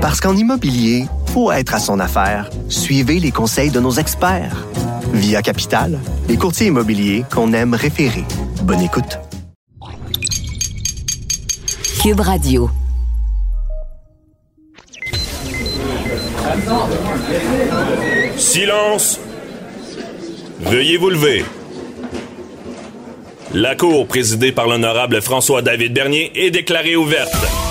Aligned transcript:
Parce 0.00 0.18
qu'en 0.18 0.34
immobilier, 0.34 1.04
faut 1.26 1.52
être 1.52 1.74
à 1.74 1.78
son 1.78 2.00
affaire. 2.00 2.48
Suivez 2.70 3.20
les 3.20 3.30
conseils 3.30 3.70
de 3.70 3.80
nos 3.80 3.92
experts. 3.92 4.66
Via 5.12 5.42
Capital, 5.42 5.98
les 6.26 6.38
courtiers 6.38 6.68
immobiliers 6.68 7.24
qu'on 7.30 7.52
aime 7.52 7.74
référer. 7.74 8.24
Bonne 8.62 8.80
écoute. 8.80 9.18
Cube 12.02 12.20
Radio. 12.20 12.70
Silence! 18.38 19.20
Veuillez 20.60 20.96
vous 20.96 21.10
lever. 21.10 21.44
La 23.52 23.74
Cour, 23.74 24.06
présidée 24.06 24.52
par 24.52 24.66
l'honorable 24.66 25.20
François-David 25.20 25.92
Bernier, 25.92 26.32
est 26.34 26.50
déclarée 26.50 26.96
ouverte. 26.96 27.69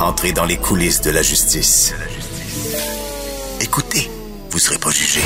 Entrez 0.00 0.32
dans 0.32 0.44
les 0.44 0.56
coulisses 0.56 1.00
de 1.00 1.10
la 1.10 1.22
justice. 1.22 1.94
Écoutez, 3.60 4.10
vous 4.50 4.58
serez 4.58 4.78
pas 4.78 4.90
jugé. 4.90 5.20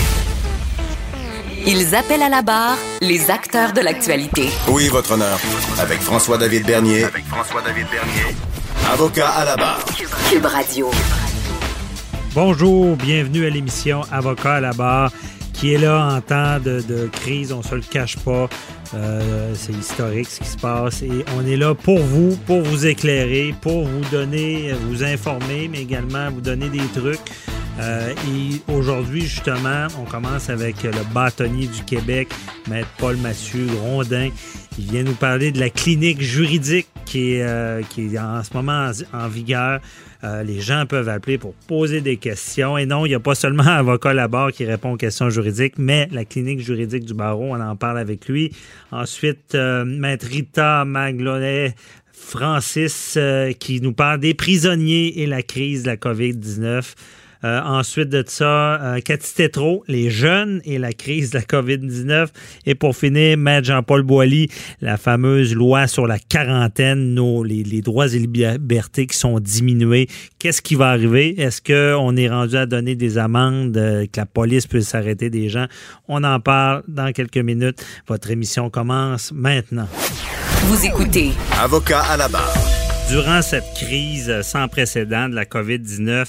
Ils 1.67 1.95
appellent 1.95 2.23
à 2.23 2.29
la 2.29 2.43
barre 2.43 2.79
les 3.01 3.31
acteurs 3.31 3.73
de 3.73 3.81
l'actualité. 3.81 4.49
Oui, 4.69 4.89
votre 4.89 5.13
honneur. 5.13 5.39
Avec 5.79 6.01
François-David 6.01 6.67
Bernier. 6.67 7.05
Avec 7.05 7.25
François-David 7.27 7.87
Bernier. 7.91 8.37
Avocat 8.93 9.29
à 9.29 9.45
la 9.45 9.57
barre. 9.57 9.85
Cube 10.31 10.47
Radio. 10.47 10.91
Bonjour, 12.35 12.97
bienvenue 12.97 13.47
à 13.47 13.51
l'émission 13.51 14.03
Avocat 14.13 14.55
à 14.55 14.61
la 14.61 14.73
barre 14.73 15.11
qui 15.61 15.75
est 15.75 15.79
là 15.79 16.15
en 16.17 16.21
temps 16.23 16.59
de, 16.59 16.81
de 16.81 17.07
crise, 17.13 17.53
on 17.53 17.63
se 17.63 17.75
le 17.75 17.83
cache 17.83 18.17
pas. 18.19 18.49
Euh, 18.95 19.53
c'est 19.55 19.73
historique 19.73 20.29
ce 20.29 20.41
qui 20.41 20.49
se 20.49 20.57
passe 20.57 21.03
et 21.03 21.25
on 21.37 21.47
est 21.47 21.57
là 21.57 21.75
pour 21.75 22.01
vous, 22.01 22.37
pour 22.47 22.63
vous 22.63 22.87
éclairer, 22.87 23.55
pour 23.61 23.85
vous 23.85 24.05
donner, 24.11 24.73
vous 24.89 25.05
informer, 25.05 25.69
mais 25.69 25.83
également 25.83 26.31
vous 26.31 26.41
donner 26.41 26.69
des 26.69 26.87
trucs. 26.95 27.21
Euh, 27.79 28.13
et 28.29 28.73
aujourd'hui, 28.73 29.23
justement, 29.23 29.87
on 29.99 30.05
commence 30.05 30.51
avec 30.51 30.83
le 30.83 31.15
bâtonnier 31.15 31.67
du 31.67 31.83
Québec, 31.85 32.29
Maître 32.69 32.89
Paul 32.99 33.17
Mathieu 33.17 33.67
Rondin. 33.83 34.31
Il 34.79 34.91
vient 34.91 35.03
nous 35.03 35.15
parler 35.15 35.53
de 35.53 35.61
la 35.61 35.71
clinique 35.71 36.21
juridique 36.21 36.89
qui 37.05 37.35
est, 37.35 37.43
euh, 37.43 37.83
qui 37.89 38.15
est 38.15 38.19
en 38.19 38.43
ce 38.43 38.53
moment 38.55 38.91
en, 39.13 39.19
en 39.19 39.29
vigueur. 39.29 39.81
Euh, 40.23 40.43
les 40.43 40.61
gens 40.61 40.85
peuvent 40.87 41.09
appeler 41.09 41.39
pour 41.39 41.55
poser 41.67 42.01
des 42.01 42.17
questions. 42.17 42.77
Et 42.77 42.87
non, 42.87 43.07
il 43.07 43.11
n'y 43.11 43.15
a 43.15 43.21
pas 43.21 43.35
seulement 43.35 43.63
un 43.63 43.79
avocat 43.79 44.13
là-bas 44.13 44.53
qui 44.53 44.65
répond 44.65 44.93
aux 44.93 44.97
questions 44.97 45.31
juridiques, 45.31 45.79
mais 45.79 46.09
la 46.13 46.25
clinique 46.25 46.61
juridique 46.61 47.05
du 47.05 47.15
barreau, 47.15 47.49
on 47.51 47.61
en 47.61 47.77
parle 47.77 47.99
avec 47.99 48.29
lui. 48.29 48.53
Ensuite, 48.93 49.55
euh, 49.55 49.85
Maître 49.85 50.27
Rita 50.27 50.85
Maglonet, 50.85 51.75
Francis, 52.13 53.15
euh, 53.17 53.53
qui 53.53 53.81
nous 53.81 53.93
parle 53.93 54.21
des 54.21 54.35
prisonniers 54.35 55.21
et 55.21 55.27
la 55.27 55.43
crise 55.43 55.85
de 55.85 55.89
la 55.89 55.97
COVID-19. 55.97 56.95
Euh, 57.43 57.61
ensuite 57.63 58.11
de 58.11 58.23
ça, 58.27 58.83
euh, 58.83 59.01
Cathy 59.01 59.35
Tétrault, 59.35 59.83
les 59.89 60.11
jeunes 60.11 60.61
et 60.65 60.79
la 60.79 60.93
crise 60.93 61.31
de 61.31 61.39
la 61.39 61.45
COVID-19. 61.45 62.29
Et 62.67 62.75
pour 62.75 62.95
finir, 62.95 63.39
Maître 63.39 63.67
Jean-Paul 63.67 64.03
Boilly, 64.03 64.49
la 64.83 64.99
fameuse 64.99 65.55
loi 65.55 65.87
sur 65.87 66.07
la 66.07 66.19
quarantaine, 66.19 67.15
nos, 67.15 67.43
les, 67.43 67.63
les, 67.63 67.81
droits 67.81 68.09
et 68.09 68.19
libertés 68.19 69.07
qui 69.07 69.17
sont 69.17 69.41
diminués. 69.41 70.09
Qu'est-ce 70.39 70.61
qui 70.61 70.75
va 70.75 70.91
arriver? 70.91 71.41
Est-ce 71.41 71.63
qu'on 71.63 72.17
est 72.17 72.29
rendu 72.29 72.57
à 72.57 72.67
donner 72.67 72.95
des 72.95 73.17
amendes, 73.17 73.77
euh, 73.77 74.05
que 74.05 74.21
la 74.21 74.27
police 74.27 74.67
peut 74.67 74.83
s'arrêter 74.83 75.31
des 75.31 75.49
gens? 75.49 75.67
On 76.09 76.23
en 76.25 76.41
parle 76.41 76.83
dans 76.89 77.11
quelques 77.13 77.39
minutes. 77.39 77.83
Votre 78.07 78.31
émission 78.31 78.69
commence 78.69 79.33
maintenant. 79.33 79.89
Vous 80.65 80.85
écoutez. 80.85 81.31
Avocat 81.59 82.03
à 82.03 82.19
la 82.19 82.29
barre. 82.29 82.55
Durant 83.09 83.41
cette 83.41 83.75
crise 83.75 84.43
sans 84.43 84.69
précédent 84.69 85.29
de 85.29 85.35
la 85.35 85.45
COVID-19, 85.45 86.27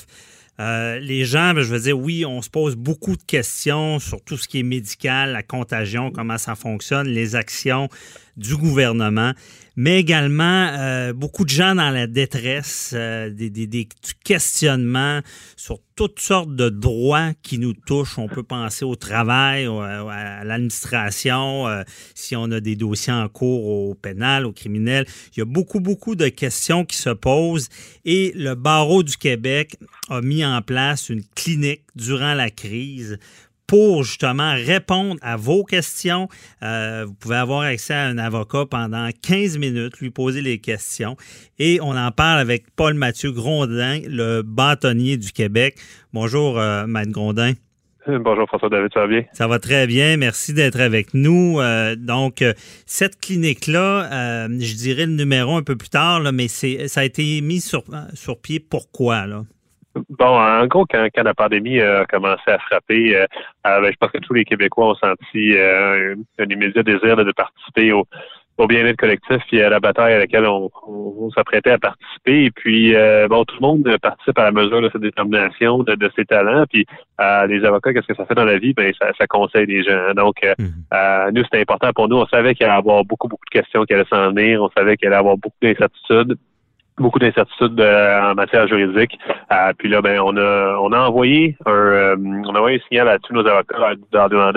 euh, 0.62 1.00
les 1.00 1.26
gens, 1.26 1.56
ben, 1.56 1.64
je 1.64 1.73
veux 1.73 1.80
dire, 1.80 1.98
oui, 1.98 2.23
on 2.23 2.42
se 2.44 2.50
pose 2.50 2.76
beaucoup 2.76 3.16
de 3.16 3.23
questions 3.23 3.98
sur 3.98 4.23
tout 4.23 4.38
ce 4.38 4.48
qui 4.48 4.59
est 4.59 4.64
médical, 4.64 5.31
la 5.31 5.42
contagion, 5.42 6.12
comment 6.12 6.38
ça 6.38 6.53
fonctionne, 6.53 7.08
les 7.08 7.35
actions 7.35 7.90
du 8.38 8.56
gouvernement, 8.56 9.34
mais 9.75 10.00
également 10.00 10.69
euh, 10.74 11.14
beaucoup 11.14 11.46
de 11.46 11.50
gens 11.50 11.75
dans 11.75 11.90
la 11.90 12.08
détresse, 12.08 12.92
euh, 12.94 13.30
des, 13.30 13.88
questionnements 14.24 15.22
sur 15.56 15.80
toutes 15.96 16.19
sortes 16.19 16.56
de 16.56 16.70
droits 16.70 17.31
qui 17.41 17.58
nous 17.58 17.74
touchent. 17.74 18.18
On 18.18 18.28
peut 18.28 18.44
penser 18.44 18.86
au 18.86 18.96
travail, 18.96 19.68
au, 19.68 19.80
à 19.80 20.44
l'administration, 20.44 21.68
euh, 21.68 21.84
si 22.16 22.36
on 22.36 22.52
a 22.52 22.59
des 22.59 22.75
dossiers 22.75 23.14
en 23.14 23.28
cours 23.30 23.66
au 23.66 23.96
pénal, 23.96 24.46
au 24.46 24.52
criminel. 24.52 25.06
Il 25.36 25.40
y 25.40 25.41
a 25.41 25.46
beaucoup, 25.46 25.80
beaucoup 25.80 26.16
de 26.16 26.28
questions 26.28 26.86
qui 26.86 26.97
se 26.97 27.09
posent 27.09 27.70
et 28.06 28.34
le 28.36 28.56
barreau 28.56 29.03
du 29.03 29.18
Québec 29.18 29.78
a 30.09 30.22
mis 30.22 30.46
en 30.46 30.62
place 30.62 31.09
une 31.09 31.24
clinique 31.36 31.84
durant 31.96 32.34
la 32.34 32.50
crise 32.50 33.20
pour 33.72 34.04
justement 34.04 34.52
répondre 34.54 35.16
à 35.22 35.38
vos 35.38 35.64
questions. 35.64 36.28
Euh, 36.62 37.06
vous 37.08 37.14
pouvez 37.14 37.38
avoir 37.38 37.62
accès 37.62 37.94
à 37.94 38.04
un 38.04 38.18
avocat 38.18 38.66
pendant 38.70 39.08
15 39.24 39.58
minutes, 39.59 40.02
lui 40.02 40.09
poser 40.09 40.42
les 40.42 40.58
questions. 40.58 41.16
Et 41.58 41.80
on 41.82 41.96
en 41.96 42.12
parle 42.12 42.40
avec 42.40 42.66
Paul 42.76 42.96
Mathieu 42.96 43.32
Grondin, 43.32 44.02
le 44.06 44.42
bâtonnier 44.42 45.16
du 45.16 45.32
Québec. 45.32 45.78
Bonjour, 46.12 46.59
euh, 46.59 46.86
Maître 46.86 47.14
Grondin. 47.14 47.54
Bonjour 48.08 48.46
François 48.48 48.68
David, 48.68 48.90
ça 48.94 49.00
va 49.00 49.08
bien? 49.08 49.24
Ça 49.32 49.48
va 49.48 49.58
très 49.58 49.88
bien, 49.88 50.18
merci 50.18 50.53
d'être 50.53 50.82
avec 50.82 51.14
nous. 51.14 51.62
Euh, 51.62 51.96
donc, 51.96 52.44
cette 52.86 53.22
clinique-là, 53.22 54.09
euh, 54.12 54.48
je 54.50 54.76
dirais 54.76 55.06
le 55.06 55.14
numéro 55.14 55.56
un 55.56 55.64
peu 55.64 55.78
plus 55.78 55.90
tard, 55.90 56.20
là, 56.20 56.34
mais 56.34 56.50
ça 56.50 57.00
a 57.00 57.03
été 57.06 57.40
mis 57.40 57.62
sur, 57.62 57.84
sur 58.16 58.38
pied. 58.42 58.59
Pourquoi? 58.59 59.28
Là? 59.28 59.44
Bon, 60.09 60.40
en 60.40 60.66
gros, 60.68 60.85
quand, 60.85 61.07
quand, 61.13 61.24
la 61.24 61.34
pandémie 61.34 61.81
a 61.81 62.06
commencé 62.06 62.44
à 62.47 62.59
frapper, 62.59 63.16
euh, 63.16 63.25
ben, 63.63 63.91
je 63.91 63.97
pense 64.00 64.12
que 64.12 64.19
tous 64.19 64.34
les 64.34 64.46
Québécois 64.46 64.91
ont 64.91 64.96
senti 64.96 65.53
euh, 65.57 66.16
un, 66.40 66.44
un, 66.44 66.50
immédiat 66.50 66.84
désir 66.84 67.18
de 67.18 67.31
participer 67.34 67.91
au, 67.91 68.06
au 68.57 68.68
bien-être 68.68 68.96
collectif 68.96 69.41
et 69.52 69.63
à 69.63 69.69
la 69.69 69.81
bataille 69.81 70.13
à 70.13 70.19
laquelle 70.19 70.46
on, 70.46 70.69
on, 70.88 71.16
on 71.19 71.29
s'apprêtait 71.31 71.72
à 71.72 71.78
participer. 71.78 72.46
Et 72.46 72.52
puis, 72.52 72.96
euh, 72.96 73.28
bon, 73.28 73.44
tout 73.44 73.56
le 73.59 73.68
monde 73.68 73.97
participe 74.02 74.38
à 74.40 74.46
la 74.46 74.52
mesure 74.52 74.81
de 74.81 74.90
sa 74.90 75.00
détermination, 75.00 75.79
de, 75.79 75.96
de 75.96 76.12
ses 76.16 76.23
talents. 76.23 76.63
Puis, 76.72 76.85
euh, 77.19 77.47
les 77.47 77.66
avocats, 77.66 77.94
qu'est-ce 77.94 78.08
que 78.08 78.16
ça 78.16 78.25
fait 78.25 78.35
dans 78.35 78.46
la 78.46 78.59
vie? 78.59 78.73
Ben, 78.73 78.94
ça, 78.97 79.12
ça 79.18 79.28
conseille 79.28 79.66
les 79.66 79.84
gens. 79.84 80.13
Donc, 80.16 80.38
mmh. 80.58 81.31
nous, 81.34 81.44
c'était 81.44 81.62
important 81.62 81.91
pour 81.94 82.08
nous. 82.08 82.16
On 82.16 82.28
savait 82.28 82.56
qu'il 82.56 82.66
allait 82.66 82.75
y 82.75 82.78
avoir 82.78 83.03
beaucoup, 83.03 83.28
beaucoup 83.28 83.46
de 83.52 83.59
questions 83.59 83.84
qui 83.84 83.94
allaient 83.94 84.06
s'en 84.09 84.29
venir. 84.29 84.63
On 84.63 84.69
savait 84.69 84.96
qu'il 84.96 85.08
allait 85.08 85.18
y 85.18 85.19
avoir 85.19 85.35
beaucoup 85.35 85.58
d'incertitudes 85.62 86.38
beaucoup 87.01 87.19
d'incertitudes 87.19 87.79
euh, 87.79 88.31
en 88.31 88.35
matière 88.35 88.67
juridique. 88.67 89.17
Euh, 89.51 89.73
puis 89.78 89.89
là, 89.89 90.01
ben, 90.01 90.19
on 90.19 90.38
a 90.38 90.78
on 90.79 90.91
a 90.91 91.00
envoyé 91.00 91.57
un 91.66 91.72
euh, 91.72 92.16
on 92.17 92.56
a 92.56 92.59
envoyé 92.59 92.78
un 92.78 92.88
signal 92.88 93.07
à 93.09 93.19
tous 93.19 93.34
nos 93.34 93.45
avocats 93.45 93.78
en 94.13 94.51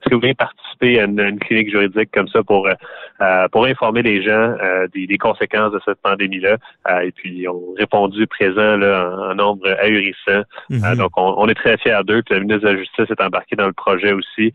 est-ce 0.00 0.08
que 0.08 0.14
vous 0.14 0.20
voulez 0.20 0.34
participer 0.34 1.00
à 1.00 1.04
une, 1.04 1.20
une, 1.20 1.38
clinique 1.38 1.70
juridique 1.70 2.10
comme 2.12 2.28
ça 2.28 2.42
pour 2.42 2.68
euh, 2.68 3.48
pour 3.48 3.66
informer 3.66 4.02
les 4.02 4.22
gens 4.22 4.54
des, 4.94 5.06
des, 5.06 5.18
conséquences 5.18 5.72
de 5.72 5.80
cette 5.84 6.00
pandémie-là. 6.00 6.56
et 7.02 7.12
puis 7.12 7.46
on 7.48 7.74
a 7.74 7.80
répondu 7.80 8.26
présent 8.26 8.76
là, 8.76 9.10
en, 9.10 9.30
en 9.30 9.34
nombre 9.34 9.68
ahurissant. 9.80 10.42
Mm-hmm. 10.70 10.96
donc 10.96 11.10
on, 11.16 11.34
on, 11.36 11.48
est 11.48 11.54
très 11.54 11.76
fiers 11.76 12.00
d'eux. 12.04 12.22
Puis 12.22 12.34
la 12.34 12.40
ministre 12.40 12.62
de 12.66 12.72
la 12.72 12.78
Justice 12.78 13.10
est 13.10 13.20
embarquée 13.20 13.56
dans 13.56 13.66
le 13.66 13.72
projet 13.72 14.12
aussi. 14.12 14.54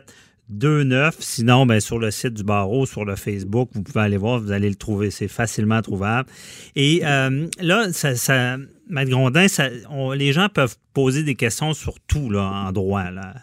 29. 0.49 1.15
Sinon, 1.19 1.65
ben, 1.65 1.79
sur 1.79 1.99
le 1.99 2.11
site 2.11 2.33
du 2.33 2.43
barreau, 2.43 2.85
sur 2.85 3.05
le 3.05 3.15
Facebook, 3.15 3.69
vous 3.73 3.83
pouvez 3.83 4.01
aller 4.01 4.17
voir, 4.17 4.39
vous 4.39 4.51
allez 4.51 4.69
le 4.69 4.75
trouver. 4.75 5.11
C'est 5.11 5.27
facilement 5.27 5.81
trouvable. 5.81 6.29
Et 6.75 7.01
euh, 7.03 7.47
là, 7.61 7.91
ça, 7.91 8.57
Grondin, 8.89 9.47
ça, 9.47 9.65
on, 9.89 10.11
les 10.11 10.31
gens 10.33 10.47
peuvent 10.49 10.75
poser 10.93 11.23
des 11.23 11.35
questions 11.35 11.73
sur 11.73 11.95
tout 12.07 12.29
là, 12.29 12.43
en 12.67 12.71
droit. 12.71 13.09
Là. 13.11 13.33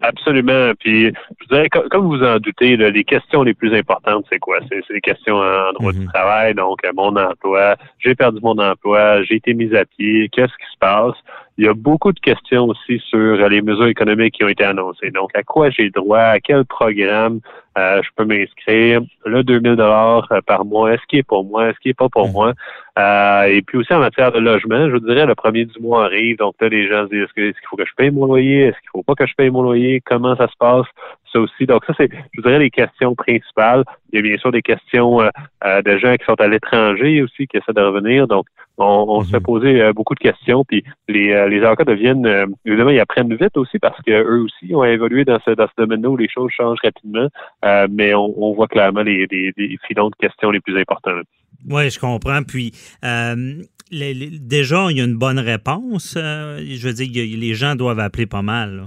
Absolument. 0.00 0.72
Puis, 0.78 1.12
je 1.40 1.46
dirais, 1.48 1.68
comme 1.68 2.06
vous 2.06 2.22
en 2.22 2.38
doutez, 2.38 2.76
les 2.76 3.04
questions 3.04 3.42
les 3.42 3.54
plus 3.54 3.74
importantes, 3.76 4.24
c'est 4.30 4.38
quoi? 4.38 4.58
C'est 4.68 4.80
les 4.90 5.00
questions 5.00 5.36
en 5.36 5.72
droit 5.72 5.92
du 5.92 6.00
Mhm. 6.00 6.08
travail, 6.08 6.54
donc 6.54 6.78
euh, 6.84 6.92
mon 6.94 7.16
emploi, 7.16 7.76
j'ai 7.98 8.14
perdu 8.14 8.38
mon 8.42 8.56
emploi, 8.58 9.22
j'ai 9.24 9.36
été 9.36 9.54
mis 9.54 9.74
à 9.74 9.84
pied, 9.84 10.28
qu'est-ce 10.30 10.52
qui 10.52 10.72
se 10.72 10.78
passe? 10.78 11.14
Il 11.58 11.64
y 11.64 11.68
a 11.68 11.74
beaucoup 11.74 12.12
de 12.12 12.20
questions 12.20 12.64
aussi 12.64 12.98
sur 13.08 13.48
les 13.48 13.60
mesures 13.60 13.86
économiques 13.86 14.34
qui 14.34 14.44
ont 14.44 14.48
été 14.48 14.64
annoncées. 14.64 15.10
Donc, 15.10 15.30
à 15.34 15.42
quoi 15.42 15.70
j'ai 15.70 15.90
droit, 15.90 16.18
à 16.18 16.40
quel 16.40 16.64
programme? 16.64 17.40
Je 17.76 18.08
peux 18.16 18.24
m'inscrire, 18.24 19.00
le 19.24 19.42
2000 19.42 19.76
dollars 19.76 20.28
euh, 20.32 20.40
par 20.46 20.64
mois, 20.64 20.92
est-ce 20.92 21.02
qu'il 21.08 21.20
est 21.20 21.22
pour 21.22 21.44
moi, 21.44 21.68
est-ce 21.70 21.78
qu'il 21.80 21.90
est 21.90 21.94
pas 21.94 22.08
pour 22.08 22.26
Mhm. 22.26 22.32
moi? 22.32 22.52
Euh, 22.98 23.44
et 23.44 23.62
puis 23.62 23.78
aussi 23.78 23.92
en 23.94 24.00
matière 24.00 24.32
de 24.32 24.38
logement, 24.38 24.86
je 24.88 24.92
vous 24.92 25.00
dirais, 25.00 25.24
le 25.24 25.34
premier 25.34 25.64
du 25.64 25.80
mois 25.80 26.04
arrive, 26.04 26.36
donc 26.36 26.54
là, 26.60 26.68
les 26.68 26.86
gens 26.88 27.04
se 27.04 27.10
disent, 27.10 27.22
est-ce 27.24 27.32
qu'il 27.34 27.54
faut 27.70 27.76
que 27.76 27.86
je 27.86 27.94
paye 27.96 28.10
mon 28.10 28.26
loyer? 28.26 28.64
Est-ce 28.64 28.78
qu'il 28.80 28.90
faut 28.92 29.02
pas 29.02 29.14
que 29.14 29.26
je 29.26 29.34
paye 29.34 29.48
mon 29.50 29.62
loyer? 29.62 30.02
Comment 30.04 30.36
ça 30.36 30.48
se 30.48 30.56
passe? 30.58 30.86
Ça 31.32 31.40
aussi. 31.40 31.64
Donc, 31.64 31.82
ça, 31.86 31.94
c'est, 31.96 32.10
je 32.12 32.40
vous 32.40 32.42
dirais, 32.42 32.58
les 32.58 32.68
questions 32.68 33.14
principales. 33.14 33.84
Il 34.12 34.16
y 34.16 34.18
a 34.18 34.22
bien 34.22 34.36
sûr 34.36 34.52
des 34.52 34.60
questions 34.60 35.22
euh, 35.22 35.30
euh, 35.64 35.80
de 35.80 35.96
gens 35.96 36.14
qui 36.16 36.26
sont 36.26 36.38
à 36.38 36.46
l'étranger 36.46 37.22
aussi, 37.22 37.46
qui 37.46 37.56
essaient 37.56 37.72
de 37.72 37.80
revenir. 37.80 38.26
Donc, 38.28 38.44
on, 38.76 39.06
on 39.08 39.22
se 39.22 39.30
fait 39.30 39.36
Mhm. 39.38 39.42
poser 39.42 39.80
euh, 39.82 39.92
beaucoup 39.94 40.14
de 40.14 40.20
questions, 40.20 40.62
puis 40.64 40.84
les, 41.08 41.32
euh, 41.32 41.48
les 41.48 41.62
avocats 41.62 41.84
deviennent, 41.84 42.26
euh, 42.26 42.44
évidemment, 42.66 42.90
ils 42.90 43.00
apprennent 43.00 43.34
vite 43.34 43.56
aussi 43.56 43.78
parce 43.78 44.00
que 44.02 44.10
eux 44.10 44.42
aussi 44.42 44.74
ont 44.74 44.84
évolué 44.84 45.24
dans 45.24 45.38
ce, 45.44 45.52
dans 45.52 45.66
ce 45.66 45.72
domaine-là 45.78 46.10
où 46.10 46.16
les 46.18 46.28
choses 46.28 46.50
changent 46.50 46.80
rapidement, 46.84 47.28
Euh, 47.64 47.86
mais 47.90 48.14
on, 48.14 48.32
on 48.36 48.54
voit 48.54 48.68
clairement 48.68 49.02
les, 49.02 49.26
les, 49.30 49.52
les 49.56 49.78
filons 49.86 50.10
de 50.10 50.16
questions 50.16 50.50
les 50.50 50.60
plus 50.60 50.78
importantes. 50.80 51.26
Oui, 51.68 51.88
je 51.90 51.98
comprends. 52.00 52.42
Puis, 52.42 52.72
euh, 53.04 53.54
les- 53.90 54.14
les- 54.14 54.38
déjà, 54.38 54.86
il 54.90 54.96
y 54.96 55.00
a 55.00 55.04
une 55.04 55.16
bonne 55.18 55.38
réponse. 55.38 56.14
euh, 56.16 56.58
je 56.66 56.86
veux 56.88 56.94
dire, 56.94 57.08
les 57.38 57.54
gens 57.54 57.76
doivent 57.76 58.00
appeler 58.00 58.26
pas 58.26 58.42
mal. 58.42 58.76
là. 58.76 58.82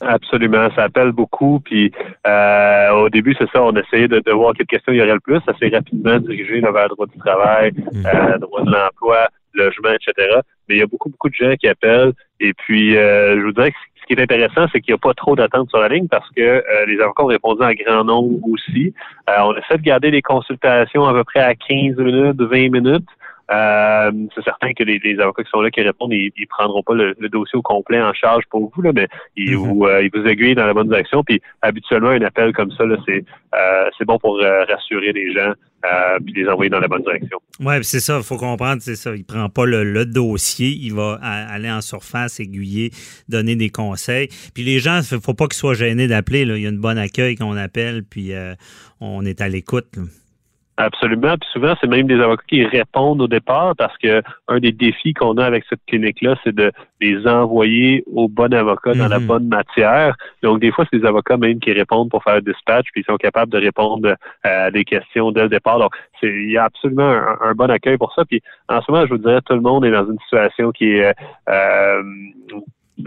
Absolument, 0.00 0.68
ça 0.76 0.84
appelle 0.84 1.10
beaucoup. 1.12 1.58
Puis 1.60 1.90
euh, 2.26 2.90
au 2.92 3.08
début, 3.08 3.34
c'est 3.38 3.48
ça, 3.50 3.62
on 3.64 3.74
essayait 3.74 4.06
de, 4.08 4.20
de 4.24 4.30
voir 4.30 4.52
quelles 4.54 4.66
questions 4.66 4.92
il 4.92 4.98
y 4.98 5.02
aurait 5.02 5.14
le 5.14 5.20
plus. 5.20 5.40
Ça 5.46 5.52
s'est 5.58 5.68
rapidement 5.68 6.18
dirigé 6.20 6.60
vers 6.60 6.70
le 6.72 6.88
droit 6.90 7.06
du 7.06 7.18
travail, 7.18 7.72
euh, 8.06 8.38
droit 8.38 8.62
de 8.62 8.70
l'emploi, 8.70 9.28
logement, 9.58 9.90
etc. 9.90 10.40
Mais 10.68 10.76
il 10.76 10.78
y 10.78 10.82
a 10.82 10.86
beaucoup, 10.86 11.10
beaucoup 11.10 11.28
de 11.28 11.34
gens 11.34 11.54
qui 11.56 11.68
appellent. 11.68 12.12
Et 12.40 12.52
puis, 12.54 12.96
euh, 12.96 13.38
je 13.38 13.44
vous 13.44 13.52
dirais 13.52 13.72
que 13.72 13.76
ce 14.00 14.06
qui 14.06 14.12
est 14.14 14.22
intéressant, 14.22 14.66
c'est 14.72 14.80
qu'il 14.80 14.92
n'y 14.92 14.98
a 14.98 14.98
pas 14.98 15.14
trop 15.14 15.36
d'attente 15.36 15.68
sur 15.68 15.80
la 15.80 15.88
ligne 15.88 16.08
parce 16.08 16.28
que 16.30 16.40
euh, 16.40 16.86
les 16.86 17.00
avocats 17.00 17.24
ont 17.24 17.26
répondu 17.26 17.62
en 17.62 17.72
grand 17.72 18.04
nombre 18.04 18.38
aussi. 18.50 18.94
Euh, 19.28 19.32
on 19.42 19.54
essaie 19.56 19.76
de 19.76 19.82
garder 19.82 20.10
les 20.10 20.22
consultations 20.22 21.04
à 21.04 21.12
peu 21.12 21.24
près 21.24 21.40
à 21.40 21.54
15 21.54 21.96
minutes, 21.96 22.40
20 22.40 22.70
minutes. 22.70 23.08
Euh, 23.50 24.12
c'est 24.34 24.44
certain 24.44 24.74
que 24.74 24.82
les, 24.84 24.98
les 25.02 25.18
avocats 25.20 25.42
qui 25.42 25.50
sont 25.50 25.62
là 25.62 25.70
qui 25.70 25.80
répondent, 25.80 26.12
ils, 26.12 26.30
ils 26.36 26.46
prendront 26.46 26.82
pas 26.82 26.94
le, 26.94 27.14
le 27.18 27.28
dossier 27.30 27.56
au 27.58 27.62
complet 27.62 28.00
en 28.00 28.12
charge 28.12 28.44
pour 28.50 28.70
vous, 28.74 28.82
là, 28.82 28.92
mais 28.94 29.08
ils, 29.36 29.56
Mhm. 29.56 29.56
vous, 29.56 29.84
euh, 29.86 30.02
ils 30.02 30.10
vous 30.12 30.26
aiguillent 30.26 30.54
dans 30.54 30.66
la 30.66 30.74
bonne 30.74 30.88
direction. 30.88 31.24
Puis 31.24 31.40
habituellement, 31.62 32.10
un 32.10 32.20
appel 32.22 32.52
comme 32.52 32.70
ça, 32.72 32.84
là, 32.84 32.96
c'est 33.06 33.24
euh, 33.54 33.88
c'est 33.96 34.04
bon 34.04 34.18
pour 34.18 34.38
rassurer 34.68 35.12
les 35.12 35.32
gens 35.32 35.52
puis 36.24 36.34
les 36.34 36.48
envoyer 36.48 36.68
dans 36.68 36.80
la 36.80 36.88
bonne 36.88 37.02
direction. 37.02 37.38
Oui, 37.60 37.74
c'est 37.82 38.00
ça, 38.00 38.18
il 38.18 38.24
faut 38.24 38.36
comprendre, 38.36 38.82
c'est 38.82 38.96
ça. 38.96 39.14
Il 39.14 39.24
prend 39.24 39.48
pas 39.48 39.64
le, 39.64 39.84
le 39.84 40.04
dossier, 40.04 40.68
il 40.68 40.92
va 40.92 41.14
aller 41.22 41.70
en 41.70 41.80
surface, 41.80 42.40
aiguiller, 42.40 42.90
donner 43.28 43.54
des 43.56 43.70
conseils. 43.70 44.28
Puis 44.54 44.64
les 44.64 44.80
gens, 44.80 45.00
il 45.10 45.20
faut 45.20 45.34
pas 45.34 45.46
qu'ils 45.46 45.54
soient 45.56 45.74
gênés 45.74 46.08
d'appeler. 46.08 46.42
Il 46.42 46.58
y 46.62 46.66
a 46.66 46.68
une 46.68 46.80
bonne 46.80 46.98
accueil 46.98 47.36
qu'on 47.36 47.56
appelle, 47.56 48.02
puis 48.02 48.32
on 49.00 49.24
est 49.24 49.40
à 49.40 49.48
l'écoute. 49.48 49.86
Absolument. 50.80 51.34
Puis 51.36 51.50
souvent, 51.52 51.74
c'est 51.80 51.88
même 51.88 52.06
des 52.06 52.20
avocats 52.20 52.44
qui 52.46 52.64
répondent 52.64 53.20
au 53.20 53.26
départ 53.26 53.74
parce 53.76 53.98
que 53.98 54.22
un 54.46 54.60
des 54.60 54.70
défis 54.70 55.12
qu'on 55.12 55.36
a 55.36 55.44
avec 55.44 55.64
cette 55.68 55.80
clinique-là, 55.88 56.36
c'est 56.44 56.54
de 56.54 56.70
les 57.00 57.26
envoyer 57.26 58.04
au 58.14 58.28
bon 58.28 58.54
avocat 58.54 58.94
dans 58.94 59.08
la 59.08 59.18
Mhm. 59.18 59.26
bonne 59.26 59.48
matière. 59.48 60.16
Donc, 60.44 60.60
des 60.60 60.70
fois, 60.70 60.84
c'est 60.88 61.00
des 61.00 61.04
avocats 61.06 61.36
même 61.36 61.58
qui 61.58 61.72
répondent 61.72 62.10
pour 62.10 62.22
faire 62.22 62.36
le 62.36 62.42
dispatch, 62.42 62.86
puis 62.92 63.00
ils 63.00 63.04
sont 63.10 63.16
capables 63.16 63.50
de 63.50 63.58
répondre 63.58 64.08
euh, 64.08 64.14
à 64.44 64.70
des 64.70 64.84
questions 64.84 65.32
dès 65.32 65.42
le 65.42 65.48
départ. 65.48 65.80
Donc, 65.80 65.96
c'est, 66.20 66.28
il 66.28 66.52
y 66.52 66.56
a 66.56 66.64
absolument 66.64 67.10
un, 67.10 67.38
un 67.42 67.54
bon 67.54 67.68
accueil 67.70 67.96
pour 67.98 68.14
ça. 68.14 68.24
Puis, 68.24 68.40
en 68.68 68.80
ce 68.80 68.92
moment, 68.92 69.04
je 69.04 69.10
vous 69.10 69.18
dirais, 69.18 69.40
tout 69.44 69.54
le 69.54 69.60
monde 69.60 69.84
est 69.84 69.90
dans 69.90 70.06
une 70.08 70.18
situation 70.20 70.70
qui 70.70 70.92
est 70.92 71.12
euh, 71.48 72.02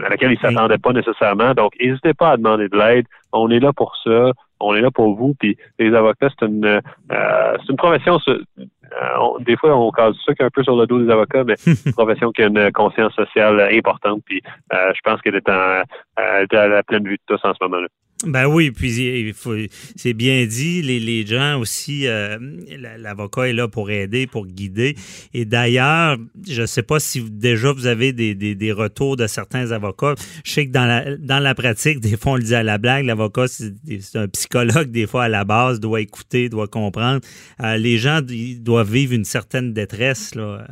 à 0.04 0.08
laquelle 0.10 0.32
ils 0.32 0.38
s'attendaient 0.40 0.78
pas 0.78 0.92
nécessairement. 0.92 1.54
Donc, 1.54 1.72
n'hésitez 1.80 2.12
pas 2.14 2.32
à 2.32 2.36
demander 2.36 2.68
de 2.68 2.76
l'aide. 2.76 3.06
On 3.32 3.50
est 3.50 3.60
là 3.60 3.72
pour 3.72 3.96
ça. 4.04 4.32
On 4.60 4.74
est 4.74 4.80
là 4.80 4.90
pour 4.90 5.14
vous. 5.16 5.34
Puis, 5.38 5.56
les 5.78 5.92
avocats, 5.94 6.28
c'est 6.38 6.46
une, 6.46 6.64
euh, 6.66 6.80
c'est 7.60 7.68
une 7.70 7.76
profession. 7.76 8.18
euh, 8.28 8.38
on- 9.18 9.38
des 9.40 9.56
fois, 9.56 9.74
on 9.76 9.90
casse 9.90 10.14
ça 10.26 10.32
un 10.38 10.50
peu 10.50 10.62
sur 10.62 10.76
le 10.76 10.86
dos 10.86 11.02
des 11.02 11.10
avocats, 11.10 11.44
mais 11.44 11.54
c'est 11.56 11.70
une 11.86 11.92
profession 11.94 12.30
qui 12.30 12.42
a 12.42 12.46
une 12.46 12.70
conscience 12.72 13.14
sociale 13.14 13.60
importante. 13.72 14.20
Puis, 14.24 14.40
euh, 14.72 14.92
je 14.94 15.00
pense 15.02 15.20
qu'elle 15.22 15.34
est, 15.36 15.48
en, 15.48 15.82
elle 16.16 16.42
est 16.50 16.54
à 16.54 16.68
la 16.68 16.82
pleine 16.82 17.04
vue 17.04 17.16
de 17.16 17.22
tous 17.36 17.44
en 17.46 17.52
ce 17.54 17.58
moment-là. 17.64 17.88
Ben 18.24 18.46
oui, 18.46 18.70
puis 18.70 18.94
il 18.94 19.34
faut, 19.34 19.54
c'est 19.96 20.12
bien 20.14 20.46
dit. 20.46 20.80
Les, 20.82 21.00
les 21.00 21.26
gens 21.26 21.58
aussi, 21.58 22.06
euh, 22.06 22.38
la- 22.78 22.96
l'avocat 22.96 23.48
est 23.48 23.52
là 23.52 23.66
pour 23.68 23.90
aider, 23.90 24.26
pour 24.28 24.46
guider. 24.46 24.94
Et 25.34 25.44
d'ailleurs, 25.44 26.16
je 26.48 26.62
ne 26.62 26.66
sais 26.66 26.82
pas 26.84 27.00
si 27.00 27.20
déjà 27.28 27.72
vous 27.72 27.86
avez 27.86 28.12
des, 28.12 28.34
des, 28.34 28.54
des 28.54 28.70
retours 28.72 29.16
de 29.16 29.26
certains 29.26 29.72
avocats. 29.72 30.14
Je 30.44 30.52
sais 30.52 30.66
que 30.66 30.72
dans 30.72 30.86
la, 30.86 31.16
dans 31.16 31.40
la 31.40 31.54
pratique, 31.54 31.98
des 32.00 32.16
fois 32.16 32.32
on 32.32 32.36
le 32.36 32.44
dit 32.44 32.54
à 32.54 32.62
la 32.62 32.78
blague, 32.78 33.06
l'avocat 33.06 33.46
c'est 33.48 33.72
un 34.16 34.28
psychologue 34.28 34.90
des 34.92 35.06
fois 35.08 35.24
à 35.24 35.28
la 35.28 35.44
base, 35.44 35.80
doit 35.80 36.00
écouter, 36.00 36.48
doit 36.48 36.68
comprendre. 36.68 37.20
Euh, 37.62 37.76
les 37.76 37.98
gens 37.98 38.20
ils 38.28 38.62
doivent 38.62 38.92
vivre 38.92 39.14
une 39.14 39.24
certaine 39.24 39.72
détresse 39.72 40.34
là. 40.36 40.66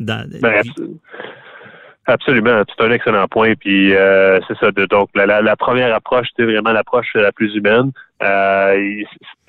Dans, 0.00 0.28
Ben, 0.40 0.62
absolument, 2.08 2.62
c'est 2.68 2.84
un 2.84 2.90
excellent 2.90 3.26
point. 3.28 3.54
Puis 3.54 3.94
euh, 3.94 4.40
c'est 4.48 4.56
ça. 4.58 4.70
de- 4.70 4.86
donc 4.86 5.08
la, 5.14 5.26
la- 5.26 5.42
la 5.42 5.56
première 5.56 5.94
approche, 5.94 6.28
c'est 6.36 6.44
vraiment 6.44 6.72
l'approche 6.72 7.08
la 7.14 7.32
plus 7.32 7.54
humaine. 7.54 7.92
Euh, 8.22 9.02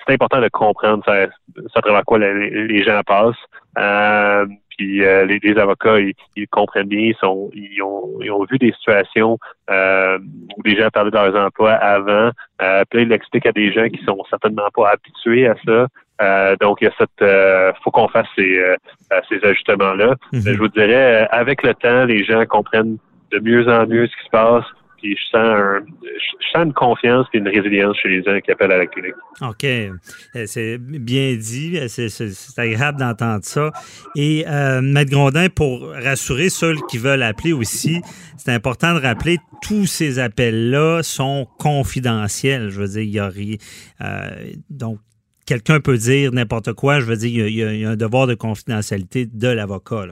c'est 0.08 0.14
important 0.14 0.42
de 0.42 0.48
comprendre 0.50 1.04
ça, 1.06 1.26
ça 1.28 1.32
à 1.76 1.82
travers 1.82 2.04
quoi 2.06 2.20
les, 2.20 2.68
les 2.68 2.84
gens 2.84 3.02
passent. 3.06 3.36
Euh, 3.78 4.46
puis 4.80 5.04
euh, 5.04 5.26
les, 5.26 5.40
les 5.44 5.58
avocats, 5.58 6.00
ils, 6.00 6.14
ils 6.38 6.48
comprennent 6.48 6.88
bien, 6.88 7.12
ils, 7.12 7.16
sont, 7.20 7.50
ils, 7.54 7.84
ont, 7.84 8.18
ils 8.22 8.32
ont 8.32 8.46
vu 8.50 8.58
des 8.58 8.72
situations 8.72 9.38
euh, 9.70 10.18
où 10.56 10.62
les 10.64 10.78
gens 10.78 10.88
parlaient 10.88 11.12
de 11.12 11.18
leurs 11.18 11.36
emplois 11.36 11.74
avant. 11.74 12.32
Euh, 12.62 12.84
puis 12.90 13.00
là, 13.00 13.04
ils 13.04 13.10
l'expliquent 13.10 13.46
à 13.46 13.52
des 13.52 13.74
gens 13.74 13.90
qui 13.90 14.02
sont 14.06 14.18
certainement 14.30 14.70
pas 14.74 14.92
habitués 14.92 15.50
à 15.50 15.56
ça. 15.66 15.88
Euh, 16.22 16.56
donc, 16.62 16.78
il 16.80 16.86
y 16.86 16.88
a 16.88 16.94
cette, 16.98 17.22
euh, 17.22 17.74
faut 17.84 17.92
qu'on 17.92 18.08
fasse 18.08 18.28
ces, 18.38 18.58
euh, 18.58 18.78
euh, 19.12 19.20
ces 19.28 19.46
ajustements-là. 19.46 20.16
Mhm. 20.32 20.44
Mais 20.46 20.54
je 20.54 20.58
vous 20.60 20.70
dirais, 20.70 21.24
euh, 21.24 21.26
avec 21.32 21.62
le 21.64 21.74
temps, 21.74 22.06
les 22.06 22.24
gens 22.24 22.46
comprennent 22.46 22.98
de 23.34 23.40
mieux 23.40 23.68
en 23.68 23.86
mieux 23.86 24.08
ce 24.08 24.16
qui 24.16 24.24
se 24.24 24.30
passe. 24.30 24.66
Puis 25.02 25.16
je 25.18 25.38
sens, 25.38 26.64
une 26.66 26.74
confiance 26.74 27.28
et 27.34 27.38
une 27.38 27.48
résilience 27.48 27.96
chez 28.02 28.10
les 28.10 28.24
gens 28.24 28.40
qui 28.42 28.52
appellent 28.52 28.72
à 28.72 28.78
la 28.80 28.86
clinique. 28.88 29.14
OK. 29.42 29.64
Euh, 29.64 30.46
C'est 30.46 30.78
bien 30.78 31.36
dit. 31.36 31.80
C'est- 31.88 32.10
C'est 32.10 32.60
agréable 32.62 33.00
d'entendre 33.00 33.44
ça. 33.44 33.72
Et 34.16 34.46
euh, 34.48 34.82
Maître 34.82 35.12
Grondin, 35.12 35.48
pour 35.50 35.90
rassurer 35.92 36.50
ceux 36.50 36.76
qui 36.90 36.98
veulent 36.98 37.24
appeler 37.24 37.54
aussi, 37.54 38.02
c'est 38.38 38.52
important 38.52 38.94
de 38.96 39.00
rappeler 39.00 39.38
tous 39.62 39.86
ces 39.86 40.20
appels-là 40.20 41.02
sont 41.04 41.48
confidentiels. 41.60 42.70
Je 42.70 42.82
veux 42.82 42.88
dire, 42.88 43.02
il 43.02 43.10
y 43.10 43.20
a 43.20 43.28
rien. 43.30 43.56
euh, 44.02 44.30
donc, 44.70 45.00
quelqu'un 45.46 45.80
peut 45.80 45.98
dire 45.98 46.32
n'importe 46.32 46.74
quoi. 46.74 47.00
Je 47.00 47.06
veux 47.06 47.16
dire, 47.18 47.48
il 47.48 47.56
y 47.56 47.86
a 47.86 47.90
un 47.90 47.96
devoir 47.96 48.28
de 48.28 48.36
confidentialité 48.36 49.26
de 49.26 49.48
l'avocat. 49.48 50.08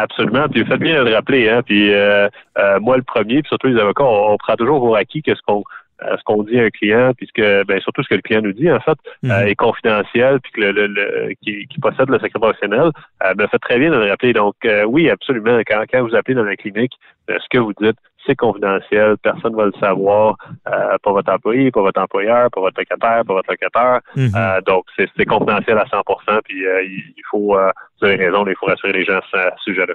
Absolument. 0.00 0.48
Puis 0.48 0.62
vous 0.62 0.68
faites 0.68 0.80
bien 0.80 1.02
de 1.02 1.08
le 1.08 1.14
rappeler. 1.14 1.48
Hein? 1.48 1.62
Puis 1.62 1.92
euh, 1.92 2.28
euh, 2.58 2.78
moi, 2.80 2.96
le 2.96 3.02
premier, 3.02 3.42
puis 3.42 3.48
surtout 3.48 3.66
les 3.66 3.80
avocats, 3.80 4.04
on, 4.04 4.32
on 4.32 4.36
prend 4.36 4.54
toujours 4.56 4.78
pour 4.80 4.96
acquis 4.96 5.22
que 5.22 5.34
ce 5.34 5.42
qu'on 5.46 5.64
euh, 6.04 6.16
ce 6.16 6.22
qu'on 6.22 6.44
dit 6.44 6.56
à 6.60 6.62
un 6.62 6.70
client, 6.70 7.10
puisque 7.16 7.40
ben, 7.40 7.80
surtout 7.80 8.04
ce 8.04 8.08
que 8.08 8.14
le 8.14 8.20
client 8.22 8.40
nous 8.40 8.52
dit, 8.52 8.70
en 8.70 8.78
fait, 8.78 8.96
Mhm. 9.24 9.30
euh, 9.32 9.46
est 9.46 9.56
confidentiel, 9.56 10.38
puis 10.40 10.52
que 10.52 10.60
le, 10.60 10.70
le, 10.70 10.86
le- 10.86 11.34
qui, 11.42 11.66
qui 11.66 11.80
possède 11.80 12.08
le 12.08 12.20
secret 12.20 12.38
professionnel, 12.40 12.90
euh, 13.24 13.34
ben, 13.34 13.48
faites 13.48 13.60
très 13.62 13.80
bien 13.80 13.90
de 13.90 13.96
le 13.96 14.08
rappeler. 14.08 14.32
Donc, 14.32 14.54
euh, 14.64 14.84
oui, 14.84 15.10
absolument. 15.10 15.58
Quand, 15.66 15.82
quand 15.90 16.02
vous 16.06 16.14
appelez 16.14 16.36
dans 16.36 16.44
la 16.44 16.54
clinique, 16.54 16.92
ce 17.28 17.48
que 17.50 17.58
vous 17.58 17.72
dites, 17.80 17.96
c'est 18.28 18.36
confidentiel, 18.36 19.16
personne 19.22 19.52
ne 19.52 19.56
va 19.56 19.66
le 19.66 19.72
savoir, 19.80 20.36
euh, 20.68 20.96
pas 21.02 21.12
votre 21.12 21.32
employé, 21.32 21.70
pas 21.70 21.80
votre 21.80 22.00
employeur, 22.00 22.50
pas 22.50 22.60
votre 22.60 22.78
locataire, 22.78 23.22
pas 23.26 23.34
votre 23.34 23.50
locataire. 23.50 24.00
Mhm. 24.16 24.30
Euh, 24.36 24.60
donc, 24.60 24.84
c'est 24.96 25.24
confidentiel 25.24 25.78
à 25.78 25.86
100 25.86 26.02
puis 26.44 26.66
euh, 26.66 26.82
il, 26.82 27.22
faut, 27.30 27.56
euh, 27.56 27.70
vous 28.00 28.06
avez 28.06 28.16
raison, 28.16 28.46
il 28.46 28.54
faut 28.56 28.66
rassurer 28.66 28.92
les 28.92 29.04
gens 29.04 29.18
à 29.18 29.22
ce 29.32 29.64
sujet-là. 29.64 29.94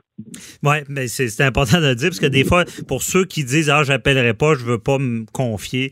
Oui, 0.63 0.77
mais 0.89 1.07
c'est 1.07 1.27
c'est 1.27 1.43
important 1.43 1.79
de 1.79 1.87
le 1.87 1.95
dire 1.95 2.09
parce 2.09 2.19
que 2.19 2.25
des 2.25 2.43
fois, 2.43 2.63
pour 2.87 3.03
ceux 3.03 3.25
qui 3.25 3.43
disent 3.43 3.69
Ah, 3.69 3.83
j'appellerai 3.83 4.33
pas, 4.33 4.55
je 4.55 4.65
veux 4.65 4.79
pas 4.79 4.97
me 4.97 5.25
confier. 5.31 5.91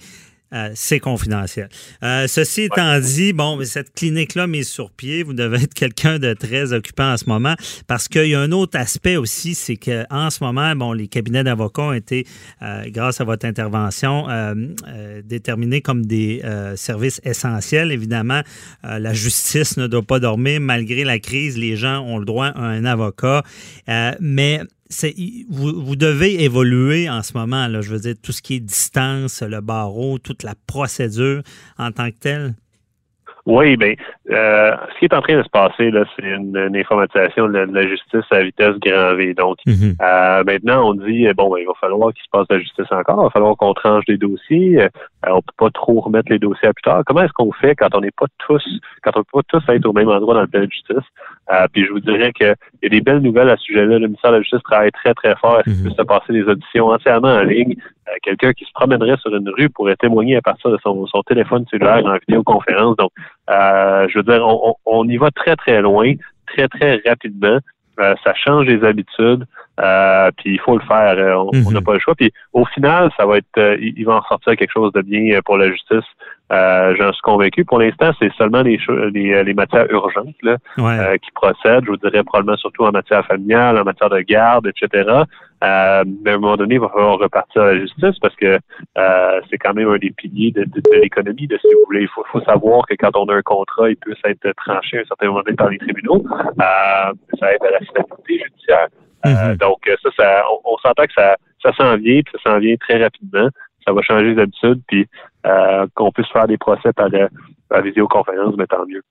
Euh, 0.53 0.71
c'est 0.75 0.99
confidentiel. 0.99 1.69
Euh, 2.03 2.27
ceci 2.27 2.63
étant 2.63 2.99
dit, 2.99 3.31
bon, 3.31 3.63
cette 3.63 3.93
clinique-là 3.93 4.47
mise 4.47 4.67
sur 4.67 4.91
pied, 4.91 5.23
vous 5.23 5.33
devez 5.33 5.63
être 5.63 5.73
quelqu'un 5.73 6.19
de 6.19 6.33
très 6.33 6.73
occupant 6.73 7.13
en 7.13 7.17
ce 7.17 7.25
moment 7.25 7.55
parce 7.87 8.07
qu'il 8.07 8.27
y 8.27 8.35
a 8.35 8.39
un 8.41 8.51
autre 8.51 8.77
aspect 8.77 9.15
aussi, 9.15 9.55
c'est 9.55 9.77
qu'en 9.77 10.29
ce 10.29 10.43
moment, 10.43 10.75
bon, 10.75 10.91
les 10.91 11.07
cabinets 11.07 11.43
d'avocats 11.43 11.83
ont 11.83 11.93
été, 11.93 12.27
euh, 12.61 12.83
grâce 12.87 13.21
à 13.21 13.23
votre 13.23 13.45
intervention, 13.45 14.27
euh, 14.29 15.21
déterminés 15.23 15.81
comme 15.81 16.05
des 16.05 16.41
services 16.75 17.21
essentiels. 17.23 17.91
Évidemment, 17.91 18.41
la 18.83 19.13
justice 19.13 19.77
ne 19.77 19.87
doit 19.87 20.01
pas 20.01 20.19
dormir. 20.19 20.59
Malgré 20.59 21.03
la 21.03 21.19
crise, 21.19 21.57
les 21.57 21.75
gens 21.75 21.99
ont 22.01 22.17
le 22.17 22.25
droit 22.25 22.47
à 22.47 22.61
un 22.61 22.85
avocat. 22.85 23.43
Mais 24.19 24.61
vous, 25.49 25.81
vous, 25.83 25.95
devez 25.95 26.43
évoluer 26.43 27.09
en 27.09 27.21
ce 27.21 27.37
moment, 27.37 27.67
là, 27.67 27.81
je 27.81 27.91
veux 27.91 27.99
dire, 27.99 28.15
tout 28.21 28.31
ce 28.31 28.41
qui 28.41 28.55
est 28.55 28.59
distance, 28.59 29.41
le 29.41 29.61
barreau, 29.61 30.17
toute 30.17 30.43
la 30.43 30.53
procédure 30.67 31.41
en 31.77 31.91
tant 31.91 32.09
que 32.09 32.19
telle? 32.19 32.53
Oui, 33.45 33.75
bien, 33.75 33.95
euh, 34.29 34.75
ce 34.93 34.99
qui 34.99 35.05
est 35.05 35.13
en 35.15 35.21
train 35.21 35.37
de 35.37 35.43
se 35.43 35.49
passer, 35.49 35.89
là, 35.89 36.05
c'est 36.15 36.25
une, 36.25 36.55
informatisation 36.75 37.47
de 37.47 37.57
la, 37.57 37.87
justice 37.87 38.25
à 38.29 38.43
vitesse 38.43 38.75
grand 38.79 39.15
V. 39.15 39.33
Donc, 39.33 39.57
mhm. 39.65 39.95
euh, 39.99 40.43
maintenant, 40.43 40.89
on 40.89 40.93
dit, 40.93 41.25
bon, 41.35 41.49
ben, 41.49 41.57
il 41.59 41.65
va 41.65 41.73
falloir 41.79 42.13
qu'il 42.13 42.23
se 42.23 42.29
passe 42.31 42.45
la 42.49 42.59
justice 42.59 42.91
encore, 42.91 43.21
il 43.21 43.23
va 43.23 43.29
falloir 43.31 43.55
qu'on 43.57 43.73
tranche 43.73 44.05
des 44.05 44.17
dossiers, 44.17 44.87
euh, 45.25 45.31
on 45.31 45.41
peut 45.41 45.53
pas 45.57 45.69
trop 45.69 45.99
remettre 45.99 46.31
les 46.31 46.39
dossiers 46.39 46.67
à 46.67 46.73
plus 46.73 46.81
tard. 46.81 47.03
Comment 47.05 47.21
est-ce 47.23 47.33
qu'on 47.33 47.51
fait 47.51 47.75
quand 47.75 47.93
on 47.93 48.01
n'est 48.01 48.11
pas 48.11 48.25
tous, 48.39 48.63
quand 49.03 49.11
on 49.15 49.23
peut 49.23 49.41
pas 49.41 49.59
tous 49.59 49.73
être 49.73 49.85
au 49.85 49.93
même 49.93 50.09
endroit 50.09 50.33
dans 50.33 50.41
le 50.41 50.47
palais 50.47 50.67
de 50.67 50.71
justice? 50.71 51.07
Euh, 51.51 51.67
puis 51.71 51.85
je 51.85 51.91
vous 51.91 51.99
dirais 51.99 52.31
qu'il 52.33 52.55
y 52.81 52.85
a 52.85 52.89
des 52.89 53.01
belles 53.01 53.19
nouvelles 53.19 53.49
à 53.49 53.57
ce 53.57 53.63
sujet-là. 53.63 53.99
Le 53.99 54.07
ministère 54.07 54.31
de 54.31 54.37
la 54.37 54.41
Justice 54.41 54.63
travaille 54.63 54.91
très, 54.91 55.13
très 55.13 55.35
fort. 55.35 55.59
Est-ce 55.59 55.75
qu'il 55.75 55.83
mhm. 55.83 55.95
se 55.95 56.01
passer 56.01 56.33
des 56.33 56.43
auditions 56.43 56.87
entièrement 56.87 57.35
en 57.35 57.43
ligne? 57.43 57.75
Quelqu'un 58.23 58.51
qui 58.53 58.65
se 58.65 58.71
promènerait 58.73 59.17
sur 59.17 59.33
une 59.35 59.49
rue 59.49 59.69
pourrait 59.69 59.95
témoigner 59.95 60.37
à 60.37 60.41
partir 60.41 60.71
de 60.71 60.77
son, 60.83 61.05
son 61.05 61.21
téléphone 61.23 61.65
cellulaire 61.69 62.05
en 62.05 62.17
vidéoconférence. 62.27 62.97
Donc, 62.97 63.11
euh, 63.49 64.07
je 64.09 64.17
veux 64.17 64.23
dire, 64.23 64.45
on, 64.85 65.07
y 65.07 65.17
va 65.17 65.29
très, 65.31 65.55
très 65.55 65.81
loin, 65.81 66.13
très, 66.47 66.67
très 66.67 67.01
rapidement. 67.05 67.59
Euh, 68.01 68.15
ça 68.23 68.33
change 68.33 68.65
les 68.65 68.83
habitudes, 68.83 69.45
euh, 69.79 70.31
puis 70.37 70.53
il 70.53 70.59
faut 70.59 70.77
le 70.77 70.83
faire. 70.85 71.15
on 71.37 71.51
n'a 71.51 71.79
mhm. 71.79 71.83
pas 71.83 71.93
le 71.93 71.99
choix. 71.99 72.15
Puis 72.15 72.31
au 72.53 72.65
final, 72.65 73.11
ça 73.17 73.25
va 73.25 73.37
être, 73.37 73.77
il, 73.79 74.03
va 74.05 74.15
en 74.15 74.23
sortir 74.23 74.55
quelque 74.55 74.71
chose 74.71 74.91
de 74.93 75.01
bien 75.01 75.39
pour 75.45 75.57
la 75.57 75.69
justice. 75.69 76.05
Euh, 76.51 76.95
J'en 76.97 77.13
suis 77.13 77.21
convaincu. 77.21 77.63
Pour 77.63 77.79
l'instant, 77.79 78.11
c'est 78.19 78.31
seulement 78.33 78.61
les, 78.61 78.79
les, 79.13 79.43
les, 79.43 79.53
matières 79.53 79.89
urgentes 79.89 80.35
là, 80.41 80.57
euh, 80.79 81.17
qui 81.17 81.31
procèdent. 81.31 81.85
Je 81.85 81.91
vous 81.91 81.97
dirais 81.97 82.23
probablement 82.23 82.57
surtout 82.57 82.83
en 82.83 82.91
matière 82.91 83.25
familiale, 83.25 83.77
en 83.77 83.83
matière 83.83 84.09
de 84.09 84.19
garde, 84.19 84.67
etc. 84.67 85.23
Euh, 85.63 86.03
mais 86.23 86.31
à 86.31 86.33
un 86.35 86.37
moment 86.39 86.57
donné, 86.57 86.75
il 86.75 86.81
va 86.81 86.89
falloir 86.89 87.19
repartir 87.19 87.61
à 87.61 87.73
la 87.73 87.79
justice 87.79 88.17
parce 88.19 88.35
que 88.35 88.59
euh, 88.97 89.41
c'est 89.49 89.57
quand 89.57 89.73
même 89.73 89.89
un 89.89 89.97
des 89.97 90.11
piliers 90.11 90.51
de, 90.51 90.63
de, 90.63 90.81
l'économie, 90.99 91.47
de 91.47 91.57
si 91.57 91.67
vous 91.67 91.85
voulez. 91.85 92.01
Il 92.01 92.07
faut, 92.07 92.23
faut, 92.31 92.41
savoir 92.41 92.85
que 92.87 92.95
quand 92.95 93.15
on 93.15 93.25
a 93.25 93.35
un 93.35 93.41
contrat, 93.41 93.89
il 93.89 93.97
peut 93.97 94.15
être 94.23 94.51
tranché 94.57 94.97
à 94.97 95.01
un 95.01 95.05
certain 95.05 95.27
moment 95.27 95.41
donné 95.43 95.55
par 95.55 95.69
les 95.69 95.77
tribunaux. 95.77 96.23
Euh, 96.31 97.13
ça 97.39 97.53
aide 97.53 97.63
à 97.63 97.71
la 97.71 97.79
stabilité 97.85 98.43
judiciaire. 98.45 98.87
Mm-hmm. 99.23 99.57
donc 99.57 99.77
ça, 100.01 100.09
ça 100.17 100.43
on, 100.51 100.73
on 100.73 100.77
s'entend 100.77 101.03
que 101.03 101.13
ça, 101.15 101.37
ça 101.61 101.71
s'en 101.73 101.95
vient, 101.97 102.21
puis 102.21 102.33
ça 102.33 102.51
s'en 102.51 102.57
vient 102.57 102.75
très 102.77 103.03
rapidement 103.03 103.49
ça 103.85 103.93
va 103.93 104.01
changer 104.01 104.33
les 104.33 104.41
habitudes, 104.41 104.81
puis 104.87 105.07
euh, 105.45 105.87
qu'on 105.95 106.11
puisse 106.11 106.29
faire 106.31 106.47
des 106.47 106.57
procès 106.57 106.93
par, 106.93 107.07
euh, 107.13 107.27
la 107.71 107.81
visioconférence, 107.81 108.55
mais 108.57 108.67
tant 108.67 108.85
mieux. 108.85 109.01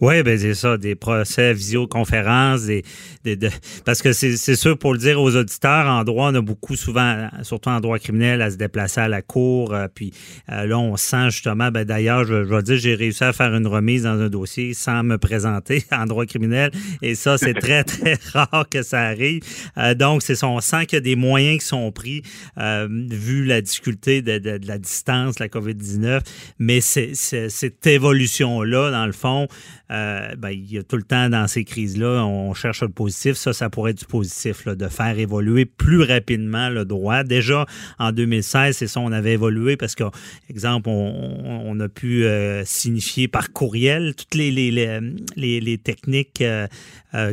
Oui, 0.00 0.22
ben 0.24 0.36
c'est 0.36 0.54
ça, 0.54 0.76
des 0.76 0.96
procès 0.96 1.54
visioconférence, 1.54 2.66
des, 2.66 2.82
des, 3.24 3.36
parce 3.84 4.02
que 4.02 4.12
c'est 4.12 4.56
sûr 4.56 4.76
pour 4.76 4.92
le 4.92 4.98
dire 4.98 5.20
aux 5.20 5.36
auditeurs, 5.36 5.86
en 5.86 6.02
droit, 6.02 6.30
on 6.32 6.34
a 6.34 6.40
beaucoup 6.40 6.74
souvent, 6.74 7.28
surtout 7.42 7.70
en 7.70 7.78
droit 7.78 7.98
criminel, 7.98 8.42
à 8.42 8.50
se 8.50 8.56
déplacer 8.56 9.00
à 9.00 9.08
la 9.08 9.22
cour. 9.22 9.72
Euh, 9.72 9.86
puis 9.92 10.12
euh, 10.50 10.66
là, 10.66 10.78
on 10.78 10.96
sent 10.96 11.30
justement, 11.30 11.70
ben 11.70 11.84
d'ailleurs, 11.84 12.24
je, 12.24 12.42
je 12.42 12.52
vais 12.52 12.62
dire, 12.62 12.76
j'ai 12.76 12.96
réussi 12.96 13.22
à 13.22 13.32
faire 13.32 13.54
une 13.54 13.68
remise 13.68 14.02
dans 14.02 14.20
un 14.20 14.28
dossier 14.28 14.74
sans 14.74 15.04
me 15.04 15.16
présenter 15.16 15.84
en 15.92 16.04
droit 16.06 16.26
criminel. 16.26 16.72
Et 17.02 17.14
ça, 17.14 17.38
c'est 17.38 17.54
très, 17.60 17.84
très 17.84 18.18
rare 18.32 18.66
que 18.68 18.82
ça 18.82 19.00
arrive. 19.02 19.42
Euh, 19.78 19.94
donc, 19.94 20.22
c'est 20.22 20.42
on 20.42 20.60
sent 20.60 20.86
qu'il 20.86 20.96
y 20.96 20.98
a 20.98 21.00
des 21.02 21.16
moyens 21.16 21.60
qui 21.60 21.66
sont 21.66 21.90
pris, 21.92 22.22
vu 22.56 23.44
la 23.44 23.60
difficulté 23.60 24.22
de, 24.22 24.38
de, 24.38 24.58
de, 24.58 24.66
la 24.66 24.78
distance, 24.78 25.38
la 25.38 25.48
COVID-19. 25.78 26.20
Mais 26.58 26.80
cette 26.80 27.86
évolution-là, 27.86 28.90
dans 28.90 29.06
le 29.06 29.12
fond, 29.12 29.48
euh, 29.90 30.34
ben, 30.36 30.50
il 30.50 30.70
y 30.70 30.78
a 30.78 30.82
tout 30.82 30.96
le 30.96 31.02
temps 31.02 31.30
dans 31.30 31.46
ces 31.46 31.64
crises-là, 31.64 32.24
on 32.24 32.52
cherche 32.54 32.82
le 32.82 32.88
positif. 32.88 33.34
Ça, 33.34 33.52
ça 33.52 33.70
pourrait 33.70 33.92
être 33.92 33.98
du 33.98 34.04
positif, 34.04 34.66
de 34.66 34.88
faire 34.88 35.18
évoluer 35.18 35.64
plus 35.64 36.02
rapidement 36.02 36.68
le 36.68 36.84
droit. 36.84 37.24
Déjà, 37.24 37.66
en 37.98 38.12
2016, 38.12 38.76
c'est 38.76 38.86
ça, 38.86 39.00
on 39.00 39.12
avait 39.12 39.32
évolué 39.32 39.76
parce 39.76 39.94
que, 39.94 40.04
exemple, 40.50 40.88
on, 40.88 41.78
a 41.80 41.88
pu 41.88 42.24
euh, 42.24 42.64
signifier 42.64 43.28
par 43.28 43.52
courriel 43.52 44.14
toutes 44.16 44.34
les, 44.34 45.80
techniques, 45.82 46.42
euh, 46.42 46.66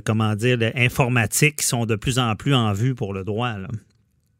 comment 0.06 0.36
dire, 0.36 0.60
informatiques 0.76 1.58
qui 1.58 1.66
sont 1.66 1.86
de 1.86 1.96
plus 1.96 2.20
en 2.20 2.36
plus 2.36 2.54
en 2.54 2.74
vue 2.74 2.96
pour 2.96 3.14
le 3.14 3.24
droit. 3.24 3.56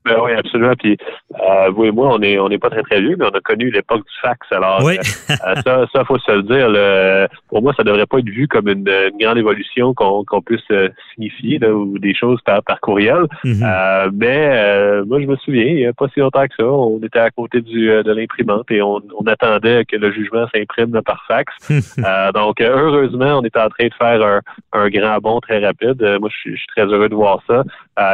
Ben 0.06 0.18
oui, 0.24 0.34
absolument. 0.34 0.74
Puis 0.78 0.98
euh, 1.34 1.70
vous 1.72 1.86
et 1.86 1.92
moi, 1.92 2.10
on 2.14 2.22
est 2.22 2.38
on 2.38 2.48
n'est 2.48 2.60
pas 2.60 2.70
très 2.70 2.84
très 2.84 3.02
vieux, 3.02 3.16
mais 3.18 3.26
on 3.26 3.38
a 3.38 3.42
connu 3.42 3.72
l'époque 3.72 4.06
du 4.06 4.20
fax. 4.22 4.40
Alors 4.52 4.84
oui. 4.84 4.98
euh, 5.30 5.56
ça, 5.66 5.86
ça 5.92 6.06
faut 6.06 6.20
se 6.20 6.32
le 6.32 6.44
dire. 6.44 6.70
Le, 6.70 7.28
pour 7.50 7.62
moi, 7.62 7.74
ça 7.76 7.84
devrait 7.84 8.06
pas 8.06 8.20
être 8.20 8.30
vu 8.30 8.48
comme 8.48 8.68
une, 8.68 8.88
une 8.88 9.18
grande 9.20 9.38
évolution 9.38 9.94
qu'on 9.94 10.24
qu'on 10.24 10.42
puisse 10.42 10.62
euh, 10.72 10.90
signifier 11.14 11.58
là, 11.60 11.74
ou 11.74 11.98
des 11.98 12.14
choses 12.14 12.40
par, 12.46 12.62
par 12.64 12.80
courriel. 12.82 13.26
Mm-hmm. 13.44 13.64
euh, 13.64 14.12
mais 14.14 14.50
euh, 14.54 15.06
moi, 15.06 15.20
je 15.20 15.26
me 15.26 15.36
souviens, 15.38 15.66
il 15.66 15.76
n'y 15.76 15.86
a 15.86 15.94
pas 15.94 16.08
si 16.14 16.20
longtemps 16.20 16.46
que 16.46 16.56
ça, 16.58 16.66
on 16.66 17.00
était 17.02 17.20
à 17.20 17.32
côté 17.32 17.62
du 17.62 17.90
euh, 17.90 18.04
de 18.04 18.12
l'imprimante 18.12 18.70
et 18.70 18.82
on, 18.82 19.02
on, 19.18 19.26
attendait 19.26 19.86
que 19.86 19.96
le 19.96 20.12
jugement 20.12 20.46
s'imprime 20.54 21.02
par 21.04 21.26
fax. 21.28 21.52
donc 22.34 22.62
heureusement, 22.62 23.40
on 23.40 23.44
est 23.44 23.58
en 23.58 23.70
train 23.70 23.88
de 23.88 23.94
faire 23.94 24.22
un, 24.22 24.42
un 24.74 24.90
grand 24.90 25.18
bond 25.18 25.40
très 25.40 25.66
rapide. 25.66 26.00
moi, 26.20 26.30
je 26.32 26.38
suis, 26.38 26.52
je 26.52 26.58
suis 26.58 26.68
très 26.76 26.86
heureux 26.86 27.10
de 27.10 27.16
voir 27.16 27.42
ça. 27.48 27.64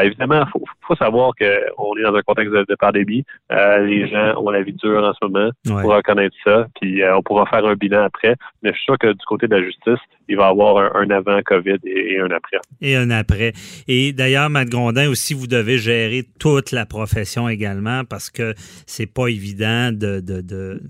Évidemment, 0.04 0.46
faut 0.52 0.64
faut 0.92 0.96
savoir 0.96 1.34
que 1.40 1.46
on 1.78 1.96
est 1.98 2.04
dans 2.04 2.16
un 2.16 2.22
contexte 2.22 2.54
de, 2.54 2.76
pandémie. 2.76 3.24
Euh, 3.52 3.86
les 3.86 4.10
gens 4.10 4.36
ont 4.38 4.50
la 4.50 4.62
vie 4.62 4.74
dure 4.74 5.04
en 5.04 5.14
ce 5.14 5.26
moment. 5.26 5.52
On 5.70 5.82
pourra 5.82 5.98
reconnaître 5.98 6.36
ça, 6.44 6.68
puis 6.80 7.02
euh, 7.02 7.18
on 7.18 7.22
pourra 7.22 7.46
faire 7.46 7.66
un 7.66 7.76
bilan 7.76 8.04
après. 8.04 8.36
Mais 8.62 8.72
je 8.72 8.76
suis 8.76 8.86
sûr 8.86 8.98
que 8.98 9.08
du 9.08 9.26
côté 9.26 9.48
de 9.48 9.56
la 9.56 9.64
justice, 9.64 10.00
il 10.28 10.38
va 10.38 10.48
y 10.48 10.50
avoir 10.50 10.96
un, 10.96 11.10
avant 11.10 11.42
COVID 11.44 11.78
et, 11.86 12.20
un 12.20 12.32
après. 12.32 12.58
Et 12.82 12.96
un 12.96 13.10
après. 13.10 13.54
Et 13.88 14.14
d'ailleurs, 14.14 14.50
Matt 14.50 14.70
Grondin, 14.70 15.10
aussi, 15.10 15.34
vous 15.34 15.48
devez 15.48 15.78
gérer 15.78 16.24
toute 16.40 16.72
la 16.72 16.86
profession 16.86 17.48
également 17.48 18.04
parce 18.04 18.30
que 18.30 18.54
c'est 18.86 19.12
pas 19.12 19.28
évident 19.28 19.92
de, 19.92 20.20
de, 20.20 20.42
de 20.42 20.82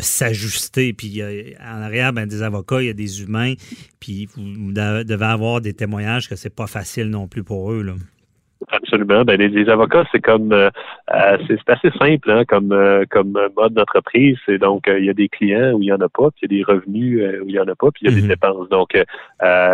s'ajuster. 0.00 0.92
Puis 0.92 1.22
en 1.22 1.80
arrière, 1.80 2.12
ben, 2.12 2.26
des 2.26 2.42
avocats, 2.42 2.82
il 2.82 2.86
y 2.86 2.90
a 2.90 2.94
des 2.94 3.22
humains. 3.22 3.54
Puis 4.00 4.26
vous 4.34 4.72
devez 4.72 5.24
avoir 5.24 5.60
des 5.60 5.74
témoignages 5.74 6.28
que 6.28 6.36
c'est 6.36 6.54
pas 6.54 6.66
facile 6.66 7.08
non 7.08 7.28
plus 7.28 7.44
pour 7.44 7.72
eux. 7.72 7.94
Absolument. 8.70 9.24
Ben, 9.24 9.40
les, 9.40 9.68
avocats, 9.68 10.04
c'est 10.12 10.20
comme 10.20 10.52
euh, 10.52 10.70
euh, 11.14 11.38
c'est 11.46 11.70
assez 11.70 11.90
simple 11.98 12.30
hein, 12.30 12.44
comme 12.46 12.72
euh, 12.72 13.04
comme 13.10 13.38
mode 13.56 13.74
d'entreprise. 13.74 14.36
C'est 14.46 14.58
donc 14.58 14.84
il 14.86 15.04
y 15.04 15.10
a 15.10 15.14
des 15.14 15.28
clients 15.28 15.72
où 15.72 15.82
il 15.82 15.86
y 15.86 15.92
en 15.92 16.00
a 16.00 16.08
pas, 16.08 16.30
puis 16.30 16.42
il 16.42 16.52
y 16.52 16.60
a 16.60 16.64
des 16.64 16.72
revenus 16.72 17.42
où 17.42 17.48
il 17.48 17.54
y 17.54 17.60
en 17.60 17.68
a 17.68 17.74
pas, 17.74 17.90
puis 17.90 18.02
il 18.02 18.10
y 18.10 18.12
a 18.12 18.14
des 18.14 18.22
mhm. 18.22 18.28
dépenses. 18.28 18.68
Donc 18.68 18.96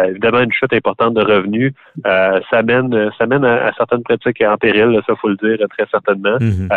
évidemment 0.09 0.41
une 0.41 0.53
chute 0.53 0.73
importante 0.73 1.15
de 1.15 1.23
revenus, 1.23 1.73
ça 2.05 2.63
mène 2.65 3.11
ça 3.19 3.27
mène 3.27 3.45
à, 3.45 3.73
certaines 3.77 4.03
pratiques 4.03 4.43
en 4.43 4.57
péril, 4.57 5.01
ça 5.07 5.15
faut 5.17 5.29
le 5.29 5.37
dire 5.37 5.59
très 5.71 5.87
certainement. 5.91 6.39
Mhm. 6.41 6.69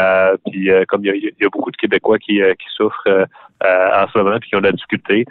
puis 0.49 0.69
comme 0.87 1.05
il 1.05 1.33
y, 1.39 1.45
a, 1.45 1.49
beaucoup 1.49 1.71
de 1.71 1.77
Québécois 1.77 2.19
qui, 2.19 2.35
qui 2.35 2.67
souffrent 2.75 3.27
en 3.61 4.07
ce 4.11 4.17
moment, 4.17 4.37
puis 4.39 4.49
qui 4.49 4.55
ont 4.55 4.61
de 4.61 4.65
la 4.65 4.71
difficulté 4.71 5.25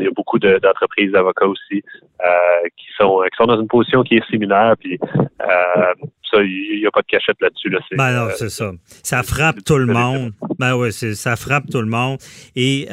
il 0.00 0.04
y 0.04 0.08
a 0.08 0.12
beaucoup 0.12 0.38
d'entreprises 0.38 1.12
d'avocats 1.12 1.46
aussi 1.46 1.82
euh, 2.20 2.68
qui 2.76 2.86
sont 2.96 3.20
qui 3.30 3.36
sont 3.36 3.46
dans 3.46 3.60
une 3.60 3.68
position 3.68 4.02
qui 4.02 4.16
est 4.16 4.26
similaire. 4.28 4.74
Puis 4.80 4.98
euh, 5.14 5.94
ça, 6.30 6.42
il 6.42 6.80
n'y 6.80 6.86
a 6.86 6.90
pas 6.90 7.02
de 7.02 7.06
cachette 7.06 7.40
là-dessus. 7.40 7.68
Là. 7.68 7.78
Ben 7.92 8.12
non, 8.12 8.26
euh, 8.26 8.30
c'est 8.34 8.48
ça. 8.48 8.72
Ça 9.04 9.22
frappe 9.22 9.62
tout 9.64 9.78
le 9.78 9.86
monde. 9.86 10.32
Ben 10.58 10.76
oui, 10.76 10.92
ça 10.92 11.36
frappe 11.36 11.70
tout 11.70 11.80
le 11.80 11.86
monde. 11.86 12.18
Et 12.56 12.88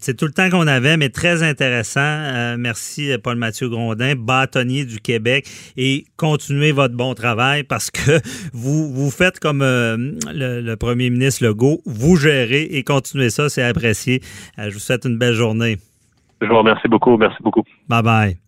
c'est 0.00 0.14
tout 0.14 0.26
le 0.26 0.32
temps 0.32 0.50
qu'on 0.50 0.66
avait, 0.66 0.98
mais 0.98 1.08
très 1.08 1.42
intéressant. 1.42 2.58
merci, 2.58 3.16
Paul 3.22 3.36
Mathieu 3.36 3.70
Grondin, 3.70 4.14
bâtonnier 4.14 4.84
du 4.84 5.00
Québec. 5.00 5.46
Et 5.78 6.04
continuez 6.18 6.72
votre 6.72 6.94
bon 6.94 7.14
travail 7.14 7.64
parce 7.64 7.90
que 7.90 8.20
vous, 8.52 8.92
vous 8.92 9.10
faites 9.10 9.40
comme 9.40 9.60
le, 9.60 10.60
le, 10.60 10.76
premier 10.76 11.08
ministre 11.08 11.46
Legault, 11.46 11.80
vous 11.86 12.16
gérez 12.16 12.64
et 12.64 12.84
continuez 12.84 13.30
ça, 13.30 13.48
c'est 13.48 13.62
apprécié. 13.62 14.20
je 14.58 14.70
vous 14.70 14.80
souhaite 14.80 15.06
une 15.06 15.16
belle 15.16 15.34
journée. 15.34 15.78
Je 16.40 16.46
vous 16.46 16.58
remercie 16.58 16.88
beaucoup. 16.88 17.16
Merci 17.16 17.42
beaucoup. 17.42 17.62
Bye 17.88 18.02
bye. 18.02 18.38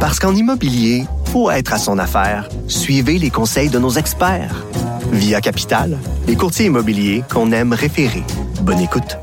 Parce 0.00 0.18
qu'en 0.18 0.34
immobilier, 0.34 1.04
pour 1.32 1.52
être 1.52 1.74
à 1.74 1.78
son 1.78 1.98
affaire, 1.98 2.48
suivez 2.68 3.18
les 3.18 3.30
conseils 3.30 3.68
de 3.68 3.78
nos 3.78 3.90
experts. 3.90 4.64
Via 5.12 5.40
Capital, 5.40 5.98
les 6.26 6.36
courtiers 6.36 6.66
immobiliers 6.66 7.22
qu'on 7.30 7.52
aime 7.52 7.72
référer. 7.72 8.22
Bonne 8.62 8.80
écoute. 8.80 9.18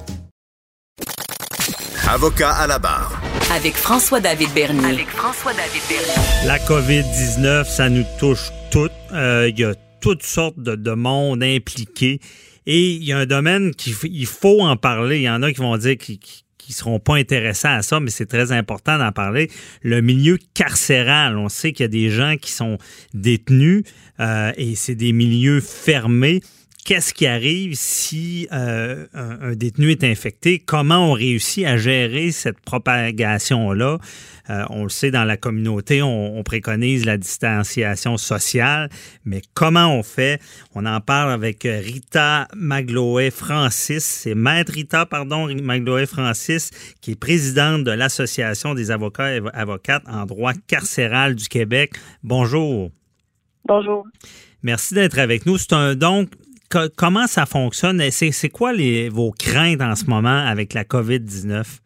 Avocat 2.08 2.52
à 2.52 2.68
la 2.68 2.78
barre. 2.78 3.20
Avec 3.56 3.74
François-David 3.74 4.50
Bernier. 4.54 4.86
Avec 4.86 5.08
François-David 5.08 5.82
Bernier. 5.90 6.48
La 6.48 6.60
COVID-19, 6.60 7.66
ça 7.66 7.90
nous 7.90 8.04
touche 8.20 8.52
toutes. 8.72 8.92
Euh, 9.14 9.50
il 9.50 9.60
y 9.60 9.64
a 9.64 9.74
toutes 10.02 10.24
sortes 10.24 10.60
de, 10.60 10.76
de 10.76 10.92
monde 10.92 11.42
impliqué. 11.42 12.20
Et 12.66 12.92
il 12.92 13.04
y 13.04 13.14
a 13.14 13.18
un 13.18 13.26
domaine 13.26 13.74
qu'il 13.74 14.26
faut 14.26 14.62
en 14.62 14.76
parler. 14.76 15.18
Il 15.18 15.24
y 15.24 15.30
en 15.30 15.42
a 15.42 15.52
qui 15.52 15.60
vont 15.60 15.78
dire 15.78 15.98
qu'ils 15.98 16.20
qui 16.68 16.74
seront 16.74 17.00
pas 17.00 17.16
intéressants 17.16 17.78
à 17.78 17.82
ça, 17.82 18.02
mais 18.02 18.10
c'est 18.10 18.26
très 18.26 18.52
important 18.52 18.98
d'en 18.98 19.14
parler. 19.14 19.50
Le 19.84 20.02
milieu 20.02 20.38
carcéral, 20.54 21.38
on 21.38 21.48
sait 21.48 21.72
qu'il 21.72 21.86
y 21.86 21.86
a 21.86 21.88
des 21.88 22.10
gens 22.10 22.36
qui 22.36 22.52
sont 22.52 22.78
détenus 23.14 23.84
euh, 24.20 24.52
et 24.58 24.76
c'est 24.76 24.94
des 24.94 25.14
milieux 25.14 25.62
fermés 25.62 26.42
qu'est-ce 26.88 27.14
qui 27.14 27.28
arrive 27.28 27.74
si 27.76 28.48
euh, 28.54 29.08
un, 29.14 29.56
détenu 29.56 29.92
est 29.92 30.06
infecté? 30.06 30.58
Comment 30.58 31.10
on 31.10 31.12
réussit 31.12 31.66
à 31.66 31.76
gérer 31.76 32.32
cette 32.32 32.62
propagation-là? 32.62 33.98
Euh, 34.50 34.64
on 34.70 34.84
le 34.84 34.90
sait, 34.90 35.12
dans 35.12 35.26
la 35.26 35.36
communauté, 35.36 36.02
on, 36.02 36.42
préconise 36.44 37.06
la 37.06 37.18
distanciation 37.18 38.16
sociale, 38.16 38.90
mais 39.26 39.42
comment 39.54 39.94
on 39.94 40.02
fait? 40.02 40.42
On 40.76 40.86
en 40.86 41.02
parle 41.02 41.34
avec 41.34 41.64
Rita 41.64 42.48
Magloé-Francis. 42.56 44.06
C'est 44.06 44.36
Maître 44.36 44.72
Rita, 44.72 45.06
pardon, 45.06 45.54
Magloé-Francis, 45.54 46.72
qui 47.02 47.12
est 47.12 47.20
présidente 47.20 47.84
de 47.84 47.92
l'Association 47.92 48.76
des 48.76 48.92
avocats 48.92 49.36
et 49.36 49.42
avocates 49.54 50.04
en 50.08 50.26
droit 50.26 50.54
carcéral 50.68 51.36
du 51.36 51.50
Québec. 51.50 51.96
Bonjour. 52.24 52.92
Bonjour. 53.66 54.08
Merci 54.64 54.94
d'être 54.94 55.20
avec 55.20 55.46
nous. 55.46 55.58
C'est 55.58 55.74
un 55.74 55.94
donc 55.94 56.30
comment 56.96 57.28
ça 57.28 57.46
fonctionne? 57.46 58.00
C'est 58.12 58.50
quoi 58.50 58.74
les, 58.74 59.10
vos 59.10 59.32
craintes 59.32 59.82
en 59.82 59.96
ce 59.96 60.10
moment 60.10 60.46
avec 60.46 60.74
la 60.74 60.84
COVID-19? 60.84 61.82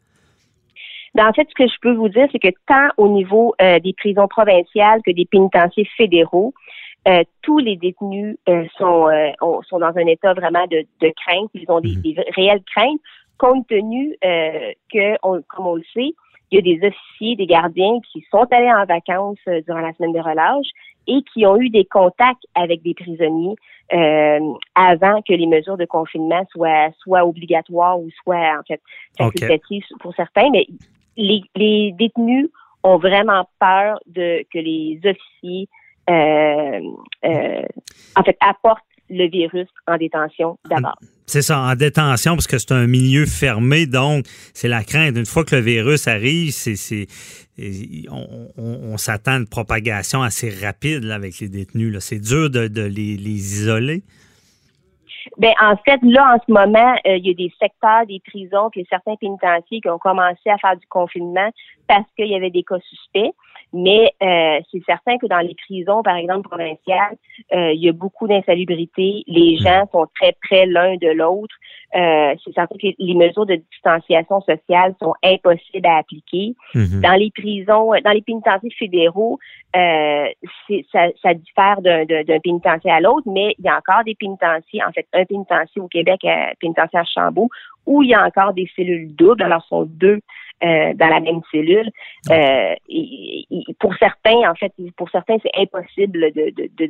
Ben, 1.14 1.28
en 1.28 1.34
fait, 1.34 1.48
ce 1.50 1.56
que 1.56 1.68
je 1.68 1.78
peux 1.82 1.94
vous 1.94 2.10
dire, 2.10 2.28
c'est 2.32 2.40
que 2.40 2.54
tant 2.68 2.88
au 2.98 3.10
niveau 3.10 3.54
euh, 3.62 3.80
des 3.80 3.94
prisons 3.94 4.28
provinciales 4.28 5.02
que 5.06 5.12
des 5.12 5.26
pénitenciers 5.26 5.88
fédéraux, 5.98 6.54
euh, 7.08 7.24
tous 7.42 7.58
les 7.58 7.76
détenus 7.76 8.38
euh, 8.48 8.66
sont, 8.78 9.10
sont 9.68 9.80
dans 9.80 9.98
un 9.98 10.06
état 10.06 10.34
vraiment 10.34 10.66
de, 10.68 10.86
crainte. 11.02 11.50
Ils 11.54 11.70
ont 11.70 11.82
des, 11.82 11.96
mhm. 11.96 12.24
réelles 12.36 12.64
craintes, 12.74 13.00
compte 13.38 13.68
tenu 13.68 14.16
que, 14.22 15.18
comme 15.22 15.68
on 15.68 15.76
le 15.76 15.84
sait, 15.94 16.14
il 16.52 16.56
y 16.56 16.58
a 16.58 16.62
des 16.62 16.86
officiers, 16.86 17.36
des 17.36 17.48
gardiens 17.48 18.00
qui 18.12 18.24
sont 18.30 18.46
allés 18.52 18.72
en 18.72 18.86
vacances 18.86 19.40
durant 19.66 19.80
la 19.80 19.94
semaine 19.94 20.14
de 20.14 20.20
relâche 20.20 20.68
et 21.08 21.24
qui 21.34 21.46
ont 21.46 21.58
eu 21.58 21.70
des 21.70 21.86
contacts 21.86 22.44
avec 22.56 22.82
des 22.84 22.94
prisonniers 22.94 23.56
euh, 23.94 24.54
avant 24.76 25.22
que 25.22 25.34
les 25.34 25.48
mesures 25.48 25.78
de 25.78 25.86
confinement 25.86 26.46
soient 26.52 26.92
soit 27.00 27.26
obligatoires 27.26 28.00
ou 28.00 28.10
soit 28.24 28.60
en 28.60 28.64
fait 28.68 28.82
facultatives 29.18 29.84
pour 30.00 30.14
certains. 30.16 30.50
Mais 30.52 30.66
les, 31.18 31.42
les, 31.56 31.92
détenus 31.94 32.50
ont 32.84 32.98
vraiment 32.98 33.48
peur 33.60 34.00
de 34.08 34.44
que 34.54 34.60
les 34.60 35.00
officiers 35.04 35.68
euh, 36.10 36.80
euh, 37.26 37.66
en 38.16 38.24
fait 38.24 38.38
apportent 38.40 38.84
le 39.10 39.28
virus 39.28 39.68
en 39.88 39.98
détention 39.98 40.58
d'abord. 40.70 40.96
C'est 41.26 41.42
ça, 41.42 41.60
en 41.60 41.76
détention, 41.76 42.36
parce 42.36 42.48
que 42.48 42.58
c'est 42.58 42.74
un 42.74 42.88
milieu 42.88 43.26
fermé, 43.26 43.86
donc 43.86 44.26
c'est 44.54 44.68
la 44.68 44.84
crainte. 44.84 45.16
Une 45.18 45.26
fois 45.26 45.46
que 45.46 45.56
le 45.56 45.62
virus 45.62 46.08
arrive, 46.08 46.52
c'est, 46.52 47.08
on, 48.10 48.98
s'attend 48.98 49.32
à 49.32 49.38
une 49.38 49.48
propagation 49.48 50.24
assez 50.24 50.50
rapide 50.50 51.10
avec 51.10 51.40
les 51.40 51.50
détenus. 51.50 51.98
C'est 52.00 52.20
dur 52.20 52.50
de, 52.50 52.82
les, 52.82 53.16
isoler. 53.30 54.04
Ben, 55.38 55.54
en 55.62 55.78
fait, 55.78 56.00
là, 56.04 56.36
en 56.36 56.40
ce 56.46 56.52
moment, 56.52 56.96
euh, 57.06 57.16
il 57.18 57.28
y 57.28 57.30
a 57.30 57.34
des 57.34 57.54
secteurs 57.60 58.06
des 58.08 58.20
prisons, 58.26 58.70
puis 58.72 58.86
certains 58.90 59.16
pénitenciers 59.16 59.80
qui 59.80 59.90
ont 59.90 60.00
commencé 60.00 60.50
à 60.50 60.58
faire 60.58 60.76
du 60.76 60.86
confinement 60.88 61.50
parce 61.88 62.06
qu'il 62.18 62.28
y 62.28 62.36
avait 62.36 62.50
des 62.50 62.64
cas 62.64 62.80
suspects. 62.80 63.32
Mais 63.74 64.12
euh, 64.22 64.60
c'est 64.72 64.84
certain 64.86 65.18
que 65.18 65.28
dans 65.28 65.40
les 65.40 65.56
prisons, 65.56 66.04
par 66.04 66.18
exemple 66.18 66.50
provinciales, 66.50 67.16
euh, 67.54 67.72
il 67.72 67.82
y 67.82 67.90
a 67.90 67.94
beaucoup 67.94 68.28
d'insalubrité. 68.28 69.24
Les 69.28 69.58
gens 69.58 69.88
sont 69.92 70.08
très 70.20 70.36
près 70.44 70.66
l'un 70.66 70.96
de 70.98 71.08
l'autre. 71.08 71.56
Euh, 71.96 72.36
c'est 72.44 72.54
certain 72.54 72.76
que 72.76 72.88
les 72.98 73.14
mesures 73.16 73.46
de 73.46 73.56
distanciation 73.72 74.42
sociale 74.42 74.94
sont 75.02 75.14
impossibles 75.24 75.88
à 75.88 75.98
appliquer. 75.98 76.54
Hmm. 76.74 77.02
Dans 77.02 77.18
les 77.18 77.32
prisons, 77.32 77.92
dans 78.04 78.12
les 78.12 78.22
pénitenciers 78.22 78.72
fédéraux, 78.78 79.40
euh, 79.76 80.26
ça, 80.92 81.08
ça 81.22 81.34
diffère 81.34 81.82
d'un 81.82 82.40
pénitencier 82.40 82.92
à 82.92 83.00
l'autre, 83.00 83.28
mais 83.28 83.56
il 83.58 83.66
y 83.66 83.70
a 83.70 83.78
encore 83.78 84.04
des 84.06 84.16
pénitenciers, 84.16 84.84
en 84.84 84.92
fait, 84.92 85.08
un 85.14 85.26
pénitencier 85.26 85.82
au 85.82 85.88
Québec, 85.88 86.22
un 86.26 86.52
pénitencier 86.60 87.00
à 87.00 87.04
Chambault, 87.06 87.50
où 87.86 88.04
il 88.04 88.10
y 88.10 88.14
a 88.14 88.26
encore 88.26 88.54
des 88.54 88.70
cellules 88.76 89.14
doubles. 89.16 89.44
Alors, 89.44 89.62
ce 89.64 89.70
sont 89.70 89.86
deux 89.86 90.20
euh, 90.64 90.94
dans 90.94 91.08
la 91.08 91.20
même 91.20 91.42
cellule. 91.52 91.90
Euh, 92.30 92.76
et, 92.88 93.48
pour 93.80 93.96
certains, 93.98 94.48
en 94.48 94.54
fait, 94.54 94.72
pour 94.96 95.10
certains, 95.10 95.38
c'est 95.42 95.50
impossible 95.60 96.32
d'appliquer 96.32 96.90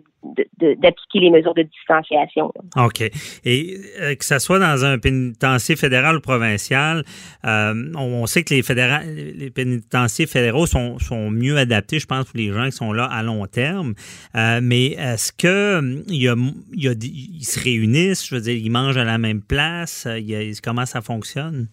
de, 0.59 0.73
de, 0.75 1.19
les 1.21 1.29
mesures 1.29 1.53
de 1.53 1.61
distanciation. 1.61 2.51
OK. 2.75 3.01
Et 3.45 3.77
euh, 4.01 4.15
que 4.15 4.25
ce 4.25 4.39
soit 4.39 4.59
dans 4.59 4.83
un 4.83 4.99
pénitencier 4.99 5.77
fédéral 5.77 6.17
ou 6.17 6.19
provincial, 6.19 7.05
on, 7.45 8.25
sait 8.25 8.43
que 8.43 8.53
les, 8.53 9.33
les 9.35 9.49
pénitenciers 9.51 10.27
fédéraux 10.27 10.65
sont, 10.65 10.99
sont, 10.99 11.29
mieux 11.31 11.57
adaptés, 11.57 11.99
je 11.99 12.07
pense, 12.07 12.25
pour 12.25 12.37
les 12.37 12.51
gens 12.51 12.65
qui 12.65 12.73
sont 12.73 12.91
là 12.91 13.05
à 13.05 13.23
long 13.23 13.45
terme. 13.45 13.93
mais 14.35 14.87
est-ce 14.97 15.31
que 15.31 15.81
il 16.09 16.21
y 16.21 16.27
a, 16.27 16.35
il 16.73 16.83
y 16.83 16.89
a, 16.89 16.91
ils 16.91 17.45
se 17.45 17.57
réunissent, 17.57 18.27
je 18.27 18.35
veux 18.35 18.41
dire, 18.41 18.55
ils 18.55 18.69
mangent 18.69 18.97
à 18.97 19.05
la 19.05 19.17
même 19.17 19.41
place? 19.41 20.07
Il 20.17 20.29
y 20.29 20.35
a, 20.35 20.41
comment 20.61 20.85
ça 20.85 21.01
fonctionne? 21.01 21.67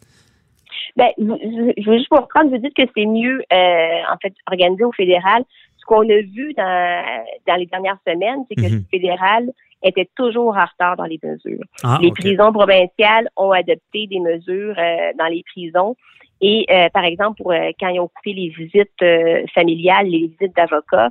Ben, 0.98 1.12
je 1.16 1.88
veux 1.88 1.96
juste 1.96 2.08
vous 2.10 2.20
reprendre, 2.20 2.50
vous 2.50 2.58
dites 2.58 2.74
que 2.74 2.82
c'est 2.96 3.06
mieux, 3.06 3.40
euh, 3.52 4.12
en 4.12 4.16
fait, 4.20 4.34
organisé 4.50 4.82
au 4.82 4.90
fédéral. 4.90 5.44
Ce 5.76 5.84
qu'on 5.86 6.02
a 6.02 6.20
vu 6.22 6.52
dans, 6.54 7.04
dans 7.46 7.54
les 7.54 7.66
dernières 7.66 7.98
semaines, 8.04 8.40
c'est 8.48 8.56
que 8.56 8.62
le 8.62 8.78
mhm. 8.78 8.84
fédéral 8.90 9.48
était 9.84 10.10
toujours 10.16 10.56
en 10.56 10.64
retard 10.64 10.96
dans 10.96 11.04
les 11.04 11.20
mesures. 11.22 11.62
Ah, 11.84 12.00
les 12.02 12.10
prisons 12.10 12.52
provinciales 12.52 13.28
ont 13.36 13.52
adopté 13.52 14.08
des 14.08 14.18
mesures 14.18 14.74
euh, 14.76 15.12
dans 15.16 15.28
les 15.28 15.44
prisons. 15.44 15.94
Et 16.40 16.66
euh, 16.68 16.88
par 16.88 17.04
exemple, 17.04 17.40
pour 17.40 17.52
quand 17.78 17.88
ils 17.90 18.00
ont 18.00 18.08
coupé 18.08 18.32
les 18.32 18.48
visites 18.48 19.52
familiales, 19.54 20.08
les 20.08 20.26
visites 20.26 20.56
d'avocats, 20.56 21.10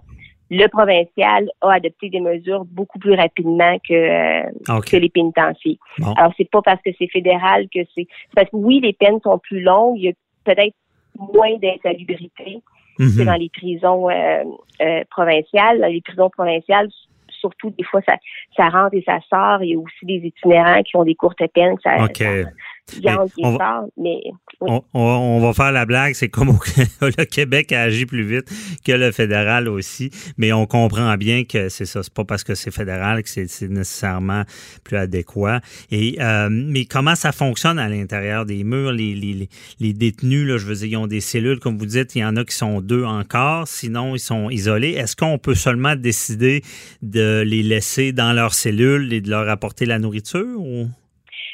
le 0.49 0.67
provincial 0.67 1.49
a 1.61 1.73
adopté 1.73 2.09
des 2.09 2.21
mesures 2.21 2.65
beaucoup 2.65 2.99
plus 2.99 3.13
rapidement 3.13 3.77
que, 3.79 3.93
euh, 3.93 4.79
que 4.81 4.97
les 4.97 5.09
pénitenciers. 5.09 5.77
Alors, 6.17 6.33
c'est 6.37 6.49
pas 6.49 6.61
parce 6.61 6.81
que 6.81 6.91
c'est 6.97 7.07
fédéral 7.07 7.67
que 7.73 7.79
c'est... 7.93 8.07
Parce 8.35 8.49
que 8.49 8.55
oui, 8.55 8.79
les 8.79 8.93
peines 8.93 9.19
sont 9.23 9.39
plus 9.39 9.61
longues, 9.61 9.97
il 9.97 10.03
y 10.03 10.09
a 10.09 10.13
peut-être 10.45 10.75
moins 11.17 11.57
d'insalubrité 11.57 12.61
que 12.97 13.03
mhm. 13.03 13.25
dans 13.25 13.35
les 13.35 13.49
prisons 13.49 14.09
euh, 14.09 14.43
euh, 14.81 15.03
provinciales. 15.09 15.79
Dans 15.81 15.87
les 15.87 16.01
prisons 16.01 16.29
provinciales, 16.29 16.89
surtout, 17.39 17.69
des 17.71 17.83
fois, 17.83 18.01
ça, 18.05 18.15
ça 18.55 18.69
rentre 18.69 18.95
et 18.95 19.03
ça 19.05 19.19
sort. 19.29 19.63
Il 19.63 19.69
y 19.71 19.75
a 19.75 19.79
aussi 19.79 20.05
des 20.05 20.27
itinérants 20.27 20.81
qui 20.83 20.95
ont 20.95 21.03
des 21.03 21.15
courtes 21.15 21.41
peines. 21.53 21.75
Ça, 21.83 21.97
on, 24.93 25.39
va 25.39 25.53
faire 25.53 25.71
la 25.71 25.85
blague, 25.85 26.13
c'est 26.13 26.29
comme 26.29 26.57
le 27.01 27.25
Québec 27.25 27.71
a 27.71 27.81
agi 27.81 28.05
plus 28.05 28.23
vite 28.23 28.49
que 28.85 28.91
le 28.91 29.11
fédéral 29.11 29.67
aussi, 29.67 30.09
mais 30.37 30.53
on 30.53 30.65
comprend 30.65 31.15
bien 31.17 31.43
que 31.43 31.69
c'est 31.69 31.85
ça, 31.85 32.01
c'est 32.01 32.13
pas 32.13 32.23
parce 32.23 32.43
que 32.43 32.55
c'est 32.55 32.71
fédéral 32.71 33.23
que 33.23 33.29
c'est 33.29 33.69
nécessairement 33.69 34.43
plus 34.83 34.97
adéquat. 34.97 35.61
Et 35.91 36.17
euh, 36.21 36.49
mais 36.49 36.85
comment 36.85 37.15
ça 37.15 37.31
fonctionne 37.31 37.77
à 37.79 37.89
l'intérieur 37.89 38.45
des 38.45 38.63
murs 38.63 38.91
les, 38.91 39.15
les, 39.15 39.49
les, 39.79 39.93
détenus 39.93 40.47
là, 40.47 40.57
je 40.57 40.65
veux 40.65 40.75
dire, 40.75 40.87
ils 40.87 40.97
ont 40.97 41.07
des 41.07 41.21
cellules 41.21 41.59
comme 41.59 41.77
vous 41.77 41.85
dites, 41.85 42.15
il 42.15 42.19
y 42.19 42.25
en 42.25 42.35
a 42.35 42.45
qui 42.45 42.55
sont 42.55 42.81
deux 42.81 43.03
encore, 43.03 43.67
sinon 43.67 44.15
ils 44.15 44.19
sont 44.19 44.49
isolés. 44.49 44.91
Est-ce 44.91 45.15
qu'on 45.15 45.37
peut 45.37 45.55
seulement 45.55 45.95
décider 45.95 46.63
de 47.01 47.43
les 47.45 47.63
laisser 47.63 48.11
dans 48.11 48.33
leurs 48.33 48.53
cellules 48.53 49.11
et 49.13 49.21
de 49.21 49.29
leur 49.29 49.49
apporter 49.49 49.85
la 49.85 49.99
nourriture 49.99 50.59
ou? 50.59 50.87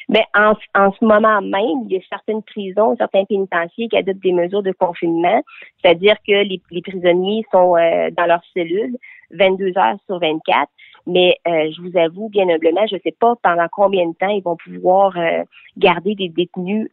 Mais 0.10 0.24
en, 0.36 0.54
en 0.76 0.92
ce 0.92 1.06
moment 1.06 1.42
même, 1.42 1.86
il 1.86 1.94
y 1.94 1.98
a 1.98 2.02
certaines 2.10 2.44
prisons, 2.44 2.96
certains 2.98 3.26
pénitenciers 3.26 3.88
qui 3.88 3.98
adoptent 3.98 4.24
des 4.24 4.34
mesures 4.34 4.64
de 4.64 4.72
confinement, 4.72 5.42
c'est-à-dire 5.82 6.16
que 6.28 6.44
les, 6.44 6.62
les, 6.72 6.82
prisonniers 6.82 7.46
sont 7.52 7.76
euh, 7.78 8.10
dans 8.12 8.26
leurs 8.26 8.44
cellules 8.54 8.98
22 9.32 9.78
heures 9.78 9.98
sur 10.06 10.20
24. 10.20 10.68
Mais 11.06 11.38
euh, 11.48 11.70
je 11.76 11.82
vous 11.82 11.98
avoue, 11.98 12.30
bien 12.30 12.48
humblement, 12.48 12.88
je 12.88 12.96
ne 12.96 13.00
sais 13.02 13.16
pas 13.20 13.34
pendant 13.42 13.68
combien 13.72 14.08
de 14.08 14.14
temps 14.14 14.30
ils 14.30 14.44
vont 14.44 14.56
pouvoir 14.56 15.18
euh, 15.18 15.44
garder 15.78 16.16
des 16.16 16.30
détenus 16.30 16.88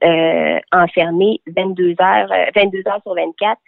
enfermés 0.73 1.41
22 1.47 1.95
heures, 2.01 2.33
22 2.57 2.83
heures 2.89 3.03
sur 3.03 3.15
24 3.15 3.61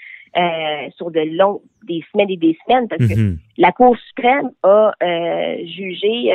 sur 0.96 1.11
de 1.11 1.20
longs, 1.37 1.61
des 1.85 2.02
semaines 2.11 2.31
et 2.31 2.37
des 2.37 2.57
semaines, 2.64 2.88
parce 2.88 3.07
que 3.07 3.14
mm-hmm. 3.14 3.37
la 3.59 3.70
Cour 3.70 3.96
suprême 4.09 4.50
a 4.62 4.92
jugé 5.64 6.33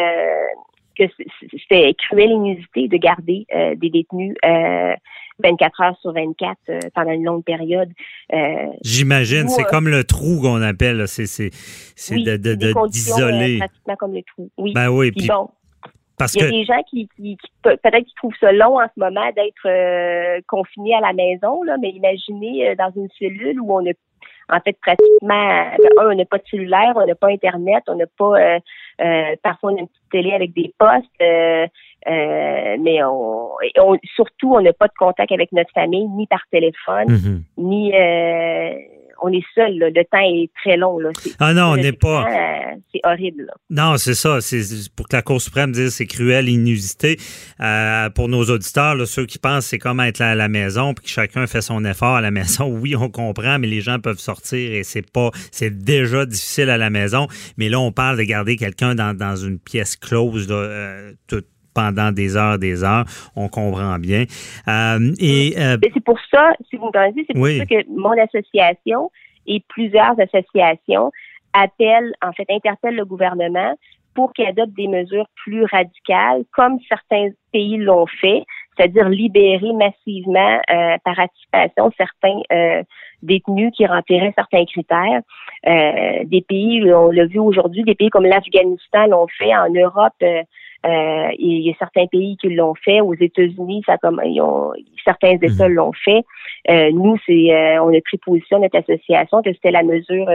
que 0.98 1.04
c'était 1.52 1.94
cruelle 1.94 2.32
inusité 2.32 2.88
de 2.88 2.98
garder 2.98 3.46
euh, 3.54 3.76
des 3.76 3.90
détenus 3.90 4.36
24 4.44 5.82
euh, 5.82 5.84
heures 5.84 5.98
sur 6.02 6.14
24 6.14 6.58
euh, 6.70 6.80
pendant 6.94 7.12
une 7.12 7.24
longue 7.24 7.44
période. 7.44 7.90
J'imagine, 8.84 9.48
c'est 9.50 9.64
comme 9.66 9.88
le 9.88 10.04
trou 10.04 10.42
qu'on 10.42 10.62
appelle, 10.62 11.08
c'est 11.08 11.26
c'est 11.28 11.52
de 12.16 12.56
d'isoler. 12.88 13.60
pratiquement 13.60 13.96
comme 13.96 14.14
le 14.14 14.24
trou. 14.24 14.50
Oui. 14.58 14.74
Ben 14.74 14.90
oui. 14.90 15.12
Puis, 15.12 15.28
bon, 15.28 15.50
parce 16.18 16.34
il 16.34 16.42
y 16.42 16.46
a 16.46 16.50
des 16.50 16.66
gens 16.66 16.82
qui, 16.90 17.08
qui, 17.16 17.38
peut-être 17.62 18.06
qui 18.06 18.16
trouvent 18.16 18.36
ça 18.40 18.52
long 18.52 18.80
en 18.80 18.88
ce 18.88 19.00
moment 19.00 19.30
d'être 19.36 20.42
confinés 20.48 20.96
à 20.96 21.02
la 21.02 21.14
maison, 21.14 21.64
là, 21.64 21.78
mais 21.80 21.90
imaginez 21.90 22.76
dans 22.76 22.92
une 22.96 23.10
cellule 23.20 23.62
où 23.62 23.74
on 23.74 23.86
a 23.86 23.94
en 24.50 24.60
fait, 24.62 24.78
pratiquement, 24.82 25.34
un, 25.34 25.76
on 26.00 26.16
n'a 26.16 26.26
pas 26.26 26.38
de 26.38 26.44
cellulaire, 26.50 26.94
on 26.96 27.06
n'a 27.06 27.16
pas 27.16 27.28
Internet, 27.28 27.84
on 27.88 27.96
n'a 27.96 28.06
pas, 28.18 28.40
euh, 28.40 28.60
euh, 29.02 29.36
parfois 29.44 29.72
on 29.72 29.78
a 29.78 29.80
une 29.80 29.88
petite 29.88 30.10
télé 30.12 30.34
avec 30.34 30.54
des 30.54 30.74
postes, 30.78 31.06
euh, 31.22 31.68
mais 32.06 33.04
on, 33.04 33.50
surtout, 34.16 34.56
on 34.56 34.62
n'a 34.62 34.74
pas 34.74 34.88
de 34.88 34.94
contact 34.98 35.32
avec 35.32 35.52
notre 35.52 35.72
famille, 35.74 36.08
ni 36.08 36.28
par 36.28 36.42
téléphone, 36.50 37.08
mm-hmm. 37.08 37.42
ni 37.58 37.92
on 39.22 39.32
est 39.32 39.44
seul. 39.56 39.78
Le 39.78 40.04
temps 40.06 40.20
est 40.20 40.50
très 40.62 40.78
long. 40.78 41.00
Là. 41.00 41.10
Ah 41.40 41.54
non, 41.54 41.72
on 41.72 41.76
n'est 41.78 41.94
pas. 41.94 42.26
Euh, 42.26 42.76
c'est 42.94 43.02
horrible. 43.04 43.52
Non, 43.70 43.98
c'est 43.98 44.14
ça. 44.14 44.42
C'est 44.42 44.62
pour 44.96 45.08
que 45.08 45.16
la 45.16 45.22
Cour 45.22 45.42
suprême 45.42 45.72
dise 45.72 45.96
c'est 45.96 46.06
cruel, 46.06 46.50
inusité. 46.50 47.18
Euh, 47.60 48.10
pour 48.10 48.30
nos 48.30 48.44
auditeurs, 48.46 48.96
là, 48.96 49.06
ceux 49.06 49.26
qui 49.26 49.40
pensent 49.40 49.68
c'est 49.68 49.80
comme 49.80 50.00
être 50.00 50.22
à 50.22 50.36
la 50.36 50.48
maison, 50.48 50.94
puis 50.94 51.06
que 51.06 51.12
chacun 51.12 51.48
fait 51.48 51.62
son 51.62 51.84
effort 51.86 52.16
à 52.16 52.22
la 52.22 52.32
maison. 52.38 52.68
Oui, 52.68 52.96
on 52.96 53.10
comprend, 53.10 53.60
mais 53.60 53.68
les 53.68 53.82
gens 53.82 54.00
peuvent 54.00 54.20
sortir 54.20 54.72
et 54.72 54.84
c'est 54.84 55.10
pas, 55.10 55.32
c'est 55.52 55.78
déjà 55.78 56.26
difficile 56.26 56.70
à 56.70 56.78
la 56.78 56.90
maison. 56.90 57.28
Mais 57.58 57.70
là, 57.70 57.80
on 57.80 57.92
parle 57.92 58.18
de 58.18 58.24
garder 58.24 58.56
quelqu'un 58.56 58.96
dans, 58.96 59.16
dans 59.16 59.36
une 59.36 59.60
pièce 59.60 59.96
close, 59.96 60.48
là, 60.50 60.56
euh, 60.56 61.14
toute 61.28 61.48
pendant 61.78 62.12
des 62.12 62.36
heures, 62.36 62.58
des 62.58 62.84
heures. 62.84 63.06
On 63.36 63.48
comprend 63.50 64.00
bien. 64.00 64.24
Euh, 64.68 65.14
et 65.20 65.54
euh, 65.58 65.78
c'est 65.94 66.04
pour 66.04 66.20
ça, 66.34 66.54
si 66.70 66.76
vous 66.78 66.88
me 66.88 66.92
permettez, 66.92 67.24
c'est 67.28 67.36
pour 67.36 67.48
ça 67.48 67.66
que 67.66 67.88
mon 67.90 68.16
association 68.28 69.12
et 69.46 69.64
plusieurs 69.70 70.16
associations 70.20 71.12
appellent, 71.54 72.14
en 72.26 72.34
fait, 72.34 72.48
interpellent 72.50 72.96
le 72.96 73.06
gouvernement 73.06 73.76
pour 74.16 74.34
qu'il 74.34 74.48
adopte 74.48 74.74
des 74.76 74.88
mesures 74.88 75.28
plus 75.44 75.64
radicales, 75.66 76.44
comme 76.52 76.80
certains 76.90 77.30
pays 77.54 77.78
l'ont 77.78 78.08
fait, 78.08 78.44
c'est-à-dire 78.76 79.10
libérer 79.10 79.72
massivement 79.74 80.60
euh, 80.72 80.98
par 81.06 81.20
anticipation 81.20 81.92
certains 81.96 82.42
euh, 82.52 82.82
détenus 83.22 83.72
qui 83.76 83.86
rempliraient 83.86 84.34
certains 84.36 84.66
critères. 84.66 85.22
Euh, 85.68 86.24
des 86.26 86.42
pays, 86.42 86.92
on 86.92 87.12
l'a 87.12 87.26
vu 87.26 87.38
aujourd'hui, 87.38 87.84
des 87.84 87.94
pays 87.94 88.10
comme 88.10 88.26
l'Afghanistan 88.26 89.06
l'ont 89.08 89.28
fait, 89.38 89.56
en 89.56 89.70
Europe, 89.70 90.24
euh, 90.86 91.30
il 91.38 91.66
y 91.66 91.70
a 91.70 91.74
certains 91.80 92.08
pays 92.08 92.38
qui 92.38 92.50
l'ont 92.50 92.76
fait. 92.76 93.02
Aux 93.02 93.14
États-Unis, 93.14 93.84
ça 93.86 93.98
comme 93.98 94.22
ils 94.26 94.42
ont, 94.42 94.72
certains 95.04 95.38
États 95.42 95.68
mhm. 95.68 95.76
l'ont 95.76 95.94
fait. 95.94 96.24
Euh, 96.70 96.92
nous, 96.92 97.18
c'est 97.26 97.52
euh, 97.52 97.84
on 97.84 97.96
a 97.96 98.02
pris 98.02 98.18
position 98.18 98.60
notre 98.60 98.78
association 98.78 99.42
que 99.42 99.54
c'était 99.54 99.72
la 99.72 99.84
mesure, 99.84 100.28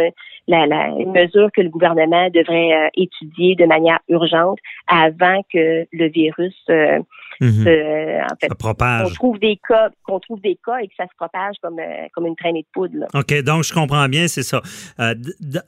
la, 0.49 0.67
la 0.67 0.89
une 0.99 1.13
mesure 1.13 1.51
que 1.53 1.61
le 1.61 1.69
gouvernement 1.69 2.29
devrait 2.31 2.91
étudier 2.97 3.55
de 3.55 3.67
manière 3.67 4.01
urgente 4.09 4.59
avant 4.89 5.43
que 5.53 5.87
le 5.93 6.09
virus 6.09 6.57
Mhm. 7.43 7.67
Euh, 7.67 8.21
en 8.23 8.37
fait, 8.41 8.55
propage. 8.55 9.09
Qu'on 9.09 9.15
trouve 9.15 9.39
des 9.41 9.59
cas, 9.69 9.91
qu'on 10.05 10.21
trouve 10.21 10.41
des 10.41 10.57
cas 10.65 10.79
et 10.79 10.87
que 10.87 10.95
ça 10.97 11.07
se 11.07 11.17
propage 11.17 11.57
comme, 11.61 11.81
euh, 11.81 12.07
comme 12.15 12.27
une 12.27 12.37
traînée 12.37 12.63
de 12.63 12.67
poudre. 12.73 13.07
OK, 13.15 13.43
donc 13.43 13.65
je 13.65 13.75
comprends 13.75 14.09
bien, 14.09 14.29
c'est 14.29 14.45
ça. 14.45 14.63
Euh, 15.01 15.15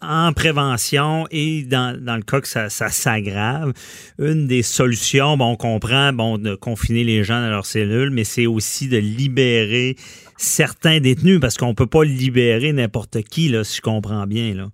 en 0.00 0.32
prévention 0.32 1.26
et 1.32 1.64
dans, 1.64 2.00
dans, 2.00 2.14
le 2.14 2.22
cas 2.22 2.40
que 2.40 2.46
ça, 2.46 2.70
ça 2.70 2.90
s'aggrave, 2.90 3.72
une 4.20 4.46
des 4.46 4.62
solutions, 4.62 5.36
bon, 5.36 5.52
on 5.52 5.56
comprend, 5.56 6.12
bon, 6.12 6.38
de 6.38 6.54
confiner 6.54 7.02
les 7.02 7.24
gens 7.24 7.40
dans 7.40 7.50
leurs 7.50 7.66
cellules, 7.66 8.10
mais 8.10 8.22
c'est 8.22 8.46
aussi 8.46 8.88
de 8.88 8.98
libérer 8.98 9.96
certains 10.36 11.00
détenus 11.00 11.40
parce 11.40 11.56
qu'on 11.56 11.74
peut 11.74 11.88
pas 11.88 12.04
libérer 12.04 12.72
n'importe 12.72 13.20
qui, 13.22 13.48
là, 13.48 13.64
si 13.64 13.78
je 13.78 13.82
comprends 13.82 14.28
bien, 14.28 14.54
là. 14.54 14.66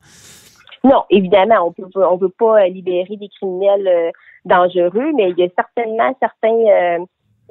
Non, 0.85 1.05
évidemment, 1.11 1.67
on 1.67 1.73
peut 1.73 1.89
on 1.95 2.19
peut 2.19 2.33
pas 2.39 2.67
libérer 2.69 3.17
des 3.17 3.29
criminels 3.29 4.13
dangereux, 4.45 5.13
mais 5.15 5.31
il 5.31 5.39
y 5.39 5.45
a 5.45 5.49
certainement 5.57 6.17
certains 6.21 6.49
euh, 6.49 6.99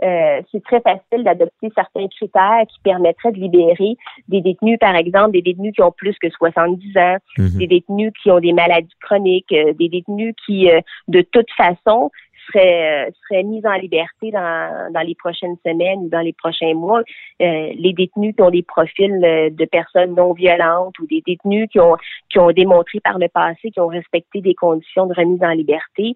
euh, 0.01 0.41
c'est 0.49 0.63
très 0.63 0.79
facile 0.79 1.25
d'adopter 1.25 1.69
certains 1.75 2.07
critères 2.07 2.63
qui 2.69 2.79
permettraient 2.83 3.33
de 3.33 3.39
libérer 3.39 3.97
des 4.29 4.39
détenus, 4.39 4.77
par 4.79 4.95
exemple, 4.95 5.31
des 5.31 5.41
détenus 5.41 5.73
qui 5.75 5.81
ont 5.81 5.91
plus 5.91 6.17
que 6.19 6.29
70 6.29 6.97
ans, 6.97 7.17
mhm. 7.37 7.57
des 7.57 7.67
détenus 7.67 8.13
qui 8.23 8.31
ont 8.31 8.39
des 8.39 8.53
maladies 8.53 8.95
chroniques, 9.01 9.51
euh, 9.51 9.73
des 9.73 9.89
détenus 9.89 10.33
qui, 10.45 10.69
de 11.09 11.21
toute 11.21 11.51
façon, 11.57 12.11
seraient, 12.51 13.07
euh, 13.07 13.11
seraient 13.27 13.43
mises 13.43 13.65
en 13.65 13.73
liberté 13.73 14.31
dans, 14.31 14.91
dans 14.93 15.01
les 15.01 15.15
prochaines 15.15 15.55
semaines 15.65 15.99
ou 15.99 16.09
dans 16.09 16.21
les 16.21 16.33
prochains 16.33 16.73
mois. 16.73 17.01
Euh, 17.41 17.73
les 17.75 17.93
détenus 17.93 18.35
qui 18.35 18.41
ont 18.41 18.49
des 18.49 18.63
profils 18.63 19.23
euh, 19.23 19.49
de 19.49 19.65
personnes 19.65 20.15
non 20.15 20.33
violentes 20.33 20.97
ou 20.99 21.07
des 21.07 21.21
détenus 21.25 21.67
qui 21.71 21.79
ont 21.79 21.95
qui 22.29 22.39
ont 22.39 22.51
démontré 22.51 22.99
par 22.99 23.17
le 23.17 23.27
passé 23.27 23.71
qui 23.71 23.79
ont 23.79 23.87
respecté 23.87 24.41
des 24.41 24.53
conditions 24.53 25.07
de 25.07 25.13
remise 25.13 25.41
en 25.43 25.51
liberté, 25.51 26.13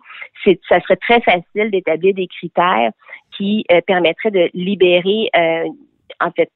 ça 0.69 0.80
serait 0.82 0.98
très 0.98 1.22
facile 1.22 1.72
d'établir 1.72 2.13
des 2.13 2.28
critères 2.28 2.91
qui 3.36 3.65
permettraient 3.88 4.32
de 4.32 4.50
libérer 4.54 5.30
en 6.19 6.32
fait 6.32 6.50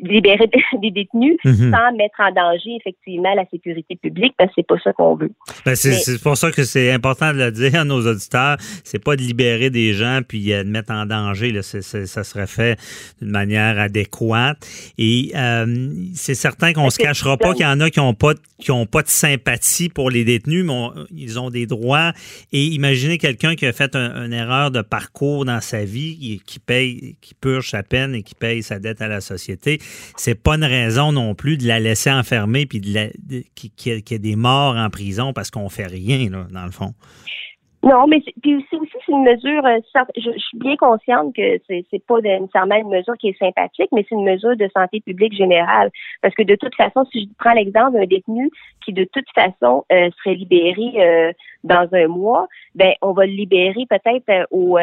libérer 0.00 0.48
des 0.82 0.90
détenus 0.90 1.36
mhm. 1.44 1.72
sans 1.72 1.96
mettre 1.96 2.20
en 2.20 2.32
danger 2.32 2.76
effectivement 2.80 3.34
la 3.34 3.44
sécurité 3.50 3.96
publique 3.96 4.34
parce 4.38 4.50
que 4.50 4.54
c'est 4.58 4.66
pas 4.66 4.78
ça 4.82 4.92
qu'on 4.92 5.16
veut. 5.16 5.32
Ben 5.64 5.74
c'est 5.74 6.22
pour 6.22 6.36
ça 6.36 6.50
que 6.50 6.64
c'est 6.64 6.92
important 6.92 7.32
de 7.32 7.38
le 7.38 7.50
dire 7.50 7.74
à 7.74 7.84
nos 7.84 8.06
auditeurs, 8.06 8.56
c'est 8.84 9.02
pas 9.02 9.16
de 9.16 9.22
libérer 9.22 9.70
des 9.70 9.92
gens 9.92 10.20
puis 10.26 10.52
euh, 10.52 10.64
de 10.64 10.68
mettre 10.68 10.92
en 10.92 11.06
danger 11.06 11.50
là, 11.50 11.62
ça 11.62 12.24
serait 12.24 12.46
fait 12.46 12.78
d'une 13.20 13.30
manière 13.30 13.78
adéquate 13.78 14.58
et 14.98 15.32
euh, 15.34 15.88
c'est 16.14 16.34
certain 16.34 16.72
qu'on 16.72 16.90
se 16.90 16.98
cachera 16.98 17.36
pas 17.36 17.52
qu'il 17.52 17.62
y 17.62 17.66
en 17.66 17.80
a 17.80 17.90
qui 17.90 18.00
ont 18.00 18.14
pas 18.14 18.34
qui 18.58 18.70
ont 18.70 18.86
pas 18.86 19.02
de 19.02 19.08
sympathie 19.08 19.88
pour 19.88 20.10
les 20.10 20.24
détenus 20.24 20.64
mais 20.64 20.88
ils 21.14 21.38
ont 21.38 21.50
des 21.50 21.66
droits 21.66 22.12
et 22.52 22.64
imaginez 22.64 23.18
quelqu'un 23.18 23.54
qui 23.54 23.66
a 23.66 23.72
fait 23.72 23.94
une 23.96 24.32
erreur 24.32 24.70
de 24.70 24.82
parcours 24.82 25.44
dans 25.44 25.60
sa 25.60 25.84
vie 25.84 26.40
qui 26.46 26.58
paye 26.58 27.16
qui 27.20 27.34
purge 27.34 27.70
sa 27.70 27.82
peine 27.82 28.14
et 28.14 28.22
qui 28.22 28.34
paye 28.34 28.62
sa 28.62 28.78
dette 28.78 29.02
à 29.02 29.08
la 29.08 29.20
société 29.20 29.57
c'est 30.16 30.42
pas 30.42 30.54
une 30.54 30.64
raison 30.64 31.12
non 31.12 31.34
plus 31.34 31.56
de 31.56 31.66
la 31.66 31.80
laisser 31.80 32.10
enfermer 32.10 32.66
puis 32.66 32.80
de, 32.80 33.10
qu'il 33.54 33.92
y, 33.92 34.14
ait 34.14 34.18
des 34.18 34.36
morts 34.36 34.76
en 34.76 34.90
prison 34.90 35.32
parce 35.32 35.50
qu'on 35.50 35.68
fait 35.68 35.86
rien, 35.86 36.30
là, 36.30 36.46
dans 36.50 36.64
le 36.64 36.70
fond. 36.70 36.94
Non, 37.84 38.08
mais 38.08 38.20
puis 38.42 38.56
aussi, 38.56 38.74
aussi 38.74 38.92
c'est 39.06 39.12
une 39.12 39.22
mesure. 39.22 39.64
Euh, 39.64 39.78
je, 40.16 40.30
suis 40.36 40.58
bien 40.58 40.76
consciente 40.76 41.34
que 41.34 41.58
c'est 41.68 41.86
c'est 41.90 42.04
pas 42.04 42.20
nécessairement 42.20 42.74
une 42.74 42.88
mesure 42.88 43.14
qui 43.18 43.28
est 43.28 43.38
sympathique, 43.38 43.88
mais 43.92 44.04
c'est 44.08 44.16
une 44.16 44.24
mesure 44.24 44.56
de 44.56 44.68
santé 44.76 45.00
publique 45.00 45.34
générale. 45.34 45.90
Parce 46.20 46.34
que 46.34 46.42
de 46.42 46.56
toute 46.56 46.74
façon, 46.74 47.04
si 47.12 47.22
je 47.22 47.26
prends 47.38 47.52
l'exemple 47.52 47.92
d'un 47.92 48.06
détenu 48.06 48.50
qui 48.84 48.92
de 48.92 49.04
toute 49.04 49.26
façon 49.32 49.84
euh, 49.92 50.10
serait 50.18 50.34
libéré 50.34 50.92
euh, 50.96 51.32
dans 51.64 51.88
un 51.92 52.06
mois, 52.06 52.46
ben 52.74 52.92
on 53.02 53.12
va 53.12 53.26
le 53.26 53.32
libérer 53.32 53.84
peut-être 53.88 54.46
au 54.50 54.78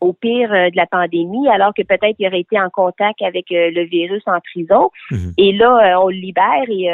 au 0.00 0.12
pire 0.12 0.50
de 0.50 0.76
la 0.76 0.86
pandémie, 0.86 1.48
alors 1.48 1.72
que 1.74 1.82
peut-être 1.82 2.16
il 2.18 2.26
aurait 2.26 2.40
été 2.40 2.60
en 2.60 2.70
contact 2.70 3.22
avec 3.22 3.46
le 3.50 3.84
virus 3.84 4.22
en 4.26 4.38
prison. 4.40 4.90
Mhm. 5.10 5.32
Et 5.38 5.52
là, 5.52 5.98
on 6.02 6.08
le 6.08 6.16
libère 6.16 6.64
et 6.68 6.88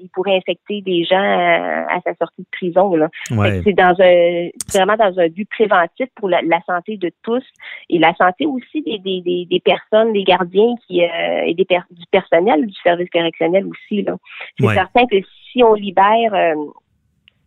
il 0.00 0.08
pourrait 0.12 0.36
infecter 0.36 0.82
des 0.82 1.04
gens 1.04 1.16
à 1.18 2.00
sa 2.04 2.14
sortie 2.14 2.42
de 2.42 2.48
prison. 2.52 2.94
Là. 2.94 3.08
C'est 3.64 3.72
dans 3.72 3.94
un 4.00 4.48
vraiment 4.72 4.96
dans 4.96 5.18
un 5.18 5.28
but 5.28 5.48
préventif 5.48 6.08
pour 6.14 6.28
la, 6.28 6.40
santé 6.66 6.96
de 6.96 7.10
tous 7.22 7.44
et 7.88 7.98
la 7.98 8.14
santé 8.14 8.46
aussi 8.46 8.82
des, 8.82 8.98
des, 8.98 9.46
des, 9.48 9.60
personnes, 9.60 10.12
des 10.12 10.24
gardiens 10.24 10.74
qui 10.86 11.02
euh, 11.02 11.42
et 11.46 11.54
des 11.54 11.66
du 11.90 12.06
personnel 12.10 12.66
du 12.66 12.74
service 12.82 13.08
correctionnel 13.10 13.66
aussi. 13.66 14.04
C'est 14.58 14.74
certain 14.74 15.06
que 15.06 15.16
si 15.50 15.62
on 15.62 15.74
libère 15.74 16.34
euh, 16.34 16.54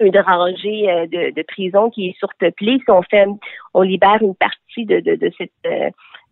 une 0.02 0.20
rangée 0.20 0.90
euh, 0.90 1.06
de, 1.08 1.44
prison 1.44 1.90
qui 1.90 2.08
est 2.08 2.18
surpeuplée, 2.18 2.80
si 2.84 2.90
on 2.90 3.02
fait 3.04 3.26
on 3.74 3.82
libère 3.82 4.20
une 4.22 4.36
partie 4.36 4.86
de, 4.86 5.00
de, 5.00 5.32
cette 5.38 5.52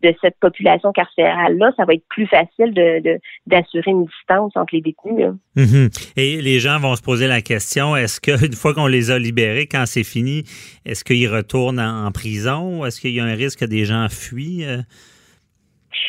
de 0.02 0.14
cette 0.22 0.38
population 0.40 0.92
carcérale-là, 0.92 1.72
ça 1.76 1.86
va 1.86 1.94
être 1.94 2.06
plus 2.10 2.28
facile 2.28 2.74
de, 2.74 3.20
d'assurer 3.48 3.92
une 3.92 4.06
distance 4.06 4.54
entre 4.56 4.76
les 4.76 4.82
détenus. 4.82 5.34
Mm-hmm. 5.58 6.14
Et 6.16 6.42
les 6.42 6.60
gens 6.60 6.80
vont 6.80 6.96
se 6.96 7.02
poser 7.02 7.28
la 7.28 7.42
question, 7.42 7.96
est-ce 7.96 8.22
qu'une 8.22 8.54
fois 8.56 8.74
qu'on 8.74 8.88
les 8.88 9.12
a 9.12 9.20
libérés, 9.20 9.68
quand 9.68 9.86
c'est 9.86 10.04
fini, 10.04 10.44
est-ce 10.86 11.04
qu'ils 11.04 11.28
retournent 11.28 11.80
en, 11.80 12.12
prison? 12.12 12.86
Est-ce 12.86 13.02
qu'il 13.02 13.12
y 13.12 13.20
a 13.20 13.26
un 13.26 13.36
risque 13.36 13.60
que 13.60 13.66
des 13.66 13.86
gens 13.86 14.08
fuient? 14.10 14.66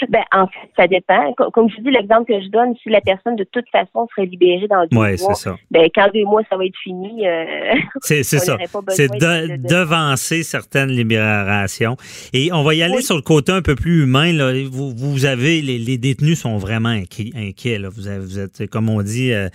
Euh? 0.02 0.06
Ben, 0.08 0.22
en 0.32 0.46
fait, 0.46 0.70
ça 0.76 0.86
dépend. 0.86 1.32
Comme 1.52 1.68
je 1.70 1.80
dis, 1.80 1.90
l'exemple 1.90 2.26
que 2.32 2.40
je 2.40 2.48
donne, 2.48 2.74
si 2.82 2.88
la 2.88 3.00
personne 3.00 3.36
de 3.36 3.44
toute 3.44 3.68
façon 3.70 4.06
serait 4.14 4.26
libérée 4.26 4.68
dans 4.68 4.86
deux 4.86 4.96
ouais, 4.96 5.16
mois, 5.20 5.34
ça. 5.34 5.56
ben, 5.70 5.88
quand 5.94 6.08
deux 6.12 6.24
mois, 6.24 6.42
ça 6.48 6.56
va 6.56 6.64
être 6.64 6.76
fini, 6.82 7.26
euh, 7.26 7.44
c'est 8.00 8.22
ça. 8.22 8.56
C'est 8.88 9.08
de, 9.08 9.56
devancer 9.56 10.42
certaines 10.42 10.90
libérations. 10.90 11.96
Et 12.32 12.52
on 12.52 12.62
va 12.62 12.74
y 12.74 12.82
aller 12.82 13.02
sur 13.02 13.16
le 13.16 13.22
côté 13.22 13.52
un 13.52 13.62
peu 13.62 13.74
plus 13.74 14.04
humain. 14.04 14.32
Là. 14.32 14.52
Vous, 14.70 14.92
vous 14.96 15.24
avez, 15.24 15.60
les, 15.62 15.78
les 15.78 15.98
détenus 15.98 16.40
sont 16.40 16.58
vraiment 16.58 16.88
inquiets. 16.88 17.78
là. 17.78 17.88
Vous, 17.88 18.08
avez, 18.08 18.20
vous 18.20 18.38
êtes, 18.38 18.66
comme 18.68 18.88
on 18.88 19.02
dit, 19.02 19.32
euh, 19.32 19.48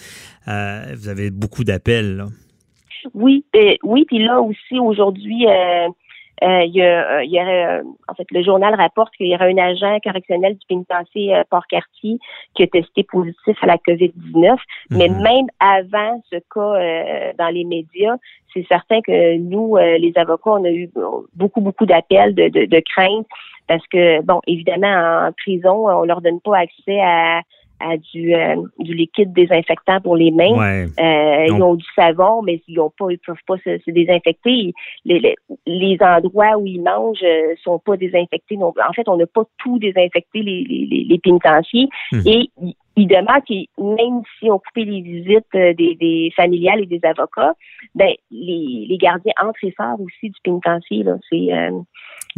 euh, 0.48 0.96
vous 0.96 1.10
avez 1.10 1.32
beaucoup 1.32 1.64
d'appels. 1.64 2.26
Oui, 3.14 3.46
oui, 3.84 4.06
puis 4.08 4.24
là 4.24 4.42
aussi, 4.42 4.80
aujourd'hui, 4.80 5.46
euh, 5.48 5.90
il 6.42 6.72
y 6.74 6.82
a, 6.82 7.18
euh, 7.18 7.24
il 7.24 7.32
y 7.32 7.40
euh, 7.40 7.84
en 8.08 8.14
fait, 8.14 8.28
le 8.32 8.44
journal 8.44 8.76
rapporte 8.76 9.14
qu'il 9.16 9.28
y 9.28 9.36
aura 9.36 9.46
un 9.46 9.58
agent 9.58 10.00
correctionnel 10.04 10.54
du 10.54 10.66
pénitencier 10.68 11.42
Port-Cartier 11.50 12.20
qui 12.56 12.64
a 12.64 12.68
testé 12.68 13.04
positif 13.04 13.58
à 13.62 13.68
la 13.68 13.78
COVID-19. 13.78 14.58
Mais 14.92 15.08
mhm. 15.08 15.22
même 15.22 15.46
avant 15.60 16.22
ce 16.32 16.38
cas 16.54 17.34
dans 17.38 17.54
les 17.54 17.64
médias, 17.64 18.16
c'est 18.54 18.66
certain 18.68 19.02
que 19.02 19.38
nous, 19.38 19.78
les 19.78 20.14
avocats, 20.16 20.52
on 20.52 20.64
a 20.64 20.72
eu 20.72 20.90
beaucoup, 21.36 21.62
beaucoup 21.62 21.86
d'appels 21.86 22.36
de, 22.36 22.50
de, 22.50 22.66
de 22.66 22.84
crainte 22.94 23.28
parce 23.68 23.86
que, 23.88 24.22
bon, 24.22 24.42
évidemment, 24.46 25.28
en 25.28 25.32
prison, 25.32 25.88
on 25.88 26.04
leur 26.04 26.22
donne 26.22 26.40
pas 26.42 26.58
accès 26.60 27.02
à 27.02 27.42
à 27.80 27.98
du, 27.98 28.34
euh, 28.34 28.56
du 28.80 28.94
liquide 28.94 29.34
désinfectant 29.34 30.00
pour 30.02 30.16
les 30.16 30.32
mains. 30.32 30.86
Euh, 31.00 31.46
ils 31.48 31.62
ont 31.62 31.76
du 31.76 31.86
savon, 31.96 32.42
mais 32.42 32.62
ils 32.68 32.80
ont 32.80 32.92
pas, 32.98 33.08
ils 33.10 33.20
peuvent 33.20 33.36
pas 33.46 33.58
se, 33.58 33.92
désinfecter. 33.92 34.74
Les, 35.06 35.36
les, 35.66 35.98
endroits 36.02 36.58
où 36.58 36.66
ils 36.66 36.82
mangent 36.82 37.24
euh, 37.24 37.54
sont 37.64 37.80
pas 37.80 37.98
désinfectés. 37.98 38.58
Non. 38.58 38.74
En 38.88 38.94
fait, 38.94 39.08
on 39.08 39.18
n'a 39.18 39.28
pas 39.28 39.44
tout 39.58 39.80
désinfecté 39.80 40.42
les, 40.42 40.64
les, 40.64 41.06
les 41.10 41.20
pénitenciers. 41.20 41.88
Mhm. 42.12 42.22
Et 42.26 42.50
il 42.96 43.08
demeure 43.08 43.42
que 43.48 43.54
même 43.80 44.22
si 44.40 44.50
on 44.50 44.60
coupait 44.60 44.86
les 44.86 45.02
visites 45.02 45.46
euh, 45.56 45.74
des, 45.74 45.96
des 45.96 46.32
familiales 46.36 46.82
et 46.82 46.86
des 46.86 47.02
avocats, 47.04 47.54
ben 47.94 48.14
les, 48.32 48.86
les 48.90 48.98
gardiens 48.98 49.34
entrent 49.42 49.64
et 49.64 49.74
sortent 49.78 50.00
aussi 50.00 50.30
du 50.30 50.40
pénitencier. 50.44 51.04
Là. 51.04 51.16
C'est 51.30 51.54
euh, 51.54 51.72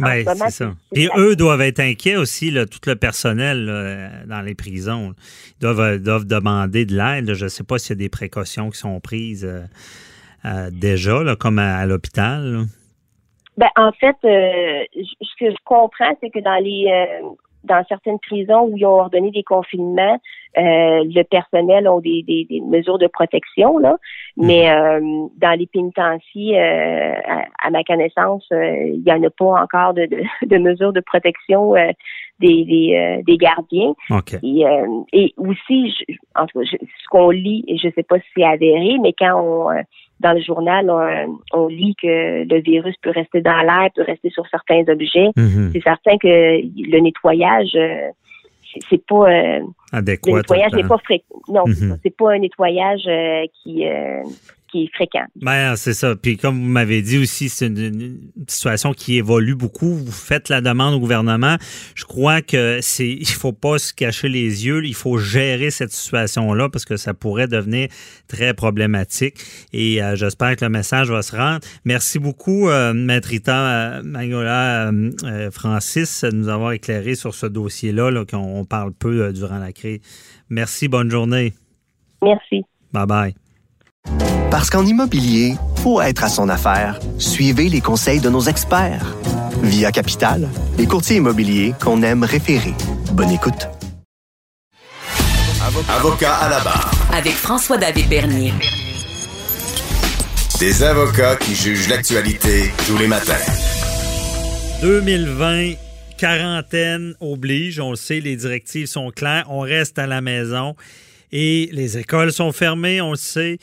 ben, 0.00 0.24
c'est 0.24 0.50
ça. 0.50 0.72
Et 0.94 1.08
eux 1.16 1.34
doivent 1.34 1.60
être 1.60 1.80
inquiets 1.80 2.16
aussi, 2.16 2.50
là, 2.50 2.66
tout 2.66 2.78
le 2.86 2.94
personnel 2.94 3.64
là, 3.64 4.24
dans 4.26 4.42
les 4.42 4.54
prisons. 4.54 5.14
Ils 5.56 5.60
doivent, 5.60 5.80
euh, 5.80 5.98
doivent 5.98 6.26
demander 6.26 6.86
de 6.86 6.94
l'aide. 6.94 7.34
Je 7.34 7.44
ne 7.44 7.48
sais 7.48 7.64
pas 7.64 7.78
s'il 7.78 7.96
y 7.96 7.98
a 7.98 8.02
des 8.04 8.08
précautions 8.08 8.70
qui 8.70 8.78
sont 8.78 9.00
prises 9.00 9.44
euh, 9.44 9.62
euh, 10.44 10.70
déjà, 10.72 11.22
là, 11.22 11.34
comme 11.34 11.58
à, 11.58 11.78
à 11.78 11.86
l'hôpital. 11.86 12.64
Ben, 13.56 13.68
en 13.76 13.90
fait, 13.90 14.16
ce 14.22 15.34
que 15.40 15.50
je 15.50 15.56
comprends, 15.64 16.16
c'est 16.20 16.30
que 16.30 16.38
dans 16.38 16.62
les 16.62 16.86
dans 17.64 17.84
certaines 17.88 18.20
prisons 18.20 18.68
où 18.68 18.78
ils 18.78 18.86
ont 18.86 19.00
ordonné 19.00 19.32
des 19.32 19.42
confinements, 19.42 20.20
euh, 20.56 21.04
le 21.04 21.22
personnel 21.24 21.88
ont 21.88 22.00
des, 22.00 22.22
des, 22.22 22.46
des, 22.48 22.60
mesures 22.60 22.98
de 22.98 23.06
protection, 23.06 23.78
là. 23.78 23.96
Mais 24.36 24.70
euh, 24.70 25.00
dans 25.36 25.58
les 25.58 25.66
pénitenciers, 25.66 26.58
euh, 26.58 27.14
à, 27.26 27.44
à, 27.66 27.70
ma 27.70 27.84
connaissance, 27.84 28.46
il 28.50 29.02
n'y 29.04 29.12
en 29.12 29.22
a 29.22 29.30
pas 29.30 29.62
encore 29.62 29.94
de, 29.94 30.06
de, 30.06 30.22
de 30.46 30.58
mesures 30.58 30.92
de 30.92 31.00
protection 31.00 31.74
des, 32.40 32.64
des, 32.64 33.22
des, 33.26 33.36
gardiens. 33.36 33.94
Okay. 34.10 34.38
Et, 34.42 34.64
et 35.12 35.34
aussi, 35.36 35.90
je, 35.90 36.14
en 36.34 36.46
tout 36.46 36.60
cas, 36.60 36.64
je, 36.64 36.76
ce 36.76 37.08
qu'on 37.10 37.30
lit, 37.30 37.64
et 37.68 37.76
je 37.78 37.88
ne 37.88 37.92
sais 37.92 38.02
pas 38.02 38.18
si 38.18 38.26
c'est 38.36 38.44
avéré, 38.44 38.96
mais 39.02 39.12
quand 39.12 39.40
on 39.40 39.82
dans 40.20 40.32
le 40.32 40.40
journal, 40.40 40.90
on, 40.90 41.38
on, 41.52 41.68
lit 41.68 41.94
que 42.00 42.44
le 42.44 42.60
virus 42.60 42.96
peut 43.02 43.10
rester 43.10 43.40
dans 43.40 43.58
l'air, 43.62 43.88
peut 43.94 44.02
rester 44.02 44.30
sur 44.30 44.46
certains 44.48 44.82
objets. 44.88 45.30
Mm 45.36 45.46
-hmm. 45.46 45.72
C'est 45.72 45.82
certain 45.82 46.16
que 46.18 46.28
le 46.92 47.00
nettoyage, 47.00 47.74
euh, 47.76 48.08
c'est 48.88 49.04
pas 49.06 49.30
euh, 49.30 49.60
adéquat. 49.92 50.30
Le 50.30 50.36
nettoyage 50.38 50.72
n'est 50.72 50.84
pas 50.84 50.98
fréquent. 50.98 51.40
Non, 51.48 51.64
mm 51.66 51.72
-hmm. 51.72 51.98
c'est 52.02 52.16
pas 52.16 52.32
un 52.32 52.38
nettoyage 52.38 53.06
euh, 53.06 53.46
qui 53.54 53.86
qui 54.70 54.84
est 54.84 54.94
fréquent. 54.94 55.26
Ben, 55.36 55.76
c'est 55.76 55.94
ça. 55.94 56.14
Puis 56.16 56.36
comme 56.36 56.58
vous 56.58 56.68
m'avez 56.68 57.02
dit 57.02 57.18
aussi, 57.18 57.48
c'est 57.48 57.66
une, 57.66 57.78
une, 57.78 58.18
situation 58.46 58.92
qui 58.92 59.16
évolue 59.16 59.54
beaucoup. 59.54 59.94
Vous 59.94 60.12
faites 60.12 60.48
la 60.48 60.60
demande 60.60 60.94
au 60.94 61.00
gouvernement. 61.00 61.56
Je 61.94 62.04
crois 62.04 62.42
que 62.42 62.78
c'est 62.82 63.08
il 63.08 63.26
faut 63.26 63.52
pas 63.52 63.78
se 63.78 63.92
cacher 63.92 64.28
les 64.28 64.66
yeux. 64.66 64.84
Il 64.84 64.94
faut 64.94 65.18
gérer 65.18 65.70
cette 65.70 65.92
situation-là 65.92 66.68
parce 66.68 66.84
que 66.84 66.96
ça 66.96 67.14
pourrait 67.14 67.48
devenir 67.48 67.88
très 68.28 68.54
problématique. 68.54 69.36
Et 69.72 70.02
euh, 70.02 70.16
j'espère 70.16 70.56
que 70.56 70.64
le 70.64 70.70
message 70.70 71.10
va 71.10 71.22
se 71.22 71.36
rendre. 71.36 71.60
Merci 71.84 72.18
beaucoup, 72.18 72.68
euh, 72.68 72.92
Maître 72.92 73.28
Rita 73.28 74.00
euh, 74.04 75.50
Francis, 75.50 76.24
de 76.24 76.30
nous 76.30 76.48
avoir 76.48 76.72
éclairé 76.72 77.14
sur 77.14 77.34
ce 77.34 77.46
dossier-là, 77.46 78.10
là, 78.10 78.24
qu'on 78.24 78.64
parle 78.64 78.92
peu 78.92 79.32
durant 79.32 79.58
la 79.58 79.72
crise. 79.72 80.00
Merci, 80.48 80.88
bonne 80.88 81.10
journée. 81.10 81.52
Merci. 82.22 82.64
Bye 82.92 83.06
bye. 83.06 83.47
Parce 84.50 84.70
qu'en 84.70 84.84
immobilier, 84.84 85.54
faut 85.82 86.00
être 86.00 86.24
à 86.24 86.28
son 86.28 86.48
affaire. 86.48 86.98
Suivez 87.18 87.68
les 87.68 87.80
conseils 87.80 88.20
de 88.20 88.28
nos 88.28 88.42
experts. 88.42 89.14
Via 89.62 89.92
Capital, 89.92 90.48
les 90.76 90.86
courtiers 90.86 91.16
immobiliers 91.16 91.74
qu'on 91.80 92.02
aime 92.02 92.24
référer. 92.24 92.74
Bonne 93.12 93.30
écoute. 93.30 93.68
Avocat 95.88 96.34
à 96.34 96.48
la 96.48 96.60
barre. 96.60 96.90
Avec 97.12 97.32
François-David 97.32 98.08
Bernier. 98.08 98.52
Des 100.60 100.82
avocats 100.82 101.36
qui 101.36 101.54
jugent 101.54 101.88
l'actualité 101.88 102.72
tous 102.86 102.96
les 102.96 103.06
matins. 103.06 103.34
2020, 104.82 105.74
quarantaine 106.16 107.14
oblige. 107.20 107.80
On 107.80 107.90
le 107.90 107.96
sait, 107.96 108.20
les 108.20 108.36
directives 108.36 108.86
sont 108.86 109.10
claires. 109.10 109.46
On 109.48 109.60
reste 109.60 109.98
à 109.98 110.06
la 110.06 110.20
maison. 110.20 110.74
Et 111.32 111.68
les 111.72 111.98
écoles 111.98 112.32
sont 112.32 112.52
fermées, 112.52 113.00
on 113.00 113.10
le 113.10 113.16
sait. 113.16 113.58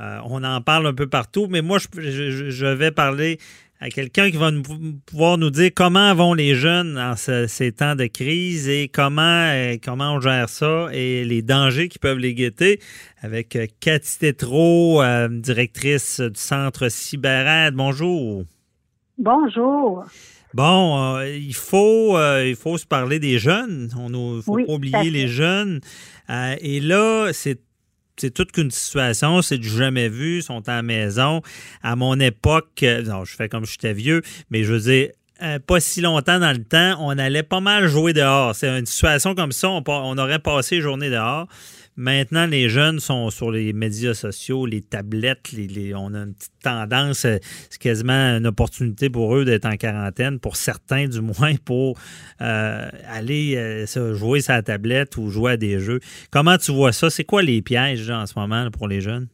Euh, 0.00 0.18
on 0.24 0.44
en 0.44 0.60
parle 0.60 0.86
un 0.86 0.94
peu 0.94 1.08
partout, 1.08 1.46
mais 1.50 1.62
moi, 1.62 1.78
je, 1.78 2.66
vais 2.66 2.90
parler 2.90 3.38
à 3.80 3.90
quelqu'un 3.90 4.30
qui 4.30 4.36
va 4.36 4.50
nous, 4.50 4.62
pouvoir 5.06 5.38
nous 5.38 5.50
dire 5.50 5.70
comment 5.74 6.14
vont 6.14 6.34
les 6.34 6.54
jeunes 6.54 6.98
en 6.98 7.16
ce, 7.16 7.46
ces 7.46 7.72
temps 7.72 7.94
de 7.94 8.06
crise 8.06 8.68
et 8.68 8.88
comment, 8.88 9.50
euh, 9.52 9.76
comment 9.82 10.14
on 10.14 10.20
gère 10.20 10.48
ça 10.48 10.88
et 10.92 11.24
les 11.24 11.42
dangers 11.42 11.88
qui 11.88 11.98
peuvent 11.98 12.18
les 12.18 12.34
guetter 12.34 12.80
avec 13.20 13.56
euh, 13.56 13.66
Cathy 13.80 14.18
Tétrault, 14.18 15.02
euh, 15.02 15.28
directrice 15.28 16.20
du 16.20 16.40
centre 16.40 16.88
CyberAide. 16.88 17.74
Bonjour. 17.74 18.44
Bonjour. 19.16 20.04
Bon, 20.54 21.16
euh, 21.16 21.28
il 21.28 21.54
faut 21.54 22.18
il 22.18 22.56
faut 22.56 22.78
se 22.78 22.86
parler 22.86 23.18
des 23.18 23.38
jeunes. 23.38 23.90
On 23.98 24.08
ne 24.08 24.40
faut 24.40 24.54
oui, 24.54 24.64
pas 24.64 24.72
oublier 24.72 25.10
les 25.10 25.28
jeunes. 25.28 25.80
et 26.28 26.80
là, 26.80 27.32
c'est 27.32 27.60
c'est 28.20 28.30
toute 28.30 28.52
qu'une 28.52 28.70
situation, 28.70 29.42
c'est 29.42 29.58
du 29.58 29.68
jamais 29.68 30.08
vu, 30.08 30.42
sont 30.42 30.68
à 30.68 30.76
la 30.76 30.82
maison. 30.82 31.42
À 31.82 31.96
mon 31.96 32.18
époque, 32.20 32.84
non, 33.04 33.24
je 33.24 33.34
fais 33.34 33.48
comme 33.48 33.64
j'étais 33.64 33.92
vieux, 33.92 34.22
mais 34.50 34.64
je 34.64 34.72
veux 34.72 34.80
dire, 34.80 35.10
euh, 35.42 35.58
pas 35.60 35.78
si 35.78 36.00
longtemps 36.00 36.40
dans 36.40 36.50
le 36.50 36.64
temps, 36.64 36.96
on 37.00 37.16
allait 37.16 37.44
pas 37.44 37.60
mal 37.60 37.86
jouer 37.86 38.12
dehors. 38.12 38.54
C'est 38.56 38.68
une 38.76 38.86
situation 38.86 39.34
comme 39.34 39.52
ça, 39.52 39.68
on, 39.68 39.82
on 39.86 40.18
aurait 40.18 40.40
passé 40.40 40.76
les 40.76 40.82
journées 40.82 41.10
dehors. 41.10 41.46
Maintenant, 42.00 42.46
les 42.46 42.68
jeunes 42.68 43.00
sont 43.00 43.28
sur 43.30 43.50
les 43.50 43.72
médias 43.72 44.14
sociaux, 44.14 44.66
les 44.66 44.82
tablettes, 44.82 45.50
les, 45.50 45.96
on 45.96 46.14
a 46.14 46.18
une 46.18 46.32
petite 46.32 46.52
tendance, 46.62 47.18
c'est 47.18 47.40
quasiment 47.80 48.36
une 48.36 48.46
opportunité 48.46 49.10
pour 49.10 49.34
eux 49.34 49.44
d'être 49.44 49.64
en 49.64 49.76
quarantaine, 49.76 50.38
pour 50.38 50.54
certains 50.54 51.08
du 51.08 51.20
moins, 51.20 51.56
pour 51.64 51.98
euh, 52.40 52.88
aller 53.08 53.56
euh, 53.56 54.14
jouer 54.14 54.40
sa 54.42 54.62
tablette 54.62 55.16
ou 55.16 55.28
jouer 55.28 55.52
à 55.52 55.56
des 55.56 55.80
jeux. 55.80 55.98
Comment 56.30 56.56
tu 56.56 56.70
vois 56.70 56.92
ça? 56.92 57.10
C'est 57.10 57.24
quoi 57.24 57.42
les 57.42 57.62
pièges 57.62 58.08
en 58.10 58.26
ce 58.26 58.38
moment 58.38 58.70
pour 58.70 58.86
les 58.86 59.00
jeunes? 59.00 59.26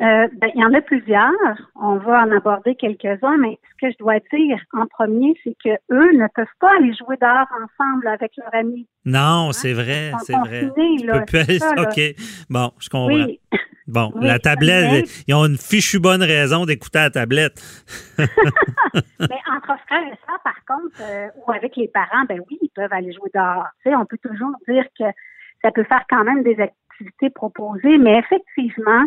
Euh, 0.00 0.28
ben, 0.40 0.50
il 0.54 0.60
y 0.60 0.64
en 0.64 0.72
a 0.72 0.80
plusieurs. 0.80 1.30
On 1.74 1.96
va 1.96 2.22
en 2.22 2.32
aborder 2.32 2.74
quelques-uns, 2.74 3.36
mais 3.36 3.58
ce 3.62 3.86
que 3.86 3.92
je 3.92 3.98
dois 3.98 4.18
dire 4.32 4.58
en 4.72 4.86
premier, 4.86 5.34
c'est 5.44 5.54
que 5.62 5.70
eux 5.92 6.12
ne 6.12 6.26
peuvent 6.34 6.46
pas 6.58 6.74
aller 6.76 6.94
jouer 6.94 7.16
dehors 7.20 7.46
ensemble 7.62 8.08
avec 8.08 8.32
leurs 8.38 8.54
amis. 8.54 8.86
Non, 9.04 9.48
hein? 9.48 9.52
c'est 9.52 9.74
vrai, 9.74 10.12
c'est 10.24 10.36
vrai. 10.36 10.70
Là, 11.04 11.24
peux 11.30 11.44
ça, 11.58 11.74
OK. 11.82 12.00
Bon, 12.48 12.72
je 12.78 12.88
comprends. 12.88 13.14
Oui. 13.14 13.40
Bon, 13.86 14.12
oui, 14.14 14.26
la 14.26 14.38
tablette, 14.38 14.90
mais... 14.92 15.24
ils 15.26 15.34
ont 15.34 15.44
une 15.44 15.58
fichue 15.58 15.98
bonne 15.98 16.22
raison 16.22 16.64
d'écouter 16.64 17.00
la 17.00 17.10
tablette. 17.10 17.60
mais 18.18 19.40
entre 19.52 19.76
frères 19.86 20.06
et 20.06 20.16
sœurs, 20.26 20.40
par 20.44 20.64
contre, 20.64 21.02
euh, 21.02 21.26
ou 21.44 21.50
avec 21.50 21.76
les 21.76 21.88
parents, 21.88 22.24
ben 22.28 22.40
oui, 22.48 22.58
ils 22.62 22.70
peuvent 22.74 22.92
aller 22.92 23.12
jouer 23.12 23.30
dehors. 23.34 23.66
Tu 23.82 23.90
sais, 23.90 23.96
on 23.96 24.06
peut 24.06 24.18
toujours 24.22 24.52
dire 24.68 24.84
que 24.96 25.04
ça 25.62 25.72
peut 25.72 25.84
faire 25.84 26.04
quand 26.08 26.22
même 26.22 26.44
des 26.44 26.56
activités 26.60 27.30
proposées, 27.30 27.98
mais 27.98 28.18
effectivement, 28.18 29.06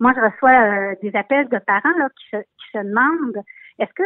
moi, 0.00 0.12
je 0.14 0.20
reçois 0.20 0.50
euh, 0.50 0.94
des 1.02 1.14
appels 1.16 1.48
de 1.48 1.58
parents 1.58 1.98
là, 1.98 2.08
qui, 2.18 2.36
se, 2.36 2.42
qui 2.42 2.70
se 2.72 2.78
demandent 2.78 3.42
est-ce 3.78 3.92
que 3.94 4.04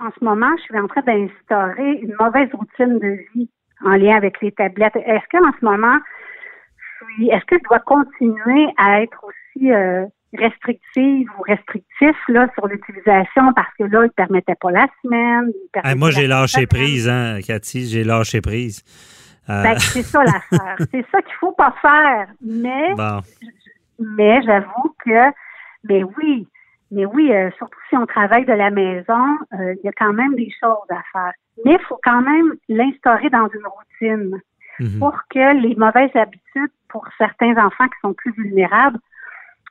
en 0.00 0.10
ce 0.18 0.24
moment, 0.24 0.50
je 0.58 0.62
suis 0.62 0.78
en 0.78 0.88
train 0.88 1.02
d'instaurer 1.02 1.92
une 2.02 2.14
mauvaise 2.20 2.48
routine 2.52 2.98
de 2.98 3.18
vie 3.34 3.48
en 3.84 3.90
lien 3.90 4.16
avec 4.16 4.40
les 4.42 4.52
tablettes? 4.52 4.96
Est-ce 4.96 5.24
qu'en 5.30 5.50
ce 5.58 5.64
moment, 5.64 5.98
est-ce 7.20 7.44
que 7.46 7.56
je 7.56 7.68
dois 7.68 7.80
continuer 7.80 8.68
à 8.76 9.02
être 9.02 9.24
aussi 9.24 9.72
euh, 9.72 10.04
restrictive 10.34 11.28
ou 11.38 11.42
restrictif 11.42 12.16
là 12.28 12.48
sur 12.54 12.66
l'utilisation? 12.66 13.52
Parce 13.54 13.72
que 13.78 13.84
là, 13.84 14.02
il 14.02 14.06
ne 14.06 14.08
permettait 14.08 14.56
pas 14.60 14.70
la 14.70 14.86
semaine. 15.02 15.50
Hey, 15.82 15.94
moi, 15.94 16.10
j'ai 16.10 16.26
lâché 16.26 16.66
prise, 16.66 17.08
hein, 17.08 17.38
Cathy, 17.46 17.86
j'ai 17.86 18.04
lâché 18.04 18.40
prise. 18.40 18.82
Euh... 19.48 19.62
Ben, 19.62 19.78
c'est 19.78 20.02
ça 20.02 20.24
l'affaire. 20.24 20.76
c'est 20.90 21.06
ça 21.10 21.22
qu'il 21.22 21.34
faut 21.40 21.52
pas 21.52 21.74
faire. 21.80 22.26
Mais 22.44 22.94
bon 22.94 23.20
mais 23.98 24.42
j'avoue 24.42 24.94
que, 25.04 25.32
mais 25.84 26.02
oui, 26.04 26.48
mais 26.90 27.04
oui, 27.04 27.32
euh, 27.32 27.50
surtout 27.56 27.78
si 27.88 27.96
on 27.96 28.06
travaille 28.06 28.44
de 28.44 28.52
la 28.52 28.70
maison, 28.70 29.38
euh, 29.54 29.74
il 29.74 29.80
y 29.84 29.88
a 29.88 29.92
quand 29.92 30.12
même 30.12 30.34
des 30.34 30.50
choses 30.60 30.90
à 30.90 31.02
faire. 31.12 31.32
Mais 31.64 31.72
il 31.72 31.80
faut 31.88 31.98
quand 32.02 32.22
même 32.22 32.54
l'instaurer 32.68 33.30
dans 33.30 33.48
une 33.48 33.66
routine 33.66 34.40
Mhm. 34.78 34.98
pour 34.98 35.18
que 35.30 35.54
les 35.62 35.74
mauvaises 35.74 36.14
habitudes 36.14 36.70
pour 36.88 37.06
certains 37.18 37.56
enfants 37.56 37.86
qui 37.86 37.98
sont 38.02 38.12
plus 38.12 38.32
vulnérables 38.32 38.98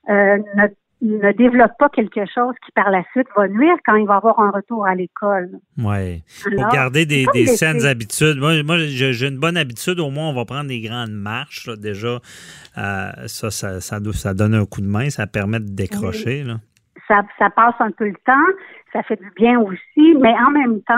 euh, 0.09 0.37
ne, 0.55 0.67
ne 1.01 1.31
développent 1.33 1.77
pas 1.77 1.89
quelque 1.89 2.25
chose 2.33 2.55
qui 2.65 2.71
par 2.71 2.89
la 2.89 3.03
suite 3.11 3.27
va 3.35 3.47
nuire 3.47 3.75
quand 3.85 3.95
il 3.95 4.07
va 4.07 4.15
avoir 4.15 4.39
un 4.39 4.49
retour 4.51 4.85
à 4.85 4.95
l'école. 4.95 5.49
Oui. 5.77 6.23
Pour 6.43 6.67
garder 6.69 7.05
des, 7.05 7.25
des 7.33 7.45
saines 7.45 7.85
habitudes. 7.85 8.37
Moi, 8.37 8.63
moi 8.63 8.77
j'ai 8.77 9.27
une 9.27 9.39
bonne 9.39 9.57
habitude. 9.57 9.99
Au 9.99 10.09
moins, 10.09 10.29
on 10.29 10.33
va 10.33 10.45
prendre 10.45 10.67
des 10.67 10.81
grandes 10.81 11.11
marches. 11.11 11.67
Là, 11.67 11.75
déjà, 11.75 12.19
euh, 12.77 13.11
ça, 13.27 13.51
ça, 13.51 13.81
ça, 13.81 13.99
ça, 14.13 14.33
donne 14.33 14.55
un 14.55 14.65
coup 14.65 14.81
de 14.81 14.87
main. 14.87 15.09
Ça 15.09 15.27
permet 15.27 15.59
de 15.59 15.69
décrocher. 15.69 16.43
Là. 16.43 16.55
Ça, 17.07 17.23
ça 17.37 17.49
passe 17.49 17.75
un 17.79 17.91
peu 17.91 18.07
le 18.07 18.17
temps. 18.25 18.33
Ça 18.93 19.03
fait 19.03 19.17
du 19.17 19.31
bien 19.35 19.59
aussi. 19.59 20.15
Mais 20.19 20.33
en 20.39 20.51
même 20.51 20.81
temps, 20.83 20.95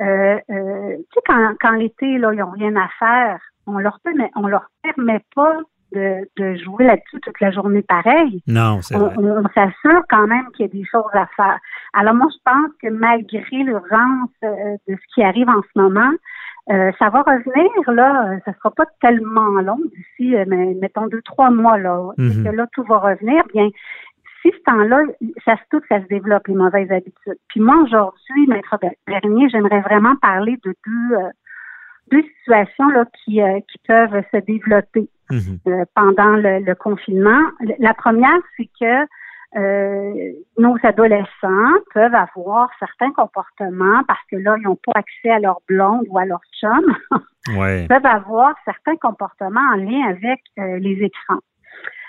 euh, 0.00 0.38
euh, 0.50 0.96
tu 0.96 1.04
sais, 1.14 1.20
quand, 1.26 1.54
quand 1.60 1.72
l'été, 1.72 2.18
là, 2.18 2.32
ils 2.32 2.38
n'ont 2.38 2.50
rien 2.50 2.74
à 2.76 2.88
faire, 2.98 3.40
on 3.66 3.78
leur 3.78 3.98
permet, 4.00 4.30
on 4.36 4.46
leur 4.46 4.66
permet 4.82 5.20
pas 5.34 5.58
de, 5.94 6.28
de 6.36 6.56
jouer 6.56 6.84
là-dessus 6.84 7.20
toute 7.20 7.40
la 7.40 7.50
journée 7.50 7.82
pareil. 7.82 8.42
Non, 8.46 8.80
c'est 8.82 8.96
on, 8.96 9.06
vrai. 9.06 9.14
on, 9.18 9.44
on 9.44 9.48
s'assure 9.54 10.02
quand 10.08 10.26
même 10.26 10.46
qu'il 10.52 10.66
y 10.66 10.68
a 10.68 10.72
des 10.72 10.84
choses 10.84 11.14
à 11.14 11.26
faire. 11.36 11.58
Alors 11.92 12.14
moi, 12.14 12.28
je 12.30 12.38
pense 12.44 12.70
que 12.82 12.88
malgré 12.88 13.56
l'urgence 13.64 14.30
euh, 14.44 14.76
de 14.88 14.94
ce 14.96 15.14
qui 15.14 15.22
arrive 15.22 15.48
en 15.48 15.62
ce 15.62 15.80
moment, 15.80 16.12
Euh, 16.70 16.92
ça 17.00 17.08
va 17.10 17.22
revenir, 17.22 17.90
là, 17.90 18.38
ça 18.44 18.52
sera 18.54 18.70
pas 18.70 18.86
tellement 19.00 19.60
long 19.68 19.80
d'ici, 19.92 20.36
euh, 20.36 20.44
mais 20.46 20.76
mettons 20.80 21.08
deux, 21.08 21.20
trois 21.22 21.50
mois, 21.50 21.76
là. 21.76 22.12
Mhm. 22.16 22.44
que 22.44 22.50
là, 22.54 22.68
tout 22.72 22.84
va 22.84 22.98
revenir. 22.98 23.42
Bien, 23.52 23.68
si 24.40 24.48
ce 24.56 24.62
temps-là, 24.70 24.98
ça 25.44 25.56
se 25.56 25.62
trouve, 25.70 25.82
ça 25.88 26.00
se 26.00 26.06
développe, 26.06 26.46
les 26.46 26.54
mauvaises 26.54 26.92
habitudes. 26.92 27.40
Puis 27.48 27.60
moi, 27.60 27.76
aujourd'hui, 27.82 28.46
Maître 28.46 28.76
Bernier, 29.08 29.48
j'aimerais 29.48 29.80
vraiment 29.80 30.14
parler 30.22 30.56
de 30.64 30.72
deux, 30.86 31.16
euh, 31.16 31.30
deux 32.10 32.22
situations 32.40 32.88
là, 32.88 33.04
qui, 33.24 33.40
euh, 33.40 33.60
qui 33.70 33.78
peuvent 33.86 34.22
se 34.32 34.36
développer 34.38 35.08
Mhm. 35.30 35.58
euh, 35.68 35.84
pendant 35.94 36.32
le, 36.36 36.58
le 36.58 36.74
confinement. 36.74 37.40
La 37.78 37.94
première, 37.94 38.38
c'est 38.56 38.68
que 38.78 39.06
euh, 39.56 40.32
nos 40.58 40.76
adolescents 40.82 41.72
peuvent 41.94 42.14
avoir 42.14 42.68
certains 42.78 43.12
comportements 43.12 44.02
parce 44.08 44.20
que 44.30 44.36
là, 44.36 44.56
ils 44.58 44.64
n'ont 44.64 44.76
pas 44.84 44.92
accès 44.94 45.30
à 45.30 45.38
leur 45.38 45.60
blonde 45.68 46.04
ou 46.10 46.18
à 46.18 46.24
leur 46.26 46.40
chum, 46.60 46.84
Ouais. 47.58 47.86
peuvent 47.88 48.04
avoir 48.06 48.54
certains 48.64 48.96
comportements 48.96 49.60
en 49.72 49.76
lien 49.76 50.06
avec 50.08 50.40
euh, 50.58 50.78
les 50.78 51.02
écrans. 51.02 51.40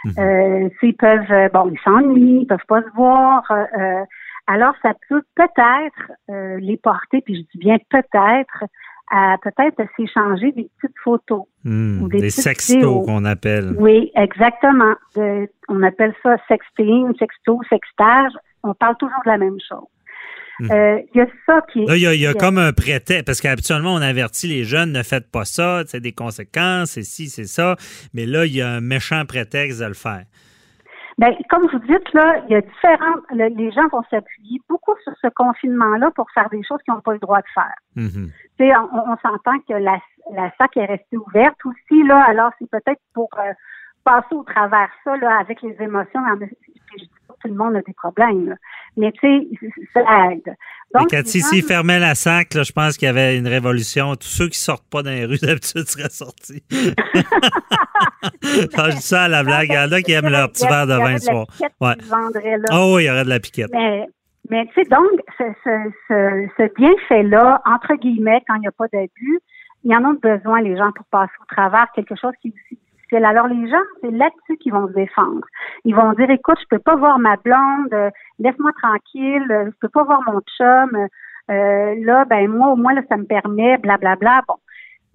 Mhm. 0.06 0.14
Euh, 0.20 0.70
s'ils 0.80 0.96
peuvent, 0.98 1.32
euh, 1.32 1.48
bon, 1.50 1.70
ils 1.72 1.80
s'ennuient, 1.80 2.42
ils 2.42 2.48
peuvent 2.48 2.66
pas 2.68 2.82
se 2.82 2.90
voir. 2.96 3.44
euh, 3.52 4.04
alors, 4.48 4.74
ça 4.82 4.92
peut 5.08 5.24
peut-être 5.36 6.12
euh, 6.30 6.58
les 6.60 6.76
porter, 6.76 7.22
puis 7.22 7.36
je 7.36 7.42
dis 7.58 7.66
bien 7.66 7.78
peut-être, 7.90 8.66
à 9.16 9.36
peut-être 9.44 9.78
s'échanger 9.96 10.52
des 10.54 10.68
petites 10.82 10.98
photos. 11.04 11.44
Hmm, 11.64 12.02
ou 12.02 12.08
des 12.10 12.22
Des 12.22 12.30
sextos 12.32 13.06
qu'on 13.06 13.26
appelle. 13.26 13.76
Oui, 13.78 14.12
exactement. 14.16 14.96
De- 15.16 15.48
on 15.70 15.84
appelle 15.84 16.14
ça 16.24 16.36
sexting, 16.48 17.16
sexto, 17.20 17.60
sextage. 17.70 18.32
On 18.64 18.74
parle 18.74 18.96
toujours 19.00 19.20
de 19.26 19.30
la 19.30 19.38
même 19.38 19.58
chose. 19.70 19.86
Mhm. 20.60 20.72
Euh, 20.72 21.00
Il 21.14 21.18
y 21.18 21.22
a 21.22 21.28
ça 21.46 21.62
qui 21.72 21.84
est... 21.84 21.86
Là, 21.86 21.96
il 21.98 22.02
y 22.02 22.08
a, 22.08 22.14
il 22.14 22.22
y 22.22 22.28
a 22.28 22.34
qui- 22.34 22.38
comme 22.40 22.58
un 22.58 22.74
prétexte, 22.74 23.26
parce 23.26 23.42
qu'habituellement, 23.42 23.94
on 23.94 24.02
avertit 24.02 24.48
les 24.48 24.64
jeunes, 24.64 24.92
ne 24.92 25.04
faites 25.04 25.30
pas 25.32 25.46
ça, 25.46 25.84
c'est 25.88 26.00
des 26.00 26.12
conséquences, 26.12 26.92
c'est 26.92 27.04
ci, 27.04 27.28
c'est 27.30 27.46
ça. 27.46 27.76
Mais 28.14 28.26
là, 28.26 28.46
il 28.46 28.56
y 28.56 28.62
a 28.62 28.70
un 28.70 28.82
méchant 28.82 29.26
prétexte 29.26 29.80
de 29.80 29.86
le 29.86 29.94
faire. 29.94 30.24
Ben, 31.18 31.36
comme 31.50 31.68
vous 31.68 31.80
dites, 31.80 32.12
là, 32.14 32.40
il 32.48 32.52
y 32.54 32.56
a 32.56 32.62
différents. 32.62 33.16
le- 33.32 33.50
les 33.56 33.72
gens 33.72 33.88
vont 33.92 34.02
s'appuyer 34.10 34.60
beaucoup 34.68 34.96
sur 35.04 35.14
ce 35.22 35.28
confinement-là 35.36 36.12
pour 36.12 36.30
faire 36.32 36.50
des 36.50 36.64
choses 36.64 36.82
qu'ils 36.84 36.94
n'ont 36.94 37.02
pas 37.02 37.14
le 37.14 37.20
droit 37.20 37.40
de 37.40 37.48
faire. 37.54 37.76
Mhm. 37.96 38.32
Tu 38.58 38.66
sais, 38.66 38.76
on, 38.78 39.12
on 39.12 39.18
s'entend 39.18 39.60
que 39.68 39.74
la, 39.74 39.98
la 40.32 40.52
SAC 40.58 40.78
est 40.78 40.86
restée 40.86 41.18
ouverte 41.18 41.58
aussi, 41.66 42.04
là, 42.04 42.24
alors 42.28 42.52
c'est 42.60 42.70
peut-être 42.70 43.02
pour 43.14 43.30
euh, 43.38 43.54
passer 44.04 44.34
au 44.34 44.44
travers 44.44 44.90
ça, 45.04 45.16
là, 45.18 45.38
avec 45.40 45.62
les 45.62 45.76
émotions. 45.80 46.22
Je 46.40 47.06
tout 47.44 47.50
le 47.50 47.56
monde 47.56 47.76
a 47.76 47.82
des 47.82 47.94
problèmes, 47.94 48.56
mais 48.98 49.12
tu 49.12 49.20
sais, 49.22 49.70
ça 49.94 50.32
aide. 50.32 50.48
Et 50.48 51.00
Donc, 51.00 51.10
Cathy, 51.10 51.42
s'ils 51.42 51.64
fermaient 51.64 52.00
la 52.00 52.16
sac, 52.16 52.54
là, 52.54 52.64
je 52.64 52.72
pense 52.72 52.98
qu'il 52.98 53.08
y 53.08 53.10
avait 53.10 53.38
une 53.38 53.48
révolution. 53.48 54.16
Tous 54.16 54.28
ceux 54.28 54.48
qui 54.48 54.60
sortent 54.60 54.90
pas 54.90 55.04
dans 55.04 55.10
les 55.10 55.26
rues 55.26 55.38
d'habitude 55.42 55.88
seraient 55.88 56.10
sortis. 56.10 56.64
Ah, 58.78 58.90
je 58.90 58.96
dis 58.96 59.02
ça 59.02 59.24
à 59.24 59.28
la 59.28 59.44
blague. 59.44 59.68
Il 59.70 59.76
y 59.76 59.78
en 59.78 59.92
a 59.92 60.02
qui 60.02 60.14
aiment 60.14 60.30
leur 60.30 60.50
petit 60.50 60.66
verre 60.66 60.88
de 60.88 60.94
vin 60.94 61.14
le 61.14 61.20
soir. 61.20 61.46
Ouais. 61.82 61.96
là. 62.10 62.58
Oh 62.72 62.94
oui, 62.96 63.04
il 63.04 63.08
y 63.08 63.10
aurait 63.10 63.26
de 63.26 63.30
la 63.30 63.40
piquette. 63.40 63.70
Mais, 63.74 64.06
mais 64.50 64.66
tu 64.68 64.74
sais, 64.76 64.90
donc, 64.90 65.10
ce, 65.38 65.44
ce, 65.64 65.92
ce, 66.08 66.48
ce 66.58 66.74
bienfait-là, 66.76 67.62
entre 67.66 67.96
guillemets, 67.96 68.42
quand 68.48 68.56
il 68.56 68.62
n'y 68.62 68.68
a 68.68 68.72
pas 68.72 68.88
d'abus, 68.94 69.40
il 69.84 69.92
y 69.92 69.96
en 69.96 70.06
a 70.06 70.14
besoin, 70.14 70.62
les 70.62 70.78
gens, 70.78 70.92
pour 70.94 71.06
passer 71.08 71.34
au 71.42 71.54
travers 71.54 71.88
quelque 71.94 72.16
chose 72.16 72.32
qui 72.42 72.48
est 72.50 72.52
aussi 72.52 72.80
difficile. 73.14 73.26
Alors, 73.26 73.48
les 73.48 73.70
gens, 73.70 73.84
c'est 74.02 74.12
là-dessus 74.12 74.58
qu'ils 74.58 74.74
vont 74.74 74.88
se 74.88 74.94
défendre. 74.94 75.46
Ils 75.86 75.96
vont 75.96 76.14
dire, 76.14 76.30
écoute, 76.30 76.58
je 76.62 76.68
peux 76.70 76.80
pas 76.80 76.96
voir 76.96 77.20
ma 77.20 77.36
blonde, 77.38 77.94
euh, 77.94 78.10
laisse-moi 78.40 78.72
tranquille, 78.82 79.46
euh, 79.52 79.66
je 79.66 79.78
peux 79.82 79.90
pas 79.90 80.04
voir 80.04 80.22
mon 80.26 80.40
chum, 80.58 81.08
euh, 81.52 81.96
là, 82.06 82.26
ben, 82.26 82.48
moi, 82.48 82.70
au 82.70 82.76
moins, 82.76 82.94
là, 82.94 83.02
ça 83.10 83.18
me 83.18 83.26
permet, 83.26 83.78
blablabla. 83.78 84.42
Bon. 84.48 84.56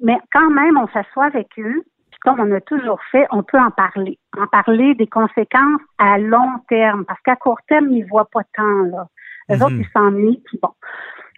Mais 0.03 0.19
quand 0.33 0.51
même, 0.51 0.77
on 0.79 0.87
s'assoit 0.89 1.27
avec 1.27 1.49
eux, 1.59 1.83
puis 2.11 2.21
comme 2.23 2.41
on 2.41 2.53
a 2.53 2.61
toujours 2.61 3.01
fait, 3.11 3.27
on 3.31 3.43
peut 3.43 3.59
en 3.59 3.71
parler. 3.71 4.19
En 4.39 4.47
parler 4.47 4.95
des 4.95 5.07
conséquences 5.07 5.81
à 5.99 6.19
long 6.19 6.59
terme, 6.69 7.05
parce 7.05 7.21
qu'à 7.23 7.37
court 7.37 7.61
terme, 7.69 7.89
ils 7.91 8.05
voient 8.05 8.29
pas 8.33 8.43
tant, 8.57 8.83
là. 8.83 9.07
Eux 9.51 9.57
Mhm. 9.57 9.63
autres, 9.63 9.77
ils 9.79 9.89
s'ennuient, 9.93 10.43
puis 10.45 10.59
bon. 10.63 10.71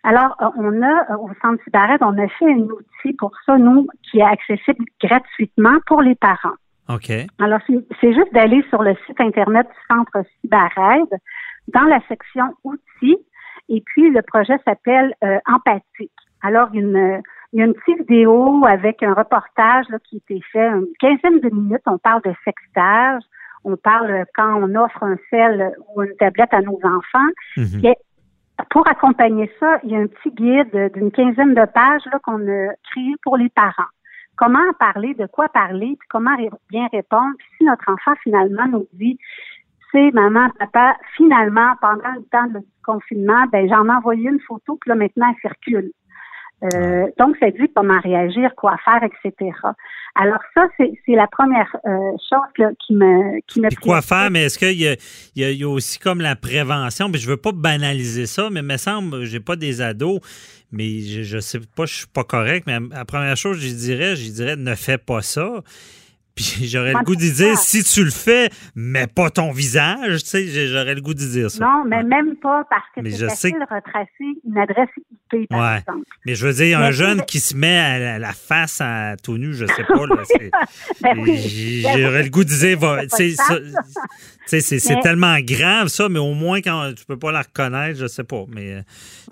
Alors, 0.02 0.36
euh, 0.40 0.48
on 0.56 0.82
a, 0.82 1.12
euh, 1.12 1.16
au 1.18 1.30
Centre 1.42 1.62
Cybarette, 1.64 2.02
on 2.02 2.16
a 2.16 2.28
fait 2.28 2.50
un 2.50 2.60
outil 2.60 3.12
pour 3.18 3.32
ça, 3.44 3.56
nous, 3.58 3.86
qui 4.10 4.18
est 4.18 4.22
accessible 4.22 4.84
gratuitement 5.02 5.78
pour 5.86 6.00
les 6.02 6.14
parents. 6.14 6.56
OK. 6.88 7.12
Alors, 7.38 7.60
c'est 8.00 8.12
juste 8.12 8.32
d'aller 8.32 8.64
sur 8.68 8.82
le 8.82 8.94
site 9.06 9.20
Internet 9.20 9.66
du 9.68 9.94
Centre 9.94 10.24
Cybarède, 10.40 11.20
dans 11.68 11.84
la 11.84 12.00
section 12.08 12.54
outils, 12.64 13.18
et 13.68 13.82
puis 13.86 14.10
le 14.10 14.22
projet 14.22 14.56
s'appelle 14.66 15.14
euh, 15.22 15.38
Empathique. 15.46 16.10
Alors, 16.42 16.68
il 16.72 16.80
y, 16.80 16.82
a 16.82 16.86
une, 16.86 17.22
il 17.52 17.60
y 17.60 17.62
a 17.62 17.66
une 17.66 17.74
petite 17.74 18.08
vidéo 18.08 18.64
avec 18.66 19.02
un 19.02 19.14
reportage 19.14 19.86
là, 19.90 19.98
qui 20.08 20.16
a 20.16 20.18
été 20.18 20.42
fait, 20.50 20.66
une 20.66 20.86
quinzaine 20.98 21.40
de 21.40 21.54
minutes, 21.54 21.82
on 21.86 21.98
parle 21.98 22.22
de 22.22 22.32
sextage, 22.44 23.22
on 23.64 23.76
parle 23.76 24.10
euh, 24.10 24.24
quand 24.34 24.62
on 24.62 24.74
offre 24.74 25.02
un 25.02 25.16
sel 25.28 25.74
ou 25.94 26.02
une 26.02 26.16
tablette 26.16 26.52
à 26.52 26.62
nos 26.62 26.78
enfants. 26.82 27.30
Mhm. 27.56 27.94
Pour 28.68 28.86
accompagner 28.86 29.50
ça, 29.58 29.78
il 29.82 29.90
y 29.90 29.96
a 29.96 29.98
un 29.98 30.06
petit 30.06 30.30
guide 30.30 30.92
d'une 30.94 31.10
quinzaine 31.10 31.54
de 31.54 31.64
pages 31.72 32.02
qu'on 32.22 32.40
a 32.46 32.72
créé 32.90 33.14
pour 33.22 33.36
les 33.36 33.48
parents. 33.48 33.90
Comment 34.36 34.60
en 34.60 34.72
parler, 34.72 35.14
de 35.14 35.26
quoi 35.26 35.48
parler, 35.48 35.96
puis 35.98 36.08
comment 36.08 36.36
bien 36.70 36.88
répondre. 36.92 37.34
Puis 37.38 37.46
si 37.58 37.64
notre 37.64 37.90
enfant 37.90 38.14
finalement 38.22 38.66
nous 38.66 38.86
dit, 38.94 39.18
c'est 39.92 40.10
maman, 40.12 40.48
papa, 40.58 40.96
finalement, 41.16 41.72
pendant 41.80 42.12
le 42.16 42.22
temps 42.30 42.46
du 42.46 42.64
confinement, 42.84 43.44
ben 43.52 43.68
j'en 43.68 43.86
ai 43.86 43.90
envoyé 43.90 44.28
une 44.28 44.40
photo, 44.40 44.78
puis 44.80 44.88
là 44.88 44.94
maintenant 44.94 45.28
elle 45.28 45.50
circule. 45.50 45.92
Euh, 46.62 47.06
donc, 47.18 47.36
ça 47.40 47.50
dit 47.50 47.70
comment 47.74 47.98
réagir, 48.00 48.50
quoi 48.56 48.76
faire, 48.84 49.00
etc. 49.02 49.50
Alors 50.14 50.40
ça, 50.54 50.66
c'est 50.76 50.92
la 51.08 51.26
première 51.28 51.74
euh, 51.86 52.12
chose 52.28 52.40
là, 52.58 52.70
qui 52.84 52.94
me 52.94 53.40
qui 53.46 53.60
me 53.60 53.68
Puis 53.68 53.76
quoi 53.76 54.02
faire, 54.02 54.30
mais 54.30 54.44
est-ce 54.44 54.58
qu'il 54.58 54.80
y, 54.80 55.40
y 55.40 55.54
y 55.54 55.64
a 55.64 55.68
aussi 55.68 55.98
comme 55.98 56.20
la 56.20 56.36
prévention? 56.36 57.10
Puis 57.10 57.20
je 57.20 57.28
veux 57.28 57.36
pas 57.36 57.52
banaliser 57.52 58.26
ça, 58.26 58.50
mais 58.50 58.60
il 58.60 58.66
me 58.66 58.76
semble, 58.76 59.24
j'ai 59.24 59.40
pas 59.40 59.56
des 59.56 59.80
ados, 59.80 60.20
mais 60.72 61.00
je, 61.00 61.22
je 61.22 61.38
sais 61.38 61.60
pas, 61.76 61.86
je 61.86 61.94
suis 61.94 62.06
pas 62.06 62.24
correct, 62.24 62.64
mais 62.66 62.78
la 62.90 63.04
première 63.04 63.36
chose, 63.36 63.58
je 63.58 63.72
dirais, 63.72 64.16
je 64.16 64.30
dirais, 64.30 64.56
ne 64.56 64.74
fais 64.74 64.98
pas 64.98 65.22
ça. 65.22 65.62
Puis 66.40 66.68
j'aurais 66.68 66.92
le 66.94 67.02
goût 67.04 67.16
de 67.16 67.20
c'est 67.20 67.32
dire, 67.44 67.58
si 67.58 67.84
tu 67.84 68.02
le 68.04 68.10
fais, 68.10 68.48
mets 68.74 69.06
pas 69.06 69.28
ton 69.30 69.52
visage, 69.52 70.22
tu 70.22 70.28
sais, 70.30 70.66
j'aurais 70.68 70.94
le 70.94 71.00
goût 71.02 71.12
de 71.12 71.18
dire 71.18 71.50
ça. 71.50 71.64
Non, 71.64 71.84
mais 71.86 72.02
même 72.02 72.36
pas 72.36 72.64
parce 72.70 72.84
que 72.94 73.00
Mais 73.02 73.10
c'est 73.10 73.28
facile 73.28 73.52
de 73.54 73.74
retracer 73.74 74.40
une 74.48 74.56
adresse 74.58 74.88
IP, 74.96 75.48
par 75.50 75.60
Ouais. 75.60 75.78
exemple. 75.80 76.04
Mais 76.24 76.34
je 76.34 76.46
veux 76.46 76.52
dire, 76.54 76.78
un 76.80 76.86
Mais 76.86 76.92
jeune 76.92 77.22
qui 77.26 77.40
se 77.40 77.54
met 77.54 77.78
à 77.78 77.98
la, 77.98 78.18
la 78.18 78.32
face 78.32 78.80
à 78.80 79.16
tout 79.22 79.36
nu, 79.36 79.52
je 79.54 79.66
sais 79.66 79.84
pas, 79.84 80.06
là, 80.06 80.16
Ben 81.02 81.18
oui. 81.18 81.82
J'aurais 81.82 82.22
le 82.22 82.30
goût 82.30 82.44
de 82.44 82.48
dire, 82.48 82.78
va- 82.78 83.06
ça- 83.08 83.24
sais, 84.50 84.60
c'est 84.60 84.78
c'est 84.78 84.96
Mais- 84.96 85.00
tellement 85.02 85.36
grave 85.40 85.88
ça, 85.88 86.08
mais 86.08 86.18
au 86.18 86.34
moins 86.34 86.60
quand 86.60 86.92
tu 86.96 87.04
peux 87.06 87.18
pas 87.18 87.32
la 87.32 87.42
reconnaître, 87.42 87.98
je 87.98 88.06
sais 88.06 88.24
pas. 88.24 88.44
Mais 88.48 88.74
euh, 88.74 88.80